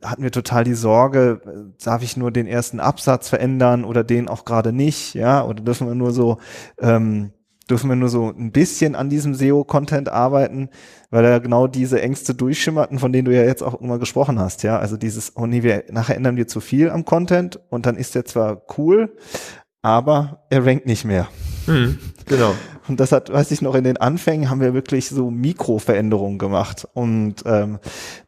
hatten 0.04 0.24
wir 0.24 0.32
total 0.32 0.66
die 0.66 0.74
Sorge, 0.74 1.72
darf 1.82 2.04
ich 2.04 2.18
nur 2.18 2.32
den 2.32 2.48
ersten 2.48 2.82
Absatz 2.82 3.30
verändern 3.30 3.86
oder 3.86 4.04
den 4.04 4.28
auch 4.28 4.44
gerade 4.44 4.74
nicht, 4.74 5.13
ja, 5.13 5.46
oder 5.46 5.63
dürfen 5.63 5.88
wir 5.88 5.96
nur 5.96 6.12
so 6.12 6.38
ähm, 6.82 7.32
dürfen 7.74 7.90
wir 7.90 7.96
nur 7.96 8.10
so 8.10 8.30
ein 8.30 8.52
bisschen 8.52 8.94
an 8.94 9.10
diesem 9.10 9.34
SEO-Content 9.34 10.08
arbeiten, 10.08 10.70
weil 11.10 11.24
da 11.24 11.40
genau 11.40 11.66
diese 11.66 12.00
Ängste 12.00 12.36
durchschimmerten, 12.36 13.00
von 13.00 13.12
denen 13.12 13.26
du 13.26 13.36
ja 13.36 13.42
jetzt 13.42 13.64
auch 13.64 13.82
immer 13.82 13.98
gesprochen 13.98 14.40
hast, 14.40 14.62
ja. 14.62 14.78
Also 14.78 14.96
dieses, 14.96 15.36
oh 15.36 15.48
nee, 15.48 15.64
wir 15.64 15.86
nachher 15.90 16.16
ändern 16.16 16.36
wir 16.36 16.48
zu 16.48 16.60
viel 16.60 16.92
am 16.92 17.04
Content 17.04 17.60
und 17.70 17.88
dann 17.88 17.96
ist 17.96 18.14
der 18.14 18.26
zwar 18.26 18.62
cool, 18.78 19.18
aber 19.82 20.46
er 20.52 20.64
rankt 20.68 20.86
nicht 20.86 21.04
mehr. 21.04 21.28
Mhm, 21.67 21.99
genau. 22.26 22.54
Und 22.88 22.99
das 22.99 23.12
hat, 23.12 23.32
weiß 23.32 23.52
ich 23.52 23.62
noch, 23.62 23.76
in 23.76 23.84
den 23.84 23.97
Anfängen 23.97 24.49
haben 24.49 24.60
wir 24.60 24.73
wirklich 24.73 25.10
so 25.10 25.32
Mikroveränderungen 25.32 26.38
gemacht. 26.38 26.88
Und 26.93 27.36
ähm, 27.45 27.80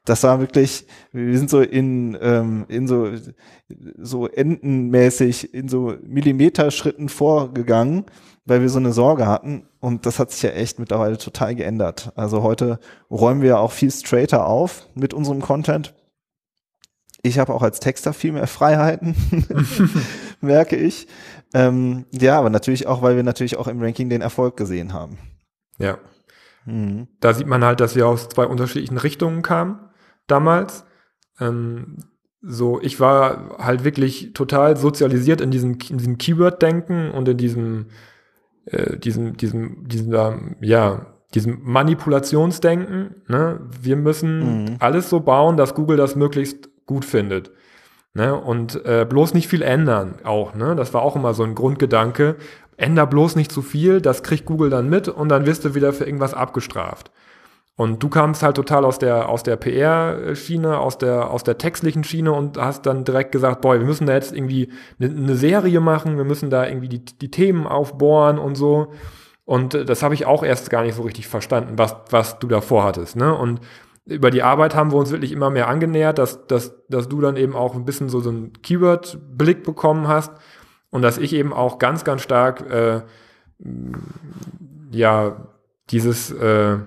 das 0.05 0.23
war 0.23 0.39
wirklich, 0.39 0.85
wir 1.11 1.37
sind 1.37 1.49
so 1.49 1.61
in, 1.61 2.17
ähm, 2.21 2.65
in 2.69 2.87
so, 2.87 3.09
so 3.97 4.27
endenmäßig, 4.27 5.53
in 5.53 5.67
so 5.67 5.95
Millimeterschritten 6.05 7.09
vorgegangen 7.09 8.05
weil 8.45 8.61
wir 8.61 8.69
so 8.69 8.79
eine 8.79 8.93
Sorge 8.93 9.27
hatten. 9.27 9.67
Und 9.79 10.05
das 10.05 10.19
hat 10.19 10.31
sich 10.31 10.43
ja 10.43 10.51
echt 10.51 10.79
mittlerweile 10.79 11.17
total 11.17 11.55
geändert. 11.55 12.11
Also 12.15 12.43
heute 12.43 12.79
räumen 13.09 13.41
wir 13.41 13.59
auch 13.59 13.71
viel 13.71 13.91
straighter 13.91 14.45
auf 14.45 14.87
mit 14.93 15.13
unserem 15.13 15.41
Content. 15.41 15.93
Ich 17.23 17.39
habe 17.39 17.53
auch 17.53 17.63
als 17.63 17.79
Texter 17.79 18.13
viel 18.13 18.33
mehr 18.33 18.47
Freiheiten, 18.47 19.15
merke 20.41 20.75
ich. 20.75 21.07
Ähm, 21.55 22.05
ja, 22.11 22.37
aber 22.37 22.49
natürlich 22.49 22.85
auch, 22.85 23.01
weil 23.01 23.15
wir 23.15 23.23
natürlich 23.23 23.57
auch 23.57 23.67
im 23.67 23.81
Ranking 23.81 24.09
den 24.09 24.21
Erfolg 24.21 24.57
gesehen 24.57 24.93
haben. 24.93 25.17
Ja. 25.77 25.97
Mhm. 26.65 27.07
Da 27.21 27.33
sieht 27.33 27.47
man 27.47 27.63
halt, 27.63 27.79
dass 27.79 27.95
wir 27.95 28.07
aus 28.07 28.29
zwei 28.29 28.45
unterschiedlichen 28.45 28.97
Richtungen 28.97 29.41
kamen 29.41 29.79
damals. 30.27 30.85
Ähm, 31.39 31.97
so, 32.41 32.79
ich 32.81 32.99
war 32.99 33.57
halt 33.57 33.83
wirklich 33.83 34.33
total 34.33 34.77
sozialisiert 34.77 35.41
in 35.41 35.49
diesem, 35.49 35.77
in 35.89 35.97
diesem 35.97 36.17
Keyword-Denken 36.17 37.11
und 37.11 37.27
in 37.27 37.37
diesem 37.37 37.87
äh, 38.65 38.97
diesem, 38.97 39.37
diesem, 39.37 39.87
diesem, 39.87 40.55
ja, 40.61 41.05
diesem 41.33 41.59
Manipulationsdenken. 41.63 43.21
Ne? 43.27 43.59
Wir 43.81 43.95
müssen 43.95 44.63
mhm. 44.63 44.75
alles 44.79 45.09
so 45.09 45.19
bauen, 45.19 45.57
dass 45.57 45.75
Google 45.75 45.97
das 45.97 46.15
möglichst 46.15 46.69
gut 46.85 47.05
findet. 47.05 47.51
Ne? 48.15 48.34
Und 48.34 48.84
äh, 48.86 49.06
bloß 49.08 49.34
nicht 49.34 49.49
viel 49.49 49.62
ändern 49.62 50.15
auch. 50.23 50.56
Ne? 50.56 50.75
Das 50.75 50.93
war 50.93 51.01
auch 51.01 51.17
immer 51.17 51.34
so 51.34 51.43
ein 51.43 51.54
Grundgedanke. 51.54 52.38
Änder 52.78 53.06
bloß 53.06 53.36
nicht 53.36 53.51
zu 53.51 53.62
viel, 53.62 53.99
das 54.01 54.23
kriegt 54.23 54.45
Google 54.45 54.69
dann 54.69 54.89
mit 54.89 55.10
und 55.10 55.30
dann 55.30 55.45
wirst 55.45 55.65
du 55.65 55.75
wieder 55.75 55.91
für 55.93 56.06
irgendwas 56.06 56.34
abgestraft. 56.34 57.12
Und 57.78 58.01
du 58.01 58.08
kamst 58.08 58.41
halt 58.41 58.56
total 58.56 58.86
aus 58.86 58.99
der, 58.99 59.28
aus 59.28 59.43
der 59.43 59.58
PR-Schiene, 59.58 60.80
aus 60.80 60.97
der, 60.97 61.30
aus 61.30 61.43
der 61.43 61.58
textlichen 61.58 62.06
Schiene 62.06 62.32
und 62.32 62.58
hast 62.58 62.86
dann 62.86 63.04
direkt 63.04 63.34
gesagt, 63.34 63.60
boah, 63.60 63.78
wir 63.78 63.86
müssen 63.86 64.08
da 64.08 64.13
jetzt 64.13 64.34
irgendwie 64.34 64.71
eine, 64.97 65.10
eine 65.10 65.36
Serie 65.36 65.82
machen, 65.82 66.15
wir 66.15 66.23
müssen 66.23 66.49
da 66.49 66.65
irgendwie 66.65 66.88
die, 66.88 67.04
die 67.04 67.32
Themen 67.32 67.67
aufbohren 67.67 68.39
und 68.39 68.56
so. 68.56 68.93
Und 69.43 69.73
äh, 69.73 69.84
das 69.84 70.04
habe 70.04 70.13
ich 70.13 70.25
auch 70.25 70.43
erst 70.43 70.69
gar 70.69 70.84
nicht 70.84 70.95
so 70.95 71.01
richtig 71.01 71.28
verstanden, 71.28 71.78
was, 71.78 71.97
was 72.12 72.39
du 72.39 72.47
da 72.47 72.62
vorhattest. 72.62 73.17
Ne? 73.17 73.36
Und 73.36 73.60
über 74.05 74.29
die 74.29 74.43
Arbeit 74.43 74.75
haben 74.75 74.91
wir 74.91 74.97
uns 74.97 75.11
wirklich 75.11 75.31
immer 75.31 75.49
mehr 75.49 75.67
angenähert, 75.67 76.17
dass, 76.17 76.45
dass, 76.47 76.75
dass 76.87 77.09
du 77.09 77.21
dann 77.21 77.37
eben 77.37 77.55
auch 77.55 77.75
ein 77.75 77.85
bisschen 77.85 78.09
so, 78.09 78.19
so 78.19 78.29
einen 78.29 78.53
Keyword-Blick 78.61 79.63
bekommen 79.63 80.07
hast 80.07 80.31
und 80.91 81.01
dass 81.01 81.17
ich 81.17 81.33
eben 81.33 81.53
auch 81.53 81.79
ganz, 81.79 82.03
ganz 82.03 82.21
stark 82.21 82.69
äh, 82.69 83.01
ja 84.91 85.47
dieses 85.89 86.31
äh, 86.31 86.77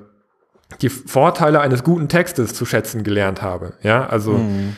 die 0.82 0.90
Vorteile 0.90 1.60
eines 1.60 1.82
guten 1.82 2.08
Textes 2.08 2.54
zu 2.54 2.66
schätzen 2.66 3.02
gelernt 3.02 3.42
habe. 3.42 3.74
Ja, 3.82 4.06
also 4.06 4.32
mhm. 4.32 4.76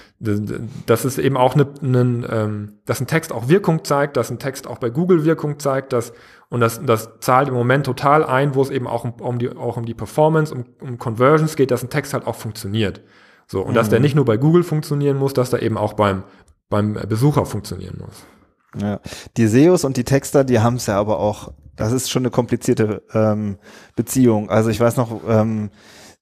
dass 0.86 1.04
es 1.04 1.18
eben 1.18 1.36
auch 1.36 1.54
eine, 1.54 1.66
eine, 1.82 2.26
ähm, 2.30 2.72
dass 2.86 3.00
ein 3.00 3.08
Text 3.08 3.32
auch 3.32 3.48
Wirkung 3.48 3.84
zeigt, 3.84 4.16
dass 4.16 4.30
ein 4.30 4.38
Text 4.38 4.66
auch 4.68 4.78
bei 4.78 4.88
Google 4.88 5.24
Wirkung 5.24 5.58
zeigt, 5.58 5.92
dass 5.92 6.12
und 6.50 6.60
das, 6.60 6.80
das 6.84 7.10
zahlt 7.20 7.48
im 7.48 7.54
Moment 7.54 7.86
total 7.86 8.24
ein, 8.24 8.56
wo 8.56 8.62
es 8.62 8.70
eben 8.70 8.88
auch 8.88 9.04
um, 9.04 9.12
um 9.12 9.38
die, 9.38 9.56
auch 9.56 9.76
um 9.76 9.86
die 9.86 9.94
Performance, 9.94 10.52
um, 10.52 10.64
um 10.80 10.98
Conversions 10.98 11.54
geht, 11.54 11.70
dass 11.70 11.82
ein 11.82 11.90
Text 11.90 12.12
halt 12.12 12.26
auch 12.26 12.34
funktioniert. 12.34 13.02
So, 13.46 13.62
und 13.62 13.70
mhm. 13.70 13.74
dass 13.74 13.88
der 13.88 14.00
mhm. 14.00 14.02
nicht 14.02 14.14
nur 14.16 14.24
bei 14.24 14.36
Google 14.36 14.64
funktionieren 14.64 15.16
muss, 15.16 15.32
dass 15.32 15.50
der 15.50 15.62
eben 15.62 15.78
auch 15.78 15.92
beim, 15.92 16.24
beim 16.68 16.94
Besucher 17.08 17.46
funktionieren 17.46 17.98
muss. 18.04 18.82
Ja. 18.82 19.00
Die 19.36 19.46
SEOs 19.46 19.84
und 19.84 19.96
die 19.96 20.04
Texter, 20.04 20.44
die 20.44 20.58
haben 20.58 20.76
es 20.76 20.86
ja 20.86 20.98
aber 20.98 21.20
auch, 21.20 21.52
das 21.76 21.92
ist 21.92 22.10
schon 22.10 22.22
eine 22.22 22.30
komplizierte 22.30 23.02
ähm, 23.12 23.58
Beziehung. 23.94 24.50
Also 24.50 24.70
ich 24.70 24.80
weiß 24.80 24.96
noch, 24.96 25.20
ähm, 25.28 25.70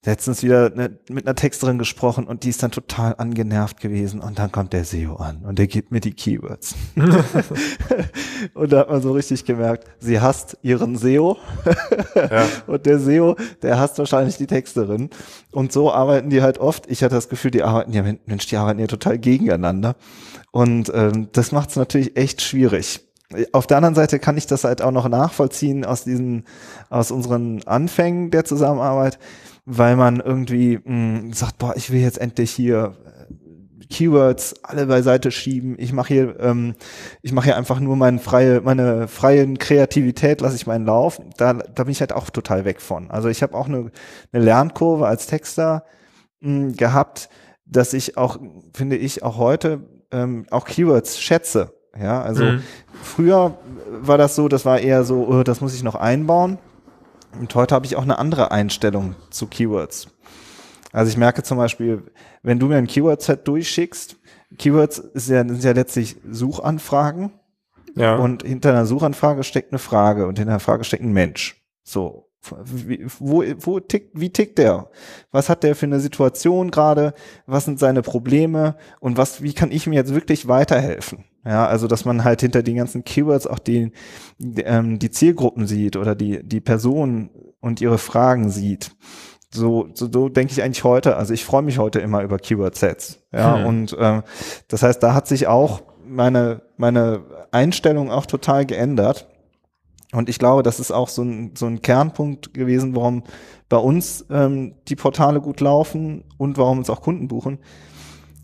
letztens 0.04 0.42
wieder 0.42 0.70
ne, 0.70 0.98
mit 1.08 1.26
einer 1.26 1.34
Texterin 1.34 1.78
gesprochen 1.78 2.26
und 2.26 2.44
die 2.44 2.50
ist 2.50 2.62
dann 2.62 2.70
total 2.70 3.16
angenervt 3.18 3.80
gewesen 3.80 4.20
und 4.20 4.38
dann 4.38 4.52
kommt 4.52 4.72
der 4.72 4.84
SEO 4.84 5.16
an 5.16 5.44
und 5.44 5.58
der 5.58 5.66
gibt 5.66 5.90
mir 5.90 6.00
die 6.00 6.12
Keywords. 6.12 6.76
und 8.54 8.72
da 8.72 8.80
hat 8.80 8.90
man 8.90 9.02
so 9.02 9.12
richtig 9.12 9.44
gemerkt, 9.44 9.88
sie 9.98 10.20
hasst 10.20 10.56
ihren 10.62 10.96
SEO 10.96 11.36
ja. 12.14 12.46
und 12.68 12.86
der 12.86 13.00
SEO, 13.00 13.36
der 13.62 13.80
hasst 13.80 13.98
wahrscheinlich 13.98 14.36
die 14.36 14.46
Texterin 14.46 15.10
und 15.50 15.72
so 15.72 15.92
arbeiten 15.92 16.30
die 16.30 16.42
halt 16.42 16.58
oft. 16.58 16.88
Ich 16.88 17.02
hatte 17.02 17.16
das 17.16 17.28
Gefühl, 17.28 17.50
die 17.50 17.64
arbeiten 17.64 17.92
ja, 17.92 18.02
Mensch, 18.02 18.46
die 18.46 18.56
arbeiten 18.56 18.78
ja 18.78 18.86
total 18.86 19.18
gegeneinander 19.18 19.96
und 20.52 20.92
ähm, 20.94 21.28
das 21.32 21.50
macht 21.50 21.70
es 21.70 21.76
natürlich 21.76 22.16
echt 22.16 22.40
schwierig. 22.40 23.07
Auf 23.52 23.66
der 23.66 23.76
anderen 23.76 23.94
Seite 23.94 24.18
kann 24.18 24.38
ich 24.38 24.46
das 24.46 24.64
halt 24.64 24.80
auch 24.80 24.90
noch 24.90 25.08
nachvollziehen 25.08 25.84
aus 25.84 26.04
diesen, 26.04 26.44
aus 26.88 27.10
unseren 27.10 27.62
Anfängen 27.64 28.30
der 28.30 28.44
Zusammenarbeit 28.44 29.18
weil 29.70 29.96
man 29.96 30.20
irgendwie 30.20 30.78
mh, 30.78 30.84
hm, 30.84 31.32
sagt, 31.34 31.58
boah, 31.58 31.76
ich 31.76 31.92
will 31.92 32.00
jetzt 32.00 32.18
endlich 32.18 32.50
hier 32.50 32.96
äh, 33.04 33.84
Keywords 33.86 34.64
alle 34.64 34.86
beiseite 34.86 35.30
schieben. 35.30 35.76
Ich 35.78 35.92
mache 35.92 36.08
hier, 36.08 36.40
ähm, 36.40 36.74
ich 37.20 37.32
mache 37.32 37.46
hier 37.46 37.56
einfach 37.56 37.78
nur 37.78 37.94
meine 37.94 38.18
freie, 38.18 38.62
meine 38.62 39.08
freien 39.08 39.58
Kreativität, 39.58 40.40
lasse 40.40 40.56
ich 40.56 40.66
meinen 40.66 40.86
Lauf. 40.86 41.20
Da, 41.36 41.52
da 41.52 41.84
bin 41.84 41.92
ich 41.92 42.00
halt 42.00 42.14
auch 42.14 42.30
total 42.30 42.64
weg 42.64 42.80
von. 42.80 43.10
Also 43.10 43.28
ich 43.28 43.42
habe 43.42 43.54
auch 43.54 43.66
eine, 43.68 43.90
eine 44.32 44.42
Lernkurve 44.42 45.06
als 45.06 45.26
Texter 45.26 45.84
mh, 46.40 46.50
hm, 46.50 46.76
gehabt, 46.76 47.28
dass 47.66 47.92
ich 47.92 48.16
auch, 48.16 48.38
finde 48.72 48.96
ich, 48.96 49.22
auch 49.22 49.36
heute 49.36 49.82
ähm, 50.10 50.46
auch 50.50 50.64
Keywords 50.64 51.20
schätze. 51.20 51.77
Ja, 52.00 52.22
also 52.22 52.44
mhm. 52.44 52.62
früher 53.02 53.56
war 54.00 54.18
das 54.18 54.34
so, 54.34 54.48
das 54.48 54.64
war 54.64 54.78
eher 54.78 55.04
so, 55.04 55.26
oh, 55.28 55.42
das 55.42 55.60
muss 55.60 55.74
ich 55.74 55.82
noch 55.82 55.94
einbauen. 55.94 56.58
Und 57.38 57.54
heute 57.54 57.74
habe 57.74 57.86
ich 57.86 57.96
auch 57.96 58.02
eine 58.02 58.18
andere 58.18 58.50
Einstellung 58.50 59.14
zu 59.30 59.46
Keywords. 59.46 60.08
Also 60.92 61.10
ich 61.10 61.16
merke 61.16 61.42
zum 61.42 61.58
Beispiel, 61.58 62.02
wenn 62.42 62.58
du 62.58 62.66
mir 62.66 62.76
ein 62.76 62.86
Keyword-Set 62.86 63.46
durchschickst, 63.46 64.16
Keywords 64.56 65.02
ja, 65.14 65.46
sind 65.46 65.62
ja 65.62 65.72
letztlich 65.72 66.16
Suchanfragen. 66.28 67.32
Ja. 67.94 68.16
Und 68.16 68.42
hinter 68.44 68.70
einer 68.70 68.86
Suchanfrage 68.86 69.44
steckt 69.44 69.72
eine 69.72 69.78
Frage 69.78 70.26
und 70.26 70.38
hinter 70.38 70.52
einer 70.52 70.60
Frage 70.60 70.84
steckt 70.84 71.02
ein 71.02 71.12
Mensch. 71.12 71.62
So. 71.82 72.24
Wie, 72.64 73.04
wo, 73.18 73.42
wo 73.58 73.80
tickt, 73.80 74.18
wie 74.18 74.30
tickt 74.30 74.58
der? 74.58 74.88
Was 75.32 75.48
hat 75.48 75.64
der 75.64 75.74
für 75.74 75.86
eine 75.86 76.00
Situation 76.00 76.70
gerade? 76.70 77.12
Was 77.46 77.64
sind 77.64 77.78
seine 77.78 78.02
Probleme? 78.02 78.76
Und 79.00 79.18
was, 79.18 79.42
wie 79.42 79.52
kann 79.52 79.72
ich 79.72 79.86
mir 79.86 79.96
jetzt 79.96 80.14
wirklich 80.14 80.48
weiterhelfen? 80.48 81.24
Ja, 81.48 81.66
also 81.66 81.86
dass 81.86 82.04
man 82.04 82.24
halt 82.24 82.42
hinter 82.42 82.62
den 82.62 82.76
ganzen 82.76 83.04
Keywords 83.04 83.46
auch 83.46 83.58
die, 83.58 83.92
die, 84.36 84.60
ähm, 84.62 84.98
die 84.98 85.10
Zielgruppen 85.10 85.66
sieht 85.66 85.96
oder 85.96 86.14
die, 86.14 86.46
die 86.46 86.60
Personen 86.60 87.30
und 87.60 87.80
ihre 87.80 87.96
Fragen 87.96 88.50
sieht. 88.50 88.90
So, 89.50 89.88
so, 89.94 90.10
so 90.12 90.28
denke 90.28 90.52
ich 90.52 90.62
eigentlich 90.62 90.84
heute. 90.84 91.16
Also 91.16 91.32
ich 91.32 91.46
freue 91.46 91.62
mich 91.62 91.78
heute 91.78 92.00
immer 92.00 92.22
über 92.22 92.36
Keyword-Sets. 92.36 93.20
Ja, 93.32 93.56
hm. 93.56 93.66
und 93.66 93.96
ähm, 93.98 94.24
das 94.68 94.82
heißt, 94.82 95.02
da 95.02 95.14
hat 95.14 95.26
sich 95.26 95.46
auch 95.46 95.80
meine, 96.06 96.60
meine 96.76 97.22
Einstellung 97.50 98.10
auch 98.10 98.26
total 98.26 98.66
geändert. 98.66 99.26
Und 100.12 100.28
ich 100.28 100.38
glaube, 100.38 100.62
das 100.62 100.80
ist 100.80 100.90
auch 100.90 101.08
so 101.08 101.22
ein, 101.22 101.52
so 101.56 101.64
ein 101.64 101.80
Kernpunkt 101.80 102.52
gewesen, 102.52 102.94
warum 102.94 103.22
bei 103.70 103.78
uns 103.78 104.26
ähm, 104.30 104.74
die 104.86 104.96
Portale 104.96 105.40
gut 105.40 105.60
laufen 105.60 106.24
und 106.36 106.58
warum 106.58 106.78
uns 106.78 106.90
auch 106.90 107.00
Kunden 107.00 107.26
buchen 107.26 107.58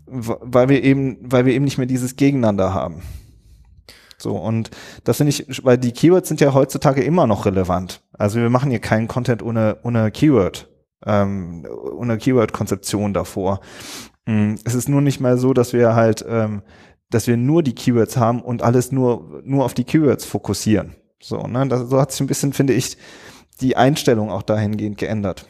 weil 0.07 0.69
wir 0.69 0.83
eben, 0.83 1.17
weil 1.21 1.45
wir 1.45 1.53
eben 1.53 1.65
nicht 1.65 1.77
mehr 1.77 1.87
dieses 1.87 2.15
Gegeneinander 2.15 2.73
haben. 2.73 3.01
So, 4.17 4.35
und 4.37 4.71
das 5.03 5.17
finde 5.17 5.31
ich, 5.31 5.63
weil 5.65 5.77
die 5.77 5.91
Keywords 5.91 6.29
sind 6.29 6.41
ja 6.41 6.53
heutzutage 6.53 7.03
immer 7.03 7.27
noch 7.27 7.45
relevant. 7.45 8.01
Also 8.13 8.39
wir 8.39 8.49
machen 8.49 8.69
hier 8.69 8.79
keinen 8.79 9.07
Content 9.07 9.43
ohne, 9.43 9.77
ohne 9.83 10.09
Keyword, 10.11 10.69
ähm, 11.05 11.67
ohne 11.97 12.17
Keyword-Konzeption 12.17 13.13
davor. 13.13 13.59
Mm, 14.25 14.55
es 14.63 14.73
ist 14.73 14.89
nur 14.89 15.01
nicht 15.01 15.19
mal 15.19 15.37
so, 15.37 15.53
dass 15.53 15.73
wir 15.73 15.95
halt, 15.95 16.25
ähm, 16.27 16.61
dass 17.09 17.27
wir 17.27 17.37
nur 17.37 17.61
die 17.61 17.75
Keywords 17.75 18.17
haben 18.17 18.41
und 18.41 18.61
alles 18.61 18.91
nur, 18.91 19.41
nur 19.43 19.65
auf 19.65 19.73
die 19.73 19.83
Keywords 19.83 20.25
fokussieren. 20.25 20.95
So, 21.21 21.45
ne, 21.47 21.67
das, 21.67 21.89
so 21.89 21.99
hat 21.99 22.11
sich 22.11 22.21
ein 22.21 22.27
bisschen, 22.27 22.53
finde 22.53 22.73
ich, 22.73 22.97
die 23.61 23.77
Einstellung 23.77 24.31
auch 24.31 24.43
dahingehend 24.43 24.97
geändert. 24.97 25.45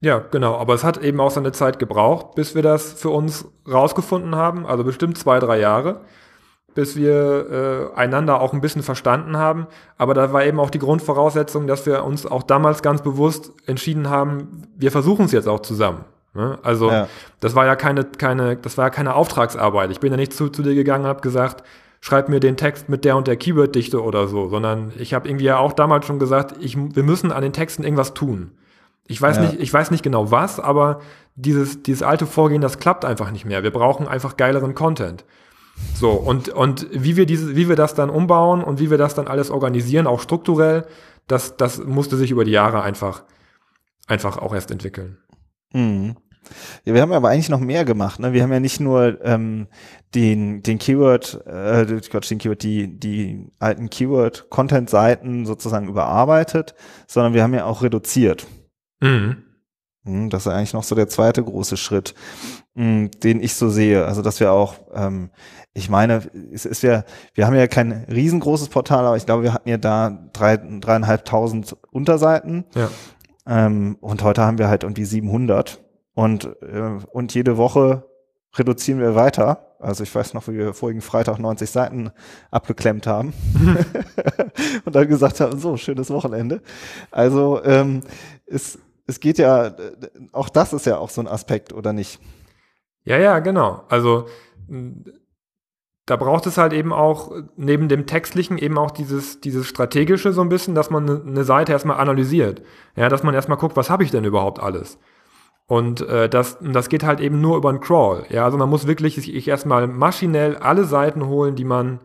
Ja, 0.00 0.18
genau. 0.30 0.56
Aber 0.56 0.74
es 0.74 0.82
hat 0.82 0.98
eben 0.98 1.20
auch 1.20 1.30
seine 1.30 1.52
Zeit 1.52 1.78
gebraucht, 1.78 2.34
bis 2.34 2.54
wir 2.54 2.62
das 2.62 2.92
für 2.92 3.10
uns 3.10 3.46
rausgefunden 3.70 4.34
haben. 4.34 4.66
Also 4.66 4.82
bestimmt 4.82 5.18
zwei, 5.18 5.38
drei 5.38 5.58
Jahre, 5.60 6.00
bis 6.74 6.96
wir 6.96 7.90
äh, 7.94 7.98
einander 7.98 8.40
auch 8.40 8.54
ein 8.54 8.62
bisschen 8.62 8.82
verstanden 8.82 9.36
haben. 9.36 9.66
Aber 9.98 10.14
da 10.14 10.32
war 10.32 10.44
eben 10.44 10.58
auch 10.58 10.70
die 10.70 10.78
Grundvoraussetzung, 10.78 11.66
dass 11.66 11.84
wir 11.84 12.04
uns 12.04 12.24
auch 12.24 12.42
damals 12.42 12.82
ganz 12.82 13.02
bewusst 13.02 13.52
entschieden 13.66 14.08
haben, 14.08 14.62
wir 14.76 14.90
versuchen 14.90 15.26
es 15.26 15.32
jetzt 15.32 15.48
auch 15.48 15.60
zusammen. 15.60 16.04
Ne? 16.32 16.58
Also 16.62 16.90
ja. 16.90 17.08
das 17.40 17.54
war 17.54 17.66
ja 17.66 17.76
keine, 17.76 18.04
keine, 18.04 18.56
das 18.56 18.78
war 18.78 18.86
ja 18.86 18.90
keine 18.90 19.14
Auftragsarbeit. 19.14 19.90
Ich 19.90 20.00
bin 20.00 20.12
ja 20.12 20.16
nicht 20.16 20.32
zu, 20.32 20.48
zu 20.48 20.62
dir 20.62 20.74
gegangen 20.74 21.04
und 21.04 21.10
habe 21.10 21.20
gesagt, 21.20 21.62
schreib 22.00 22.30
mir 22.30 22.40
den 22.40 22.56
Text 22.56 22.88
mit 22.88 23.04
der 23.04 23.16
und 23.16 23.26
der 23.26 23.36
Keyword-Dichte 23.36 24.02
oder 24.02 24.28
so, 24.28 24.48
sondern 24.48 24.92
ich 24.96 25.12
habe 25.12 25.28
irgendwie 25.28 25.44
ja 25.44 25.58
auch 25.58 25.74
damals 25.74 26.06
schon 26.06 26.18
gesagt, 26.18 26.54
ich, 26.60 26.76
wir 26.78 27.02
müssen 27.02 27.32
an 27.32 27.42
den 27.42 27.52
Texten 27.52 27.84
irgendwas 27.84 28.14
tun. 28.14 28.52
Ich 29.10 29.20
weiß 29.20 29.36
ja. 29.36 29.42
nicht, 29.42 29.60
ich 29.60 29.72
weiß 29.72 29.90
nicht 29.90 30.04
genau 30.04 30.30
was, 30.30 30.60
aber 30.60 31.00
dieses, 31.34 31.82
dieses 31.82 32.02
alte 32.02 32.26
Vorgehen, 32.26 32.60
das 32.60 32.78
klappt 32.78 33.04
einfach 33.04 33.32
nicht 33.32 33.44
mehr. 33.44 33.64
Wir 33.64 33.72
brauchen 33.72 34.06
einfach 34.06 34.36
geileren 34.36 34.76
Content. 34.76 35.24
So, 35.94 36.12
und, 36.12 36.50
und 36.50 36.86
wie 36.92 37.16
wir 37.16 37.26
diese, 37.26 37.56
wie 37.56 37.68
wir 37.68 37.74
das 37.74 37.94
dann 37.94 38.08
umbauen 38.08 38.62
und 38.62 38.78
wie 38.78 38.88
wir 38.88 38.98
das 38.98 39.14
dann 39.14 39.26
alles 39.26 39.50
organisieren, 39.50 40.06
auch 40.06 40.20
strukturell, 40.20 40.86
das, 41.26 41.56
das 41.56 41.78
musste 41.78 42.16
sich 42.16 42.30
über 42.30 42.44
die 42.44 42.52
Jahre 42.52 42.82
einfach, 42.82 43.24
einfach 44.06 44.38
auch 44.38 44.54
erst 44.54 44.70
entwickeln. 44.70 45.18
Mhm. 45.72 46.14
Ja, 46.84 46.94
wir 46.94 47.02
haben 47.02 47.12
aber 47.12 47.30
eigentlich 47.30 47.48
noch 47.48 47.60
mehr 47.60 47.84
gemacht. 47.84 48.20
Ne? 48.20 48.32
Wir 48.32 48.44
haben 48.44 48.52
ja 48.52 48.60
nicht 48.60 48.78
nur 48.78 49.18
ähm, 49.24 49.66
den, 50.14 50.62
den 50.62 50.78
Keyword, 50.78 51.46
äh, 51.46 52.00
Gott, 52.12 52.30
den 52.30 52.38
Keyword, 52.38 52.62
die, 52.62 52.98
die 52.98 53.48
alten 53.58 53.90
Keyword-Content-Seiten 53.90 55.46
sozusagen 55.46 55.88
überarbeitet, 55.88 56.74
sondern 57.08 57.34
wir 57.34 57.42
haben 57.42 57.54
ja 57.54 57.64
auch 57.64 57.82
reduziert. 57.82 58.46
Mhm. 59.00 59.44
Hm, 60.04 60.30
das 60.30 60.46
ist 60.46 60.52
eigentlich 60.52 60.72
noch 60.72 60.82
so 60.82 60.94
der 60.94 61.08
zweite 61.08 61.42
große 61.44 61.76
Schritt, 61.76 62.14
hm, 62.74 63.10
den 63.22 63.42
ich 63.42 63.54
so 63.54 63.68
sehe. 63.68 64.06
Also, 64.06 64.22
dass 64.22 64.40
wir 64.40 64.52
auch, 64.52 64.76
ähm, 64.94 65.30
ich 65.74 65.90
meine, 65.90 66.22
es 66.52 66.64
ist 66.64 66.82
ja, 66.82 67.04
wir 67.34 67.46
haben 67.46 67.54
ja 67.54 67.66
kein 67.66 68.06
riesengroßes 68.10 68.70
Portal, 68.70 69.04
aber 69.04 69.16
ich 69.16 69.26
glaube, 69.26 69.42
wir 69.42 69.52
hatten 69.52 69.68
ja 69.68 69.76
da 69.76 70.30
drei, 70.32 70.56
dreieinhalbtausend 70.56 71.76
Unterseiten. 71.90 72.64
Ja. 72.74 72.88
Ähm, 73.46 73.96
und 74.00 74.22
heute 74.22 74.42
haben 74.42 74.58
wir 74.58 74.68
halt 74.68 74.84
irgendwie 74.84 75.04
700. 75.04 75.82
Und, 76.14 76.44
äh, 76.62 76.98
und 77.12 77.34
jede 77.34 77.56
Woche 77.56 78.04
reduzieren 78.54 79.00
wir 79.00 79.14
weiter. 79.14 79.76
Also 79.78 80.02
ich 80.02 80.14
weiß 80.14 80.34
noch, 80.34 80.46
wie 80.48 80.54
wir 80.54 80.74
vorigen 80.74 81.00
Freitag 81.00 81.38
90 81.38 81.70
Seiten 81.70 82.10
abgeklemmt 82.50 83.06
haben 83.06 83.32
und 84.84 84.94
dann 84.94 85.08
gesagt 85.08 85.40
haben, 85.40 85.58
so, 85.58 85.76
schönes 85.76 86.10
Wochenende. 86.10 86.60
Also 87.10 87.62
ähm, 87.64 88.00
es, 88.46 88.78
es 89.10 89.20
geht 89.20 89.38
ja, 89.38 89.74
auch 90.32 90.48
das 90.48 90.72
ist 90.72 90.86
ja 90.86 90.98
auch 90.98 91.10
so 91.10 91.20
ein 91.20 91.28
Aspekt, 91.28 91.72
oder 91.72 91.92
nicht? 91.92 92.20
Ja, 93.04 93.18
ja, 93.18 93.40
genau. 93.40 93.82
Also 93.88 94.26
da 96.06 96.16
braucht 96.16 96.46
es 96.46 96.58
halt 96.58 96.72
eben 96.72 96.92
auch 96.92 97.32
neben 97.56 97.88
dem 97.88 98.06
Textlichen 98.06 98.58
eben 98.58 98.78
auch 98.78 98.90
dieses, 98.90 99.40
dieses 99.40 99.66
Strategische 99.66 100.32
so 100.32 100.40
ein 100.40 100.48
bisschen, 100.48 100.74
dass 100.74 100.90
man 100.90 101.26
eine 101.26 101.44
Seite 101.44 101.72
erstmal 101.72 101.98
analysiert. 101.98 102.62
Ja, 102.96 103.08
dass 103.08 103.22
man 103.22 103.34
erstmal 103.34 103.58
guckt, 103.58 103.76
was 103.76 103.90
habe 103.90 104.04
ich 104.04 104.10
denn 104.10 104.24
überhaupt 104.24 104.60
alles? 104.60 104.98
Und 105.66 106.00
äh, 106.00 106.28
das, 106.28 106.58
das 106.60 106.88
geht 106.88 107.04
halt 107.04 107.20
eben 107.20 107.40
nur 107.40 107.56
über 107.56 107.68
einen 107.68 107.80
Crawl. 107.80 108.24
Ja, 108.28 108.44
also 108.44 108.58
man 108.58 108.68
muss 108.68 108.88
wirklich 108.88 109.14
sich 109.14 109.46
erstmal 109.46 109.86
maschinell 109.86 110.56
alle 110.56 110.84
Seiten 110.84 111.26
holen, 111.26 111.54
die 111.54 111.64
man, 111.64 112.00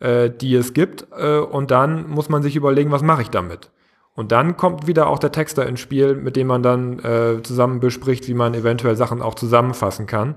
äh, 0.00 0.30
die 0.30 0.54
es 0.54 0.72
gibt, 0.72 1.06
äh, 1.14 1.38
und 1.38 1.70
dann 1.70 2.08
muss 2.08 2.30
man 2.30 2.42
sich 2.42 2.56
überlegen, 2.56 2.90
was 2.90 3.02
mache 3.02 3.20
ich 3.20 3.28
damit? 3.28 3.70
Und 4.16 4.32
dann 4.32 4.56
kommt 4.56 4.86
wieder 4.86 5.08
auch 5.08 5.18
der 5.18 5.30
Texter 5.30 5.66
ins 5.66 5.78
Spiel, 5.78 6.14
mit 6.16 6.36
dem 6.36 6.46
man 6.46 6.62
dann 6.62 6.98
äh, 7.00 7.42
zusammen 7.42 7.80
bespricht, 7.80 8.26
wie 8.28 8.34
man 8.34 8.54
eventuell 8.54 8.96
Sachen 8.96 9.20
auch 9.20 9.34
zusammenfassen 9.34 10.06
kann. 10.06 10.34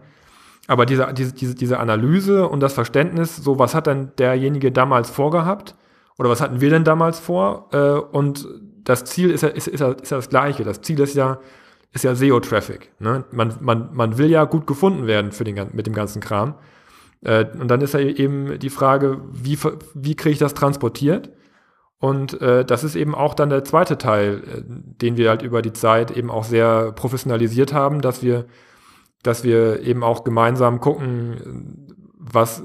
Aber 0.68 0.86
diese, 0.86 1.12
diese, 1.14 1.34
diese, 1.34 1.56
diese 1.56 1.80
Analyse 1.80 2.48
und 2.48 2.60
das 2.60 2.74
Verständnis, 2.74 3.38
so 3.38 3.58
was 3.58 3.74
hat 3.74 3.88
denn 3.88 4.12
derjenige 4.18 4.72
damals 4.72 5.10
vorgehabt? 5.10 5.76
Oder 6.20 6.30
was 6.30 6.42
hatten 6.42 6.60
wir 6.60 6.70
denn 6.70 6.84
damals 6.84 7.20
vor? 7.20 7.70
Äh, 7.72 7.94
und 8.16 8.46
das 8.84 9.06
Ziel 9.06 9.32
ist 9.32 9.42
ja, 9.42 9.50
ist, 9.50 9.68
ist, 9.68 9.80
ja, 9.80 9.94
ist 9.94 10.12
ja 10.12 10.18
das 10.18 10.30
gleiche. 10.30 10.66
Das 10.66 10.82
Ziel 10.82 11.00
ist 11.00 11.16
ja, 11.16 11.40
ist 11.94 12.04
ja 12.04 12.14
SEO-Traffic. 12.14 12.92
Ne? 13.00 13.24
Man, 13.32 13.56
man, 13.62 13.90
man 13.94 14.18
will 14.18 14.30
ja 14.30 14.44
gut 14.44 14.68
gefunden 14.68 15.08
werden 15.08 15.32
für 15.32 15.46
den, 15.46 15.56
mit 15.72 15.88
dem 15.88 15.94
ganzen 15.94 16.22
Kram. 16.22 16.56
Äh, 17.22 17.46
und 17.58 17.70
dann 17.70 17.80
ist 17.80 17.94
ja 17.94 18.02
eben 18.02 18.60
die 18.60 18.70
Frage, 18.70 19.22
wie, 19.32 19.58
wie 19.94 20.16
kriege 20.16 20.34
ich 20.34 20.40
das 20.40 20.54
transportiert? 20.54 21.30
Und 22.00 22.42
äh, 22.42 22.64
das 22.64 22.86
ist 22.86 22.96
eben 22.96 23.14
auch 23.14 23.34
dann 23.34 23.50
der 23.50 23.66
zweite 23.66 23.98
Teil, 23.98 24.42
äh, 24.46 24.62
den 24.66 25.18
wir 25.18 25.30
halt 25.30 25.42
über 25.42 25.62
die 25.62 25.74
Zeit 25.74 26.12
eben 26.12 26.32
auch 26.32 26.46
sehr 26.46 26.94
professionalisiert 26.94 27.74
haben, 27.74 28.02
dass 28.02 28.24
wir, 28.24 28.46
dass 29.22 29.44
wir 29.44 29.82
eben 29.82 30.04
auch 30.04 30.24
gemeinsam 30.24 30.80
gucken, 30.80 31.96
was, 32.18 32.64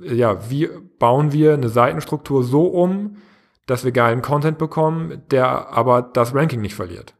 ja, 0.00 0.48
wie 0.48 0.68
bauen 0.98 1.32
wir 1.32 1.54
eine 1.54 1.68
Seitenstruktur 1.68 2.44
so 2.44 2.66
um, 2.66 3.16
dass 3.66 3.84
wir 3.84 3.90
geilen 3.90 4.22
Content 4.22 4.58
bekommen, 4.58 5.22
der 5.32 5.72
aber 5.72 6.02
das 6.02 6.32
Ranking 6.32 6.60
nicht 6.60 6.76
verliert. 6.76 7.14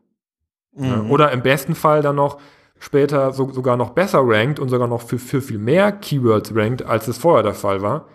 Mhm. 0.77 1.11
Oder 1.11 1.33
im 1.33 1.43
besten 1.43 1.75
Fall 1.75 2.03
dann 2.03 2.17
noch 2.17 2.39
später 2.79 3.33
so, 3.33 3.51
sogar 3.51 3.77
noch 3.77 3.91
besser 3.91 4.21
rankt 4.23 4.61
und 4.61 4.69
sogar 4.69 4.87
noch 4.87 5.03
für, 5.03 5.19
für 5.19 5.43
viel 5.43 5.59
mehr 5.59 5.91
Keywords 5.91 6.55
rankt, 6.55 6.83
als 6.85 7.09
es 7.09 7.19
vorher 7.19 7.43
der 7.43 7.55
Fall 7.55 7.83
war. 7.83 8.07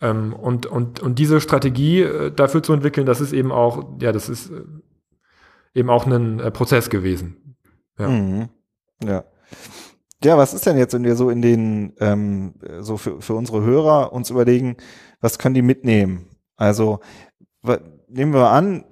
Ähm, 0.00 0.32
und, 0.32 0.66
und, 0.66 1.00
und 1.00 1.18
diese 1.18 1.40
Strategie 1.40 2.02
äh, 2.02 2.30
dafür 2.32 2.62
zu 2.62 2.72
entwickeln, 2.72 3.06
das 3.06 3.20
ist 3.20 3.32
eben 3.32 3.52
auch, 3.52 4.00
ja, 4.00 4.12
das 4.12 4.28
ist 4.28 4.50
äh, 4.50 4.64
eben 5.74 5.90
auch 5.90 6.06
ein 6.06 6.40
äh, 6.40 6.50
Prozess 6.50 6.90
gewesen. 6.90 7.56
Ja. 7.98 8.08
Mhm. 8.08 8.48
ja. 9.04 9.24
Ja, 10.22 10.38
was 10.38 10.54
ist 10.54 10.64
denn 10.64 10.78
jetzt, 10.78 10.94
wenn 10.94 11.04
wir 11.04 11.16
so 11.16 11.28
in 11.28 11.42
den, 11.42 11.92
ähm, 12.00 12.54
so 12.80 12.96
für, 12.96 13.20
für 13.20 13.34
unsere 13.34 13.62
Hörer 13.62 14.12
uns 14.12 14.30
überlegen, 14.30 14.76
was 15.20 15.38
können 15.38 15.54
die 15.54 15.62
mitnehmen? 15.62 16.30
Also 16.56 17.00
nehmen 18.08 18.32
wir 18.32 18.50
an, 18.50 18.84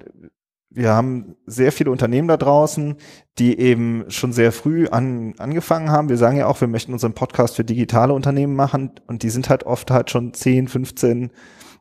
wir 0.75 0.91
haben 0.91 1.37
sehr 1.47 1.73
viele 1.73 1.91
Unternehmen 1.91 2.29
da 2.29 2.37
draußen, 2.37 2.97
die 3.39 3.59
eben 3.59 4.05
schon 4.09 4.33
sehr 4.33 4.53
früh 4.53 4.89
an, 4.89 5.35
angefangen 5.39 5.91
haben. 5.91 6.09
Wir 6.09 6.17
sagen 6.17 6.37
ja 6.37 6.47
auch, 6.47 6.61
wir 6.61 6.69
möchten 6.69 6.93
unseren 6.93 7.15
Podcast 7.15 7.57
für 7.57 7.65
digitale 7.65 8.15
Unternehmen 8.15 8.57
machen 8.57 8.93
und 9.07 9.23
die 9.23 9.31
sind 9.31 9.51
halt 9.51 9.65
oft 9.65 9.91
halt 9.91 10.11
schon 10.11 10.33
10, 10.33 10.69
15 10.69 11.31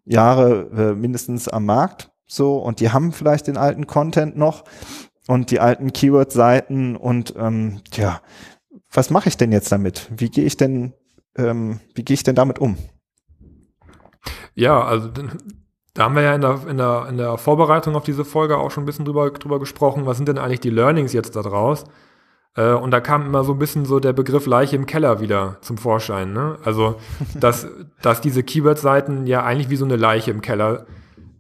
Jahre 0.06 0.70
äh, 0.76 0.96
mindestens 0.96 1.48
am 1.48 1.66
Markt. 1.66 2.12
So, 2.28 2.58
und 2.58 2.80
die 2.80 2.92
haben 2.92 3.12
vielleicht 3.12 3.48
den 3.48 3.58
alten 3.58 3.88
Content 3.88 4.38
noch 4.38 4.64
und 5.28 5.52
die 5.52 5.60
alten 5.60 5.94
Keyword-Seiten 5.94 6.96
und 6.96 7.34
ähm, 7.38 7.82
ja, 7.94 8.22
was 8.92 9.10
mache 9.10 9.30
ich 9.30 9.38
denn 9.38 9.52
jetzt 9.52 9.72
damit? 9.72 10.10
Wie 10.16 10.30
gehe 10.30 10.46
ich 10.46 10.58
denn, 10.58 10.94
ähm, 11.38 11.80
wie 11.94 12.04
gehe 12.04 12.14
ich 12.14 12.24
denn 12.24 12.36
damit 12.36 12.60
um? 12.60 12.78
Ja, 14.54 14.84
also 14.84 15.10
da 15.94 16.04
haben 16.04 16.16
wir 16.16 16.22
ja 16.22 16.36
in 16.36 16.42
der, 16.42 16.68
in, 16.68 16.78
der, 16.78 17.08
in 17.10 17.18
der 17.18 17.38
Vorbereitung 17.38 17.96
auf 17.96 18.04
diese 18.04 18.24
Folge 18.24 18.58
auch 18.58 18.72
schon 18.72 18.84
ein 18.84 18.86
bisschen 18.86 19.06
drüber, 19.06 19.30
drüber 19.32 19.60
gesprochen. 19.60 20.06
Was 20.06 20.18
sind 20.18 20.28
denn 20.30 20.38
eigentlich 20.38 20.62
die 20.62 20.70
Learnings 20.70 21.12
jetzt 21.14 21.36
da 21.36 21.42
draus? 21.42 21.84
Äh, 22.56 22.74
und 22.74 22.92
da 22.92 23.02
kam 23.02 23.26
immer 23.26 23.44
so 23.44 23.54
ein 23.54 23.60
bisschen 23.60 23.86
so 23.86 24.00
der 24.00 24.14
Begriff 24.14 24.46
Leiche 24.46 24.76
im 24.76 24.86
Keller 24.86 25.20
wieder 25.20 25.58
zum 25.62 25.78
Vorschein. 25.78 26.34
Ne? 26.34 26.58
Also, 26.64 26.96
dass, 27.36 27.68
dass 28.02 28.22
diese 28.22 28.44
Keyword-Seiten 28.44 29.26
ja 29.26 29.44
eigentlich 29.44 29.70
wie 29.70 29.76
so 29.76 29.86
eine 29.86 29.98
Leiche 29.98 30.32
im 30.32 30.42
Keller 30.42 30.86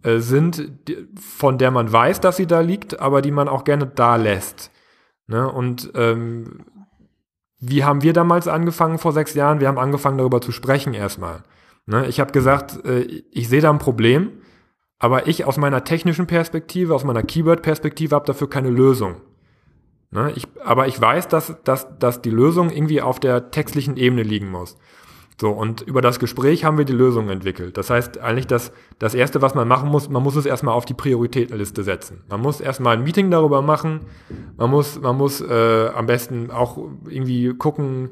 äh, 0.03 0.19
sind, 0.19 0.87
die, 0.87 1.07
von 1.15 1.57
der 1.57 1.71
man 1.71 1.91
weiß, 1.91 2.19
dass 2.19 2.37
sie 2.37 2.47
da 2.47 2.59
liegt, 2.59 2.99
aber 2.99 3.21
die 3.21 3.31
man 3.31 3.47
auch 3.47 3.63
gerne 3.63 3.87
da 3.87 4.17
lässt. 4.17 4.71
Ne? 5.27 5.49
Und 5.49 5.91
ähm, 5.95 6.65
wie 7.59 7.83
haben 7.83 8.01
wir 8.01 8.11
damals 8.11 8.47
angefangen 8.47 8.97
vor 8.97 9.13
sechs 9.13 9.33
Jahren? 9.33 9.59
Wir 9.59 9.67
haben 9.67 9.77
angefangen 9.77 10.17
darüber 10.17 10.41
zu 10.41 10.51
sprechen 10.51 10.93
erstmal. 10.93 11.43
Ne? 11.85 12.07
Ich 12.07 12.19
habe 12.19 12.31
gesagt, 12.31 12.85
äh, 12.85 13.01
ich 13.31 13.49
sehe 13.49 13.61
da 13.61 13.69
ein 13.69 13.79
Problem 13.79 14.31
aber 15.01 15.27
ich 15.27 15.45
aus 15.45 15.57
meiner 15.57 15.83
technischen 15.83 16.27
Perspektive, 16.27 16.93
aus 16.93 17.03
meiner 17.03 17.23
Keyword-Perspektive 17.23 18.13
habe 18.13 18.27
dafür 18.27 18.47
keine 18.47 18.69
Lösung. 18.69 19.15
Ne? 20.11 20.31
Ich, 20.35 20.47
aber 20.63 20.85
ich 20.87 21.01
weiß, 21.01 21.27
dass, 21.27 21.55
dass, 21.63 21.87
dass 21.97 22.21
die 22.21 22.29
Lösung 22.29 22.69
irgendwie 22.69 23.01
auf 23.01 23.19
der 23.19 23.49
textlichen 23.49 23.97
Ebene 23.97 24.21
liegen 24.21 24.51
muss. 24.51 24.77
So, 25.39 25.49
und 25.49 25.81
über 25.81 26.01
das 26.01 26.19
Gespräch 26.19 26.65
haben 26.65 26.77
wir 26.77 26.85
die 26.85 26.93
Lösung 26.93 27.29
entwickelt. 27.29 27.77
Das 27.77 27.89
heißt 27.89 28.19
eigentlich, 28.19 28.45
dass 28.45 28.71
das 28.99 29.15
Erste, 29.15 29.41
was 29.41 29.55
man 29.55 29.67
machen 29.67 29.89
muss, 29.89 30.07
man 30.07 30.21
muss 30.21 30.35
es 30.35 30.45
erstmal 30.45 30.75
auf 30.75 30.85
die 30.85 30.93
Prioritätenliste 30.93 31.81
setzen. 31.81 32.21
Man 32.29 32.39
muss 32.39 32.61
erstmal 32.61 32.95
ein 32.95 33.03
Meeting 33.03 33.31
darüber 33.31 33.63
machen. 33.63 34.01
Man 34.55 34.69
muss, 34.69 35.01
man 35.01 35.17
muss 35.17 35.41
äh, 35.41 35.89
am 35.95 36.05
besten 36.05 36.51
auch 36.51 36.77
irgendwie 37.07 37.55
gucken, 37.55 38.11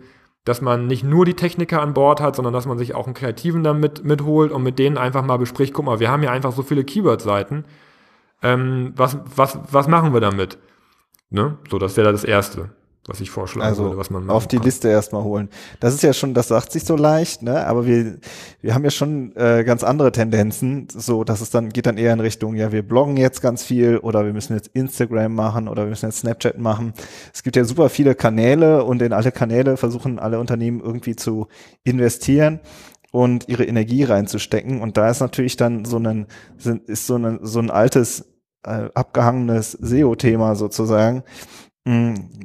dass 0.49 0.61
man 0.61 0.87
nicht 0.87 1.03
nur 1.03 1.25
die 1.25 1.35
Techniker 1.35 1.81
an 1.81 1.93
Bord 1.93 2.21
hat, 2.21 2.35
sondern 2.35 2.53
dass 2.53 2.65
man 2.65 2.77
sich 2.77 2.95
auch 2.95 3.05
einen 3.05 3.13
Kreativen 3.13 3.63
damit 3.63 4.03
mitholt 4.03 4.51
und 4.51 4.63
mit 4.63 4.79
denen 4.79 4.97
einfach 4.97 5.23
mal 5.23 5.37
bespricht, 5.37 5.73
guck 5.73 5.85
mal, 5.85 5.99
wir 5.99 6.09
haben 6.09 6.23
ja 6.23 6.31
einfach 6.31 6.51
so 6.51 6.63
viele 6.63 6.83
Keyword-Seiten. 6.83 7.65
Ähm, 8.41 8.93
was, 8.95 9.17
was, 9.35 9.59
was 9.71 9.87
machen 9.87 10.13
wir 10.13 10.21
damit? 10.21 10.57
Ne? 11.29 11.57
So, 11.69 11.77
das 11.77 11.95
wäre 11.97 12.11
das 12.11 12.23
Erste 12.23 12.71
was 13.07 13.21
ich 13.21 13.31
vorschlagen 13.31 13.67
also 13.67 13.83
würde, 13.85 13.97
was 13.97 14.09
man 14.09 14.29
auf 14.29 14.47
die 14.47 14.57
kann. 14.57 14.65
Liste 14.65 14.87
erstmal 14.87 15.23
holen. 15.23 15.49
Das 15.79 15.93
ist 15.93 16.03
ja 16.03 16.13
schon, 16.13 16.33
das 16.33 16.47
sagt 16.49 16.71
sich 16.71 16.83
so 16.83 16.95
leicht, 16.95 17.41
ne? 17.41 17.65
Aber 17.65 17.85
wir, 17.85 18.17
wir 18.61 18.75
haben 18.75 18.83
ja 18.83 18.91
schon 18.91 19.35
äh, 19.35 19.63
ganz 19.63 19.83
andere 19.83 20.11
Tendenzen, 20.11 20.87
so 20.89 21.23
dass 21.23 21.41
es 21.41 21.49
dann 21.49 21.69
geht 21.69 21.85
dann 21.85 21.97
eher 21.97 22.13
in 22.13 22.19
Richtung, 22.19 22.55
ja, 22.55 22.71
wir 22.71 22.83
bloggen 22.83 23.17
jetzt 23.17 23.41
ganz 23.41 23.63
viel 23.63 23.97
oder 23.97 24.25
wir 24.25 24.33
müssen 24.33 24.53
jetzt 24.53 24.67
Instagram 24.73 25.33
machen 25.33 25.67
oder 25.67 25.83
wir 25.83 25.89
müssen 25.89 26.05
jetzt 26.05 26.19
Snapchat 26.19 26.59
machen. 26.59 26.93
Es 27.33 27.43
gibt 27.43 27.55
ja 27.55 27.63
super 27.63 27.89
viele 27.89 28.15
Kanäle 28.15 28.83
und 28.83 29.01
in 29.01 29.13
alle 29.13 29.31
Kanäle 29.31 29.77
versuchen 29.77 30.19
alle 30.19 30.39
Unternehmen 30.39 30.79
irgendwie 30.79 31.15
zu 31.15 31.47
investieren 31.83 32.59
und 33.11 33.49
ihre 33.49 33.65
Energie 33.65 34.03
reinzustecken. 34.03 34.81
Und 34.81 34.97
da 34.97 35.09
ist 35.09 35.19
natürlich 35.19 35.57
dann 35.57 35.85
so 35.85 35.97
ein, 35.97 36.27
ist 36.85 37.07
so 37.07 37.15
ein, 37.15 37.39
so 37.41 37.59
ein 37.59 37.71
altes, 37.71 38.25
äh, 38.63 38.89
abgehangenes 38.93 39.71
SEO-Thema 39.71 40.55
sozusagen 40.55 41.23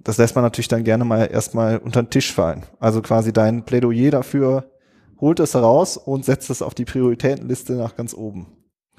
das 0.05 0.19
lässt 0.19 0.35
man 0.35 0.45
natürlich 0.45 0.69
dann 0.69 0.85
gerne 0.85 1.05
mal 1.05 1.25
erstmal 1.25 1.79
unter 1.79 2.03
den 2.03 2.11
Tisch 2.11 2.33
fallen. 2.33 2.63
Also 2.81 3.03
quasi 3.03 3.33
dein 3.33 3.65
Plädoyer 3.65 4.11
dafür, 4.11 4.71
holt 5.21 5.41
es 5.41 5.55
heraus 5.55 5.97
und 5.97 6.25
setzt 6.25 6.51
es 6.51 6.63
auf 6.63 6.75
die 6.75 6.85
Prioritätenliste 6.85 7.75
nach 7.75 7.97
ganz 7.97 8.15
oben. 8.15 8.47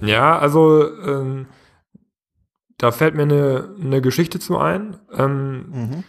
Ja, 0.02 0.38
also 0.38 0.88
ähm, 1.02 1.48
da 2.78 2.92
fällt 2.92 3.16
mir 3.16 3.24
eine, 3.24 3.76
eine 3.82 4.02
Geschichte 4.02 4.40
zu 4.40 4.58
ein. 4.58 4.98
Ähm, 5.14 5.66
mhm. 5.72 6.04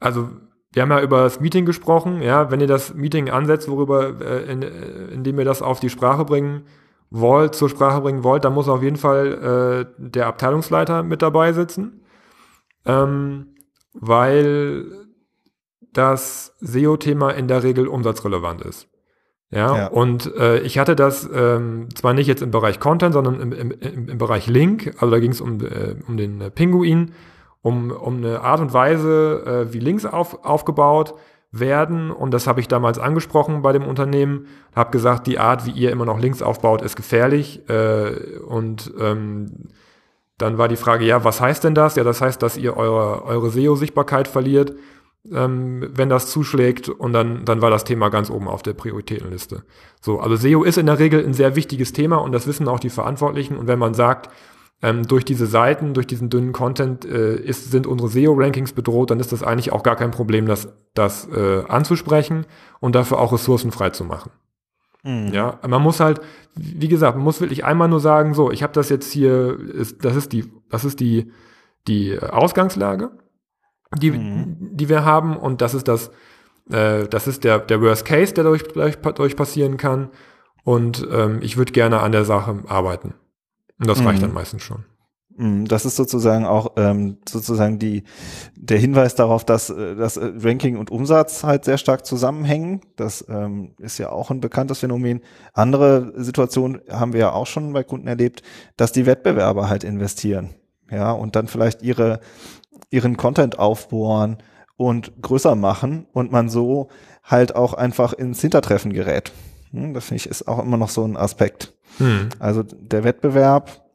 Also 0.00 0.28
wir 0.72 0.82
haben 0.82 0.90
ja 0.90 1.00
über 1.00 1.22
das 1.22 1.40
Meeting 1.40 1.66
gesprochen. 1.66 2.22
Ja, 2.22 2.50
wenn 2.50 2.60
ihr 2.60 2.66
das 2.66 2.94
Meeting 2.94 3.30
ansetzt, 3.30 3.68
worüber, 3.68 4.20
äh, 4.20 4.50
in, 4.50 4.62
äh, 4.62 4.68
indem 5.12 5.38
ihr 5.38 5.44
das 5.44 5.62
auf 5.62 5.80
die 5.80 5.90
Sprache 5.90 6.24
bringen 6.24 6.62
wollt, 7.10 7.54
zur 7.54 7.68
Sprache 7.68 8.00
bringen 8.00 8.24
wollt, 8.24 8.44
dann 8.44 8.54
muss 8.54 8.68
auf 8.68 8.82
jeden 8.82 8.96
Fall 8.96 9.86
äh, 9.98 10.02
der 10.02 10.26
Abteilungsleiter 10.26 11.02
mit 11.02 11.22
dabei 11.22 11.52
sitzen 11.52 12.02
ähm, 12.86 13.54
weil 13.92 14.86
das 15.92 16.56
SEO-Thema 16.60 17.30
in 17.30 17.48
der 17.48 17.62
Regel 17.62 17.88
umsatzrelevant 17.88 18.62
ist. 18.62 18.88
Ja, 19.50 19.76
ja. 19.76 19.86
und 19.86 20.34
äh, 20.36 20.58
ich 20.60 20.78
hatte 20.78 20.96
das 20.96 21.28
ähm, 21.32 21.88
zwar 21.94 22.14
nicht 22.14 22.26
jetzt 22.26 22.42
im 22.42 22.50
Bereich 22.50 22.80
Content, 22.80 23.14
sondern 23.14 23.40
im, 23.40 23.52
im, 23.52 23.70
im, 23.70 24.08
im 24.08 24.18
Bereich 24.18 24.48
Link, 24.48 24.94
also 24.98 25.10
da 25.10 25.20
ging 25.20 25.30
es 25.30 25.40
um, 25.40 25.60
äh, 25.60 25.94
um 26.06 26.16
den 26.16 26.40
äh, 26.40 26.50
Pinguin, 26.50 27.12
um, 27.62 27.90
um 27.90 28.16
eine 28.16 28.40
Art 28.40 28.60
und 28.60 28.72
Weise, 28.72 29.66
äh, 29.68 29.72
wie 29.72 29.78
Links 29.78 30.04
auf, 30.04 30.44
aufgebaut 30.44 31.14
werden. 31.52 32.10
Und 32.10 32.32
das 32.32 32.46
habe 32.46 32.60
ich 32.60 32.68
damals 32.68 32.98
angesprochen 32.98 33.62
bei 33.62 33.72
dem 33.72 33.84
Unternehmen. 33.84 34.46
Habe 34.74 34.90
gesagt, 34.90 35.26
die 35.26 35.38
Art, 35.38 35.66
wie 35.66 35.70
ihr 35.70 35.90
immer 35.90 36.04
noch 36.04 36.18
Links 36.18 36.42
aufbaut, 36.42 36.82
ist 36.82 36.96
gefährlich. 36.96 37.68
Äh, 37.68 38.38
und 38.46 38.92
ähm, 38.98 39.68
dann 40.38 40.58
war 40.58 40.68
die 40.68 40.76
Frage, 40.76 41.04
ja, 41.04 41.24
was 41.24 41.40
heißt 41.40 41.64
denn 41.64 41.74
das? 41.74 41.96
Ja, 41.96 42.04
das 42.04 42.20
heißt, 42.20 42.42
dass 42.42 42.56
ihr 42.56 42.76
eure, 42.76 43.24
eure 43.24 43.50
SEO-Sichtbarkeit 43.50 44.28
verliert, 44.28 44.74
ähm, 45.32 45.88
wenn 45.94 46.08
das 46.08 46.30
zuschlägt. 46.30 46.88
Und 46.88 47.12
dann, 47.12 47.44
dann 47.44 47.62
war 47.62 47.70
das 47.70 47.84
Thema 47.84 48.10
ganz 48.10 48.30
oben 48.30 48.48
auf 48.48 48.62
der 48.62 48.74
Prioritätenliste. 48.74 49.64
So, 50.00 50.20
also 50.20 50.36
SEO 50.36 50.62
ist 50.62 50.78
in 50.78 50.86
der 50.86 50.98
Regel 50.98 51.24
ein 51.24 51.32
sehr 51.32 51.56
wichtiges 51.56 51.92
Thema 51.92 52.16
und 52.16 52.32
das 52.32 52.46
wissen 52.46 52.68
auch 52.68 52.80
die 52.80 52.90
Verantwortlichen. 52.90 53.56
Und 53.56 53.66
wenn 53.66 53.78
man 53.78 53.94
sagt, 53.94 54.30
ähm, 54.82 55.04
durch 55.04 55.24
diese 55.24 55.46
Seiten, 55.46 55.94
durch 55.94 56.06
diesen 56.06 56.28
dünnen 56.28 56.52
Content 56.52 57.06
äh, 57.06 57.36
ist, 57.36 57.70
sind 57.70 57.86
unsere 57.86 58.10
SEO-Rankings 58.10 58.74
bedroht, 58.74 59.10
dann 59.10 59.20
ist 59.20 59.32
das 59.32 59.42
eigentlich 59.42 59.72
auch 59.72 59.82
gar 59.82 59.96
kein 59.96 60.10
Problem, 60.10 60.46
das, 60.46 60.68
das 60.92 61.28
äh, 61.28 61.62
anzusprechen 61.66 62.44
und 62.80 62.94
dafür 62.94 63.18
auch 63.18 63.32
Ressourcen 63.32 63.72
frei 63.72 63.90
zu 63.90 64.04
machen. 64.04 64.30
Mhm. 65.06 65.32
Ja, 65.32 65.60
man 65.66 65.82
muss 65.82 66.00
halt, 66.00 66.20
wie 66.56 66.88
gesagt, 66.88 67.16
man 67.16 67.24
muss 67.24 67.40
wirklich 67.40 67.64
einmal 67.64 67.88
nur 67.88 68.00
sagen, 68.00 68.34
so, 68.34 68.50
ich 68.50 68.64
habe 68.64 68.72
das 68.72 68.88
jetzt 68.88 69.12
hier, 69.12 69.56
ist, 69.56 70.04
das 70.04 70.16
ist 70.16 70.32
die, 70.32 70.50
das 70.68 70.84
ist 70.84 70.98
die, 70.98 71.30
die 71.86 72.18
Ausgangslage, 72.20 73.12
die, 73.96 74.10
mhm. 74.10 74.56
die 74.58 74.88
wir 74.88 75.04
haben 75.04 75.36
und 75.36 75.60
das 75.60 75.74
ist 75.74 75.86
das, 75.86 76.10
äh, 76.70 77.06
das 77.06 77.28
ist 77.28 77.44
der, 77.44 77.60
der 77.60 77.80
Worst 77.80 78.04
Case, 78.04 78.34
der 78.34 78.42
dadurch, 78.42 78.64
dadurch 79.00 79.36
passieren 79.36 79.76
kann 79.76 80.10
und 80.64 81.06
ähm, 81.12 81.38
ich 81.40 81.56
würde 81.56 81.70
gerne 81.70 82.00
an 82.00 82.10
der 82.10 82.24
Sache 82.24 82.64
arbeiten. 82.66 83.14
Und 83.78 83.86
das 83.86 84.00
mhm. 84.00 84.08
reicht 84.08 84.22
dann 84.24 84.34
meistens 84.34 84.62
schon. 84.62 84.86
Mhm, 85.36 85.66
das 85.66 85.84
ist 85.84 85.96
sozusagen 85.96 86.46
auch 86.46 86.72
ähm, 86.76 87.18
sozusagen 87.28 87.78
die 87.78 88.04
der 88.54 88.78
Hinweis 88.78 89.14
darauf, 89.14 89.44
dass 89.44 89.68
äh, 89.68 89.94
dass 89.94 90.16
äh, 90.16 90.32
Ranking 90.38 90.76
und 90.78 90.90
Umsatz 90.90 91.44
halt 91.44 91.64
sehr 91.64 91.76
stark 91.78 92.06
zusammenhängen. 92.06 92.80
Das 92.96 93.24
ähm, 93.28 93.74
ist 93.78 93.98
ja 93.98 94.10
auch 94.10 94.30
ein 94.30 94.40
bekanntes 94.40 94.78
Phänomen. 94.78 95.20
Andere 95.52 96.12
Situationen 96.16 96.80
haben 96.90 97.12
wir 97.12 97.20
ja 97.20 97.32
auch 97.32 97.46
schon 97.46 97.72
bei 97.72 97.84
Kunden 97.84 98.08
erlebt, 98.08 98.42
dass 98.76 98.92
die 98.92 99.04
Wettbewerber 99.04 99.68
halt 99.68 99.84
investieren, 99.84 100.54
ja 100.90 101.12
und 101.12 101.36
dann 101.36 101.48
vielleicht 101.48 101.82
ihre 101.82 102.20
ihren 102.90 103.16
Content 103.18 103.58
aufbohren 103.58 104.38
und 104.76 105.20
größer 105.20 105.54
machen 105.54 106.06
und 106.12 106.32
man 106.32 106.48
so 106.48 106.88
halt 107.22 107.54
auch 107.54 107.74
einfach 107.74 108.14
ins 108.14 108.40
Hintertreffen 108.40 108.92
gerät. 108.92 109.32
Hm, 109.72 109.92
das 109.92 110.06
finde 110.06 110.22
ich 110.22 110.30
ist 110.30 110.48
auch 110.48 110.60
immer 110.60 110.78
noch 110.78 110.90
so 110.90 111.04
ein 111.04 111.16
Aspekt. 111.16 111.74
Hm. 111.98 112.30
Also 112.38 112.62
der 112.62 113.04
Wettbewerb 113.04 113.85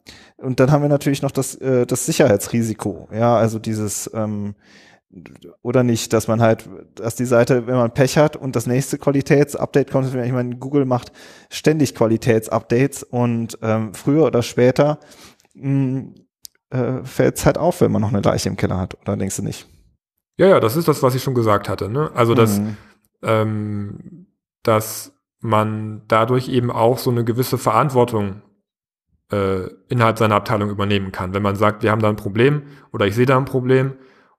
und 0.41 0.59
dann 0.59 0.71
haben 0.71 0.81
wir 0.81 0.89
natürlich 0.89 1.21
noch 1.21 1.31
das, 1.31 1.55
äh, 1.55 1.85
das 1.85 2.05
Sicherheitsrisiko. 2.05 3.09
Ja, 3.11 3.35
also 3.37 3.59
dieses 3.59 4.09
ähm, 4.13 4.55
oder 5.61 5.83
nicht, 5.83 6.13
dass 6.13 6.27
man 6.27 6.41
halt, 6.41 6.69
dass 6.95 7.15
die 7.15 7.25
Seite, 7.25 7.67
wenn 7.67 7.75
man 7.75 7.93
Pech 7.93 8.17
hat 8.17 8.35
und 8.35 8.55
das 8.55 8.65
nächste 8.65 8.97
Qualitätsupdate 8.97 9.91
kommt, 9.91 10.07
ich 10.07 10.31
meine, 10.31 10.55
Google 10.55 10.85
macht 10.85 11.11
ständig 11.49 11.95
Qualitätsupdates 11.95 13.03
und 13.03 13.57
ähm, 13.61 13.93
früher 13.93 14.25
oder 14.25 14.41
später 14.41 14.99
äh, 15.53 17.03
fällt 17.03 17.37
es 17.37 17.45
halt 17.45 17.57
auf, 17.57 17.81
wenn 17.81 17.91
man 17.91 18.01
noch 18.01 18.13
eine 18.13 18.21
Leiche 18.21 18.49
im 18.49 18.55
Keller 18.55 18.77
hat, 18.77 18.95
oder 19.01 19.17
denkst 19.17 19.35
du 19.35 19.43
nicht? 19.43 19.67
Ja, 20.37 20.47
ja, 20.47 20.59
das 20.59 20.77
ist 20.77 20.87
das, 20.87 21.03
was 21.03 21.13
ich 21.13 21.23
schon 21.23 21.35
gesagt 21.35 21.67
hatte. 21.67 21.89
Ne? 21.89 22.09
Also, 22.15 22.33
dass, 22.33 22.59
mhm. 22.59 22.77
ähm, 23.21 24.27
dass 24.63 25.13
man 25.39 26.03
dadurch 26.07 26.47
eben 26.47 26.71
auch 26.71 26.97
so 26.97 27.11
eine 27.11 27.25
gewisse 27.25 27.57
Verantwortung 27.57 28.41
äh, 29.31 29.69
innerhalb 29.89 30.17
seiner 30.17 30.35
Abteilung 30.35 30.69
übernehmen 30.69 31.11
kann. 31.11 31.33
Wenn 31.33 31.43
man 31.43 31.55
sagt, 31.55 31.83
wir 31.83 31.91
haben 31.91 32.01
da 32.01 32.09
ein 32.09 32.15
Problem 32.15 32.63
oder 32.91 33.07
ich 33.07 33.15
sehe 33.15 33.25
da 33.25 33.37
ein 33.37 33.45
Problem 33.45 33.93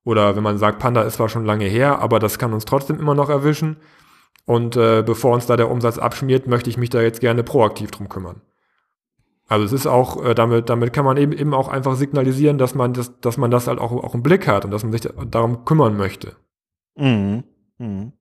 oder 0.04 0.36
wenn 0.36 0.42
man 0.42 0.58
sagt, 0.58 0.78
Panda 0.78 1.02
ist 1.02 1.14
zwar 1.14 1.28
schon 1.28 1.44
lange 1.44 1.66
her, 1.66 2.00
aber 2.00 2.18
das 2.18 2.38
kann 2.38 2.52
uns 2.52 2.64
trotzdem 2.64 2.98
immer 2.98 3.14
noch 3.14 3.30
erwischen 3.30 3.76
und 4.44 4.76
äh, 4.76 5.02
bevor 5.04 5.34
uns 5.34 5.46
da 5.46 5.56
der 5.56 5.70
Umsatz 5.70 5.98
abschmiert, 5.98 6.46
möchte 6.46 6.70
ich 6.70 6.76
mich 6.76 6.90
da 6.90 7.00
jetzt 7.00 7.20
gerne 7.20 7.42
proaktiv 7.42 7.90
drum 7.90 8.08
kümmern. 8.08 8.40
Also 9.48 9.64
es 9.64 9.72
ist 9.72 9.86
auch, 9.86 10.24
äh, 10.24 10.34
damit, 10.34 10.68
damit 10.68 10.92
kann 10.92 11.04
man 11.04 11.16
eben, 11.16 11.32
eben 11.32 11.54
auch 11.54 11.68
einfach 11.68 11.94
signalisieren, 11.94 12.58
dass 12.58 12.74
man 12.74 12.94
das, 12.94 13.20
dass 13.20 13.36
man 13.36 13.50
das 13.50 13.66
halt 13.66 13.78
auch, 13.78 13.92
auch 13.92 14.14
im 14.14 14.22
Blick 14.22 14.48
hat 14.48 14.64
und 14.64 14.70
dass 14.70 14.82
man 14.82 14.92
sich 14.92 15.08
darum 15.30 15.64
kümmern 15.64 15.96
möchte. 15.96 16.36
Mhm. 16.96 17.44
Mhm. 17.78 18.12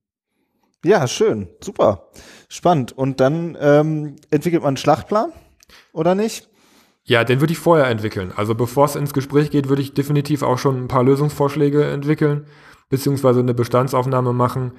Ja, 0.84 1.06
schön, 1.06 1.48
super, 1.62 2.08
spannend. 2.48 2.92
Und 2.92 3.20
dann 3.20 3.56
ähm, 3.60 4.16
entwickelt 4.30 4.62
man 4.62 4.70
einen 4.70 4.76
Schlachtplan, 4.76 5.32
oder 5.92 6.14
nicht? 6.14 6.50
Ja, 7.04 7.24
den 7.24 7.40
würde 7.40 7.52
ich 7.52 7.58
vorher 7.58 7.86
entwickeln. 7.86 8.32
Also 8.36 8.54
bevor 8.54 8.84
es 8.84 8.96
ins 8.96 9.12
Gespräch 9.12 9.50
geht, 9.50 9.68
würde 9.68 9.82
ich 9.82 9.94
definitiv 9.94 10.42
auch 10.42 10.58
schon 10.58 10.84
ein 10.84 10.88
paar 10.88 11.02
Lösungsvorschläge 11.02 11.84
entwickeln, 11.84 12.46
beziehungsweise 12.90 13.40
eine 13.40 13.54
Bestandsaufnahme 13.54 14.32
machen. 14.32 14.72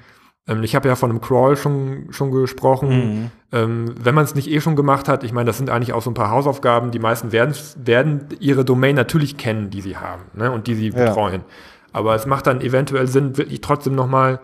Ähm, 0.46 0.62
ich 0.62 0.74
habe 0.74 0.88
ja 0.88 0.96
von 0.96 1.10
einem 1.10 1.20
Crawl 1.20 1.56
schon, 1.56 2.06
schon 2.10 2.30
gesprochen. 2.30 2.88
Mhm. 2.88 3.30
Ähm, 3.52 3.94
wenn 4.00 4.14
man 4.14 4.24
es 4.24 4.34
nicht 4.34 4.50
eh 4.50 4.60
schon 4.60 4.76
gemacht 4.76 5.08
hat, 5.08 5.22
ich 5.22 5.32
meine, 5.32 5.46
das 5.46 5.58
sind 5.58 5.68
eigentlich 5.68 5.92
auch 5.92 6.02
so 6.02 6.10
ein 6.10 6.14
paar 6.14 6.30
Hausaufgaben. 6.30 6.90
Die 6.90 6.98
meisten 6.98 7.32
werden, 7.32 7.54
werden 7.76 8.28
ihre 8.40 8.64
Domain 8.64 8.94
natürlich 8.94 9.36
kennen, 9.36 9.70
die 9.70 9.82
sie 9.82 9.96
haben 9.96 10.22
ne, 10.34 10.50
und 10.50 10.66
die 10.66 10.74
sie 10.74 10.88
ja. 10.88 11.04
betreuen. 11.04 11.44
Aber 11.92 12.14
es 12.14 12.26
macht 12.26 12.46
dann 12.46 12.60
eventuell 12.60 13.06
Sinn, 13.06 13.36
wirklich 13.36 13.60
trotzdem 13.60 13.94
nochmal 13.94 14.40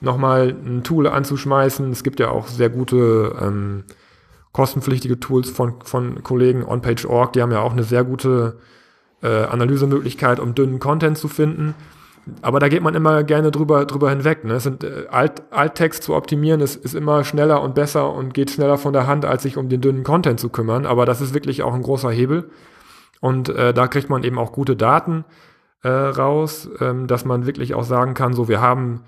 noch 0.00 0.16
mal 0.16 0.48
ein 0.48 0.82
Tool 0.82 1.06
anzuschmeißen. 1.06 1.92
Es 1.92 2.02
gibt 2.02 2.18
ja 2.18 2.30
auch 2.30 2.48
sehr 2.48 2.70
gute 2.70 3.36
ähm, 3.40 3.84
kostenpflichtige 4.52 5.18
Tools 5.18 5.50
von, 5.50 5.74
von 5.82 6.22
Kollegen 6.22 6.64
OnPage.org, 6.64 7.32
die 7.32 7.42
haben 7.42 7.52
ja 7.52 7.60
auch 7.60 7.72
eine 7.72 7.84
sehr 7.84 8.04
gute 8.04 8.58
äh, 9.22 9.44
Analysemöglichkeit, 9.44 10.40
um 10.40 10.54
dünnen 10.54 10.78
Content 10.78 11.16
zu 11.16 11.28
finden. 11.28 11.74
Aber 12.40 12.60
da 12.60 12.68
geht 12.68 12.82
man 12.82 12.94
immer 12.94 13.24
gerne 13.24 13.50
drüber, 13.50 13.84
drüber 13.84 14.10
hinweg. 14.10 14.44
Ne? 14.44 14.54
Es 14.54 14.62
sind, 14.62 14.84
äh, 14.84 15.06
Alt, 15.10 15.42
Alttext 15.50 16.02
zu 16.02 16.14
optimieren 16.14 16.60
ist, 16.60 16.76
ist 16.76 16.94
immer 16.94 17.24
schneller 17.24 17.62
und 17.62 17.74
besser 17.74 18.12
und 18.12 18.34
geht 18.34 18.50
schneller 18.50 18.78
von 18.78 18.92
der 18.92 19.06
Hand, 19.06 19.24
als 19.24 19.42
sich 19.42 19.56
um 19.56 19.68
den 19.68 19.80
dünnen 19.80 20.04
Content 20.04 20.38
zu 20.38 20.48
kümmern. 20.48 20.86
Aber 20.86 21.06
das 21.06 21.20
ist 21.20 21.34
wirklich 21.34 21.62
auch 21.62 21.74
ein 21.74 21.82
großer 21.82 22.10
Hebel. 22.10 22.50
Und 23.20 23.48
äh, 23.48 23.72
da 23.72 23.88
kriegt 23.88 24.10
man 24.10 24.22
eben 24.22 24.38
auch 24.38 24.52
gute 24.52 24.76
Daten 24.76 25.24
äh, 25.82 25.88
raus, 25.88 26.68
ähm, 26.80 27.06
dass 27.06 27.24
man 27.24 27.46
wirklich 27.46 27.74
auch 27.74 27.84
sagen 27.84 28.14
kann, 28.14 28.34
so 28.34 28.48
wir 28.48 28.60
haben 28.60 29.02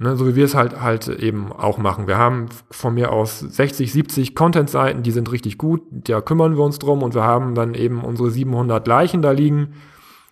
Ne, 0.00 0.14
so 0.14 0.28
wie 0.28 0.36
wir 0.36 0.44
es 0.44 0.54
halt 0.54 0.80
halt 0.80 1.08
eben 1.08 1.50
auch 1.52 1.76
machen. 1.76 2.06
Wir 2.06 2.18
haben 2.18 2.46
von 2.70 2.94
mir 2.94 3.10
aus 3.10 3.40
60, 3.40 3.92
70 3.92 4.36
Content-Seiten, 4.36 5.02
die 5.02 5.10
sind 5.10 5.32
richtig 5.32 5.58
gut, 5.58 5.82
da 5.90 6.20
kümmern 6.20 6.56
wir 6.56 6.62
uns 6.62 6.78
drum 6.78 7.02
und 7.02 7.16
wir 7.16 7.24
haben 7.24 7.56
dann 7.56 7.74
eben 7.74 8.02
unsere 8.04 8.30
700 8.30 8.86
Leichen 8.86 9.22
da 9.22 9.32
liegen. 9.32 9.74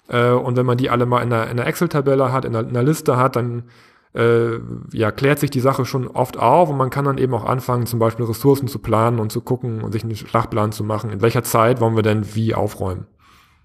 Äh, 0.09 0.31
und 0.31 0.57
wenn 0.57 0.66
man 0.66 0.79
die 0.79 0.88
alle 0.88 1.05
mal 1.05 1.20
in 1.20 1.33
einer, 1.33 1.50
in 1.50 1.59
einer 1.59 1.66
Excel-Tabelle 1.66 2.33
hat, 2.33 2.44
in 2.44 2.55
einer, 2.55 2.68
in 2.68 2.76
einer, 2.76 2.85
Liste 2.85 3.16
hat, 3.16 3.35
dann 3.35 3.64
äh, 4.14 4.61
ja, 4.92 5.11
klärt 5.11 5.40
sich 5.40 5.50
die 5.50 5.59
Sache 5.59 5.85
schon 5.85 6.07
oft 6.07 6.38
auf 6.38 6.70
und 6.70 6.76
man 6.76 6.90
kann 6.90 7.05
dann 7.05 7.18
eben 7.18 7.35
auch 7.35 7.44
anfangen, 7.44 7.87
zum 7.87 7.98
Beispiel 7.98 8.24
Ressourcen 8.24 8.68
zu 8.68 8.79
planen 8.79 9.18
und 9.18 9.33
zu 9.33 9.40
gucken 9.40 9.83
und 9.83 9.90
sich 9.90 10.05
einen 10.05 10.14
Schlachtplan 10.14 10.70
zu 10.70 10.85
machen. 10.85 11.11
In 11.11 11.22
welcher 11.22 11.42
Zeit 11.42 11.81
wollen 11.81 11.96
wir 11.96 12.05
denn 12.05 12.37
wie 12.37 12.55
aufräumen? 12.55 13.07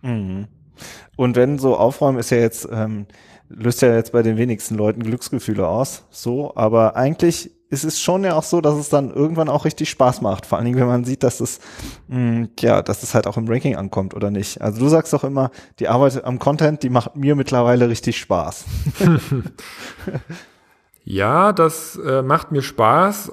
Mhm. 0.02 0.48
Und 1.16 1.36
wenn 1.36 1.60
so 1.60 1.78
aufräumen 1.78 2.18
ist 2.18 2.32
ja 2.32 2.38
jetzt 2.38 2.68
ähm, 2.72 3.06
löst 3.56 3.82
ja 3.82 3.96
jetzt 3.96 4.12
bei 4.12 4.24
den 4.24 4.38
wenigsten 4.38 4.76
Leuten 4.76 5.04
Glücksgefühle 5.04 5.68
aus, 5.68 6.06
so, 6.10 6.54
aber 6.56 6.96
eigentlich 6.96 7.52
ist 7.72 7.86
es 7.86 8.02
schon 8.02 8.26
ja 8.26 8.36
auch 8.36 8.44
so, 8.44 8.60
dass 8.60 8.76
es 8.76 8.90
dann 8.90 9.12
irgendwann 9.12 9.48
auch 9.48 9.64
richtig 9.64 9.90
Spaß 9.90 10.22
macht, 10.22 10.46
vor 10.46 10.58
allen 10.58 10.66
Dingen, 10.66 10.78
wenn 10.78 10.88
man 10.88 11.06
sieht, 11.06 11.24
dass 11.24 11.40
es, 11.40 11.62
mh, 12.10 12.20
mm, 12.20 12.50
ja, 12.60 12.82
dass 12.82 13.02
es 13.02 13.16
halt 13.16 13.28
auch 13.28 13.38
im 13.38 13.48
Ranking 13.48 13.78
ankommt 13.78 14.14
oder 14.14 14.30
nicht. 14.30 14.62
Also 14.62 14.82
du 14.82 14.90
sagst 14.90 15.14
doch 15.14 15.24
immer, 15.24 15.52
die 15.80 15.88
Arbeit 15.88 16.24
am 16.26 16.38
Content, 16.38 16.84
die 16.84 16.90
macht 16.90 17.16
mir 17.16 17.36
mittlerweile 17.36 17.88
richtig 17.88 18.20
Spaß. 18.20 18.66
ja, 21.06 21.54
das 21.54 21.98
äh, 22.06 22.22
macht 22.22 22.52
mir 22.52 22.62
Spaß. 22.62 23.32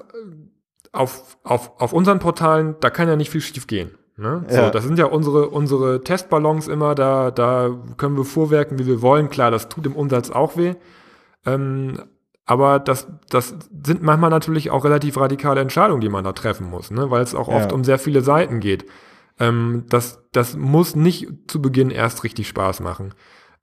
Auf, 0.93 1.37
auf, 1.43 1.73
auf 1.81 1.93
unseren 1.93 2.21
Portalen, 2.21 2.77
da 2.81 2.91
kann 2.91 3.09
ja 3.09 3.17
nicht 3.17 3.31
viel 3.31 3.41
schief 3.41 3.67
gehen. 3.67 3.91
Ne? 4.19 4.45
Ja. 4.51 4.65
So, 4.65 4.71
das 4.71 4.85
sind 4.85 4.99
ja 4.99 5.07
unsere, 5.07 5.49
unsere 5.49 6.03
Testballons 6.03 6.67
immer, 6.67 6.97
da, 6.97 7.31
da 7.31 7.71
können 7.97 8.17
wir 8.17 8.25
vorwerken, 8.25 8.79
wie 8.79 8.87
wir 8.87 9.01
wollen. 9.01 9.31
Klar, 9.31 9.53
das 9.53 9.69
tut 9.69 9.87
im 9.87 9.95
Umsatz 9.95 10.31
auch 10.31 10.57
weh. 10.57 10.75
Ähm, 11.47 12.01
aber 12.45 12.81
das, 12.81 13.07
das 13.31 13.55
sind 13.85 14.03
manchmal 14.03 14.31
natürlich 14.31 14.71
auch 14.71 14.85
relativ 14.85 15.19
radikale 15.19 15.61
Entscheidungen, 15.61 16.01
die 16.01 16.09
man 16.09 16.25
da 16.25 16.33
treffen 16.33 16.69
muss, 16.69 16.91
ne? 16.91 17.11
weil 17.11 17.23
es 17.23 17.35
auch 17.35 17.47
oft 17.47 17.71
ja. 17.71 17.75
um 17.75 17.85
sehr 17.85 17.99
viele 17.99 18.23
Seiten 18.23 18.59
geht. 18.59 18.87
Ähm, 19.39 19.85
das, 19.89 20.25
das 20.33 20.57
muss 20.57 20.97
nicht 20.97 21.29
zu 21.47 21.63
Beginn 21.63 21.91
erst 21.91 22.25
richtig 22.25 22.49
Spaß 22.49 22.81
machen. 22.81 23.15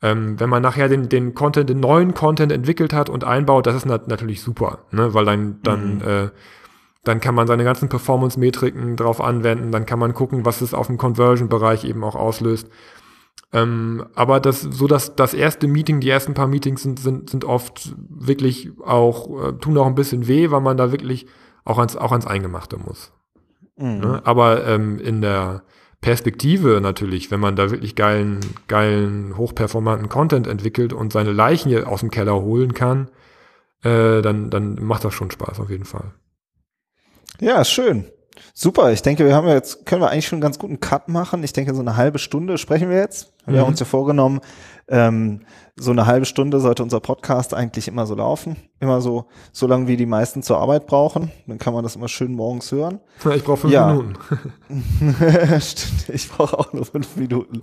Ähm, 0.02 0.40
wenn 0.40 0.50
man 0.50 0.62
nachher 0.62 0.88
den, 0.88 1.10
den 1.10 1.34
Content, 1.34 1.70
den 1.70 1.82
neuen 1.82 2.14
Content 2.14 2.54
entwickelt 2.54 2.94
hat 2.94 3.10
und 3.10 3.26
einbaut, 3.26 3.66
das 3.68 3.76
ist 3.76 3.86
nat 3.86 4.08
natürlich 4.08 4.42
super, 4.42 4.86
ne? 4.92 5.14
weil 5.14 5.26
dann, 5.26 5.60
dann 5.64 5.96
mhm. 5.96 6.02
äh, 6.02 6.30
dann 7.06 7.22
kann 7.22 7.36
man 7.36 7.48
seine 7.48 7.64
ganzen 7.64 7.88
Performance-Metriken 7.88 8.96
drauf 8.98 9.22
anwenden, 9.22 9.72
dann 9.72 9.86
kann 9.86 10.00
man 10.00 10.14
gucken, 10.14 10.44
was 10.44 10.62
es 10.62 10.74
auf 10.74 10.88
dem 10.88 10.98
Conversion-Bereich 10.98 11.86
eben 11.86 12.04
auch 12.04 12.16
auslöst. 12.16 12.70
Ähm, 13.54 14.06
aber 14.16 14.40
das, 14.40 14.62
so 14.62 14.88
dass 14.88 15.16
das 15.16 15.34
erste 15.34 15.68
Meeting, 15.68 16.00
die 16.00 16.10
ersten 16.10 16.34
paar 16.34 16.48
Meetings 16.48 16.84
sind, 16.84 17.00
sind, 17.00 17.30
sind 17.30 17.46
oft 17.46 17.96
wirklich 18.10 18.72
auch, 18.84 19.50
äh, 19.50 19.54
tun 19.54 19.78
auch 19.78 19.86
ein 19.86 19.96
bisschen 19.96 20.28
weh, 20.28 20.52
weil 20.52 20.62
man 20.62 20.78
da 20.78 20.92
wirklich 20.92 21.28
auch 21.64 21.78
ans, 21.78 21.96
auch 21.96 22.12
ans 22.12 22.28
Eingemachte 22.28 22.78
muss. 22.78 23.14
Mhm. 23.78 24.00
Ne? 24.00 24.22
Aber 24.26 24.66
ähm, 24.68 25.00
in 25.00 25.22
der 25.22 25.64
Perspektive 26.02 26.82
natürlich, 26.82 27.32
wenn 27.32 27.40
man 27.40 27.56
da 27.56 27.72
wirklich 27.72 27.96
geilen, 27.96 28.40
geilen, 28.68 29.38
hochperformanten 29.38 30.10
Content 30.10 30.48
entwickelt 30.48 30.92
und 30.92 31.14
seine 31.14 31.32
Leichen 31.32 31.70
hier 31.70 31.88
aus 31.88 32.02
dem 32.02 32.12
Keller 32.12 32.42
holen 32.42 32.74
kann, 32.74 33.10
äh, 33.84 34.22
dann, 34.22 34.50
dann 34.50 34.84
macht 34.84 35.06
das 35.06 35.14
schon 35.14 35.32
Spaß 35.32 35.60
auf 35.60 35.70
jeden 35.70 35.86
Fall. 35.86 36.14
Ja, 37.40 37.64
schön. 37.66 38.06
Super, 38.54 38.92
ich 38.92 39.02
denke, 39.02 39.26
wir 39.26 39.36
haben 39.36 39.48
jetzt, 39.48 39.86
können 39.86 40.02
wir 40.02 40.10
eigentlich 40.10 40.28
schon 40.28 40.38
einen 40.38 40.42
ganz 40.42 40.60
guten 40.60 40.80
Cut 40.80 41.10
machen. 41.10 41.44
Ich 41.44 41.54
denke, 41.54 41.74
so 41.74 41.82
eine 41.82 41.98
halbe 41.98 42.20
Stunde 42.20 42.58
sprechen 42.58 42.90
wir 42.90 42.98
jetzt. 42.98 43.34
Wir 43.46 43.56
mhm. 43.56 43.60
haben 43.60 43.68
uns 43.70 43.80
ja 43.80 43.86
vorgenommen, 43.86 44.42
ähm, 44.88 45.42
so 45.78 45.92
eine 45.92 46.06
halbe 46.06 46.26
Stunde 46.26 46.60
sollte 46.60 46.84
unser 46.84 47.00
Podcast 47.02 47.54
eigentlich 47.54 47.88
immer 47.88 48.06
so 48.06 48.16
laufen. 48.16 48.56
Immer 48.80 49.02
so, 49.02 49.26
so 49.52 49.68
lange 49.68 49.88
wie 49.88 49.98
die 49.98 50.06
meisten 50.06 50.42
zur 50.42 50.58
Arbeit 50.58 50.86
brauchen. 50.86 51.32
Dann 51.48 51.58
kann 51.58 51.74
man 51.74 51.84
das 51.84 51.96
immer 51.96 52.08
schön 52.08 52.34
morgens 52.34 52.72
hören. 52.72 53.00
Ich 53.34 53.44
brauche 53.44 53.58
fünf 53.58 53.74
ja. 53.74 53.88
Minuten. 53.88 54.16
Stimmt, 55.60 56.10
ich 56.10 56.30
brauche 56.30 56.58
auch 56.58 56.72
nur 56.72 56.86
fünf 56.86 57.16
Minuten. 57.18 57.62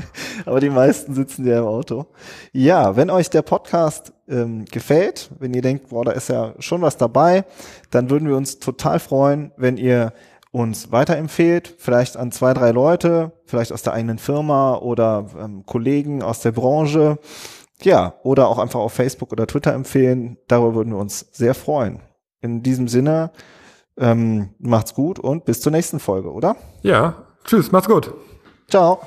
Aber 0.46 0.60
die 0.60 0.68
meisten 0.68 1.14
sitzen 1.14 1.46
ja 1.46 1.60
im 1.60 1.64
Auto. 1.64 2.06
Ja, 2.52 2.96
wenn 2.96 3.08
euch 3.08 3.30
der 3.30 3.42
Podcast 3.42 4.12
ähm, 4.28 4.64
gefällt, 4.66 5.30
wenn 5.38 5.54
ihr 5.54 5.62
denkt, 5.62 5.88
boah, 5.88 6.04
da 6.04 6.12
ist 6.12 6.28
ja 6.28 6.54
schon 6.58 6.82
was 6.82 6.98
dabei, 6.98 7.44
dann 7.90 8.10
würden 8.10 8.28
wir 8.28 8.36
uns 8.36 8.58
total 8.58 8.98
freuen, 8.98 9.52
wenn 9.56 9.78
ihr 9.78 10.12
uns 10.54 10.92
weiterempfehlt, 10.92 11.74
vielleicht 11.78 12.16
an 12.16 12.30
zwei, 12.30 12.54
drei 12.54 12.70
Leute, 12.70 13.32
vielleicht 13.44 13.72
aus 13.72 13.82
der 13.82 13.92
eigenen 13.92 14.18
Firma 14.18 14.76
oder 14.76 15.26
ähm, 15.36 15.66
Kollegen 15.66 16.22
aus 16.22 16.40
der 16.40 16.52
Branche. 16.52 17.18
Ja, 17.82 18.14
oder 18.22 18.46
auch 18.46 18.58
einfach 18.58 18.78
auf 18.78 18.92
Facebook 18.92 19.32
oder 19.32 19.48
Twitter 19.48 19.72
empfehlen. 19.72 20.38
Darüber 20.46 20.76
würden 20.76 20.92
wir 20.92 21.00
uns 21.00 21.26
sehr 21.32 21.54
freuen. 21.54 21.98
In 22.40 22.62
diesem 22.62 22.86
Sinne, 22.86 23.32
ähm, 23.98 24.50
macht's 24.60 24.94
gut 24.94 25.18
und 25.18 25.44
bis 25.44 25.60
zur 25.60 25.72
nächsten 25.72 25.98
Folge, 25.98 26.32
oder? 26.32 26.54
Ja, 26.82 27.26
tschüss, 27.44 27.72
macht's 27.72 27.88
gut. 27.88 28.14
Ciao. 28.68 29.00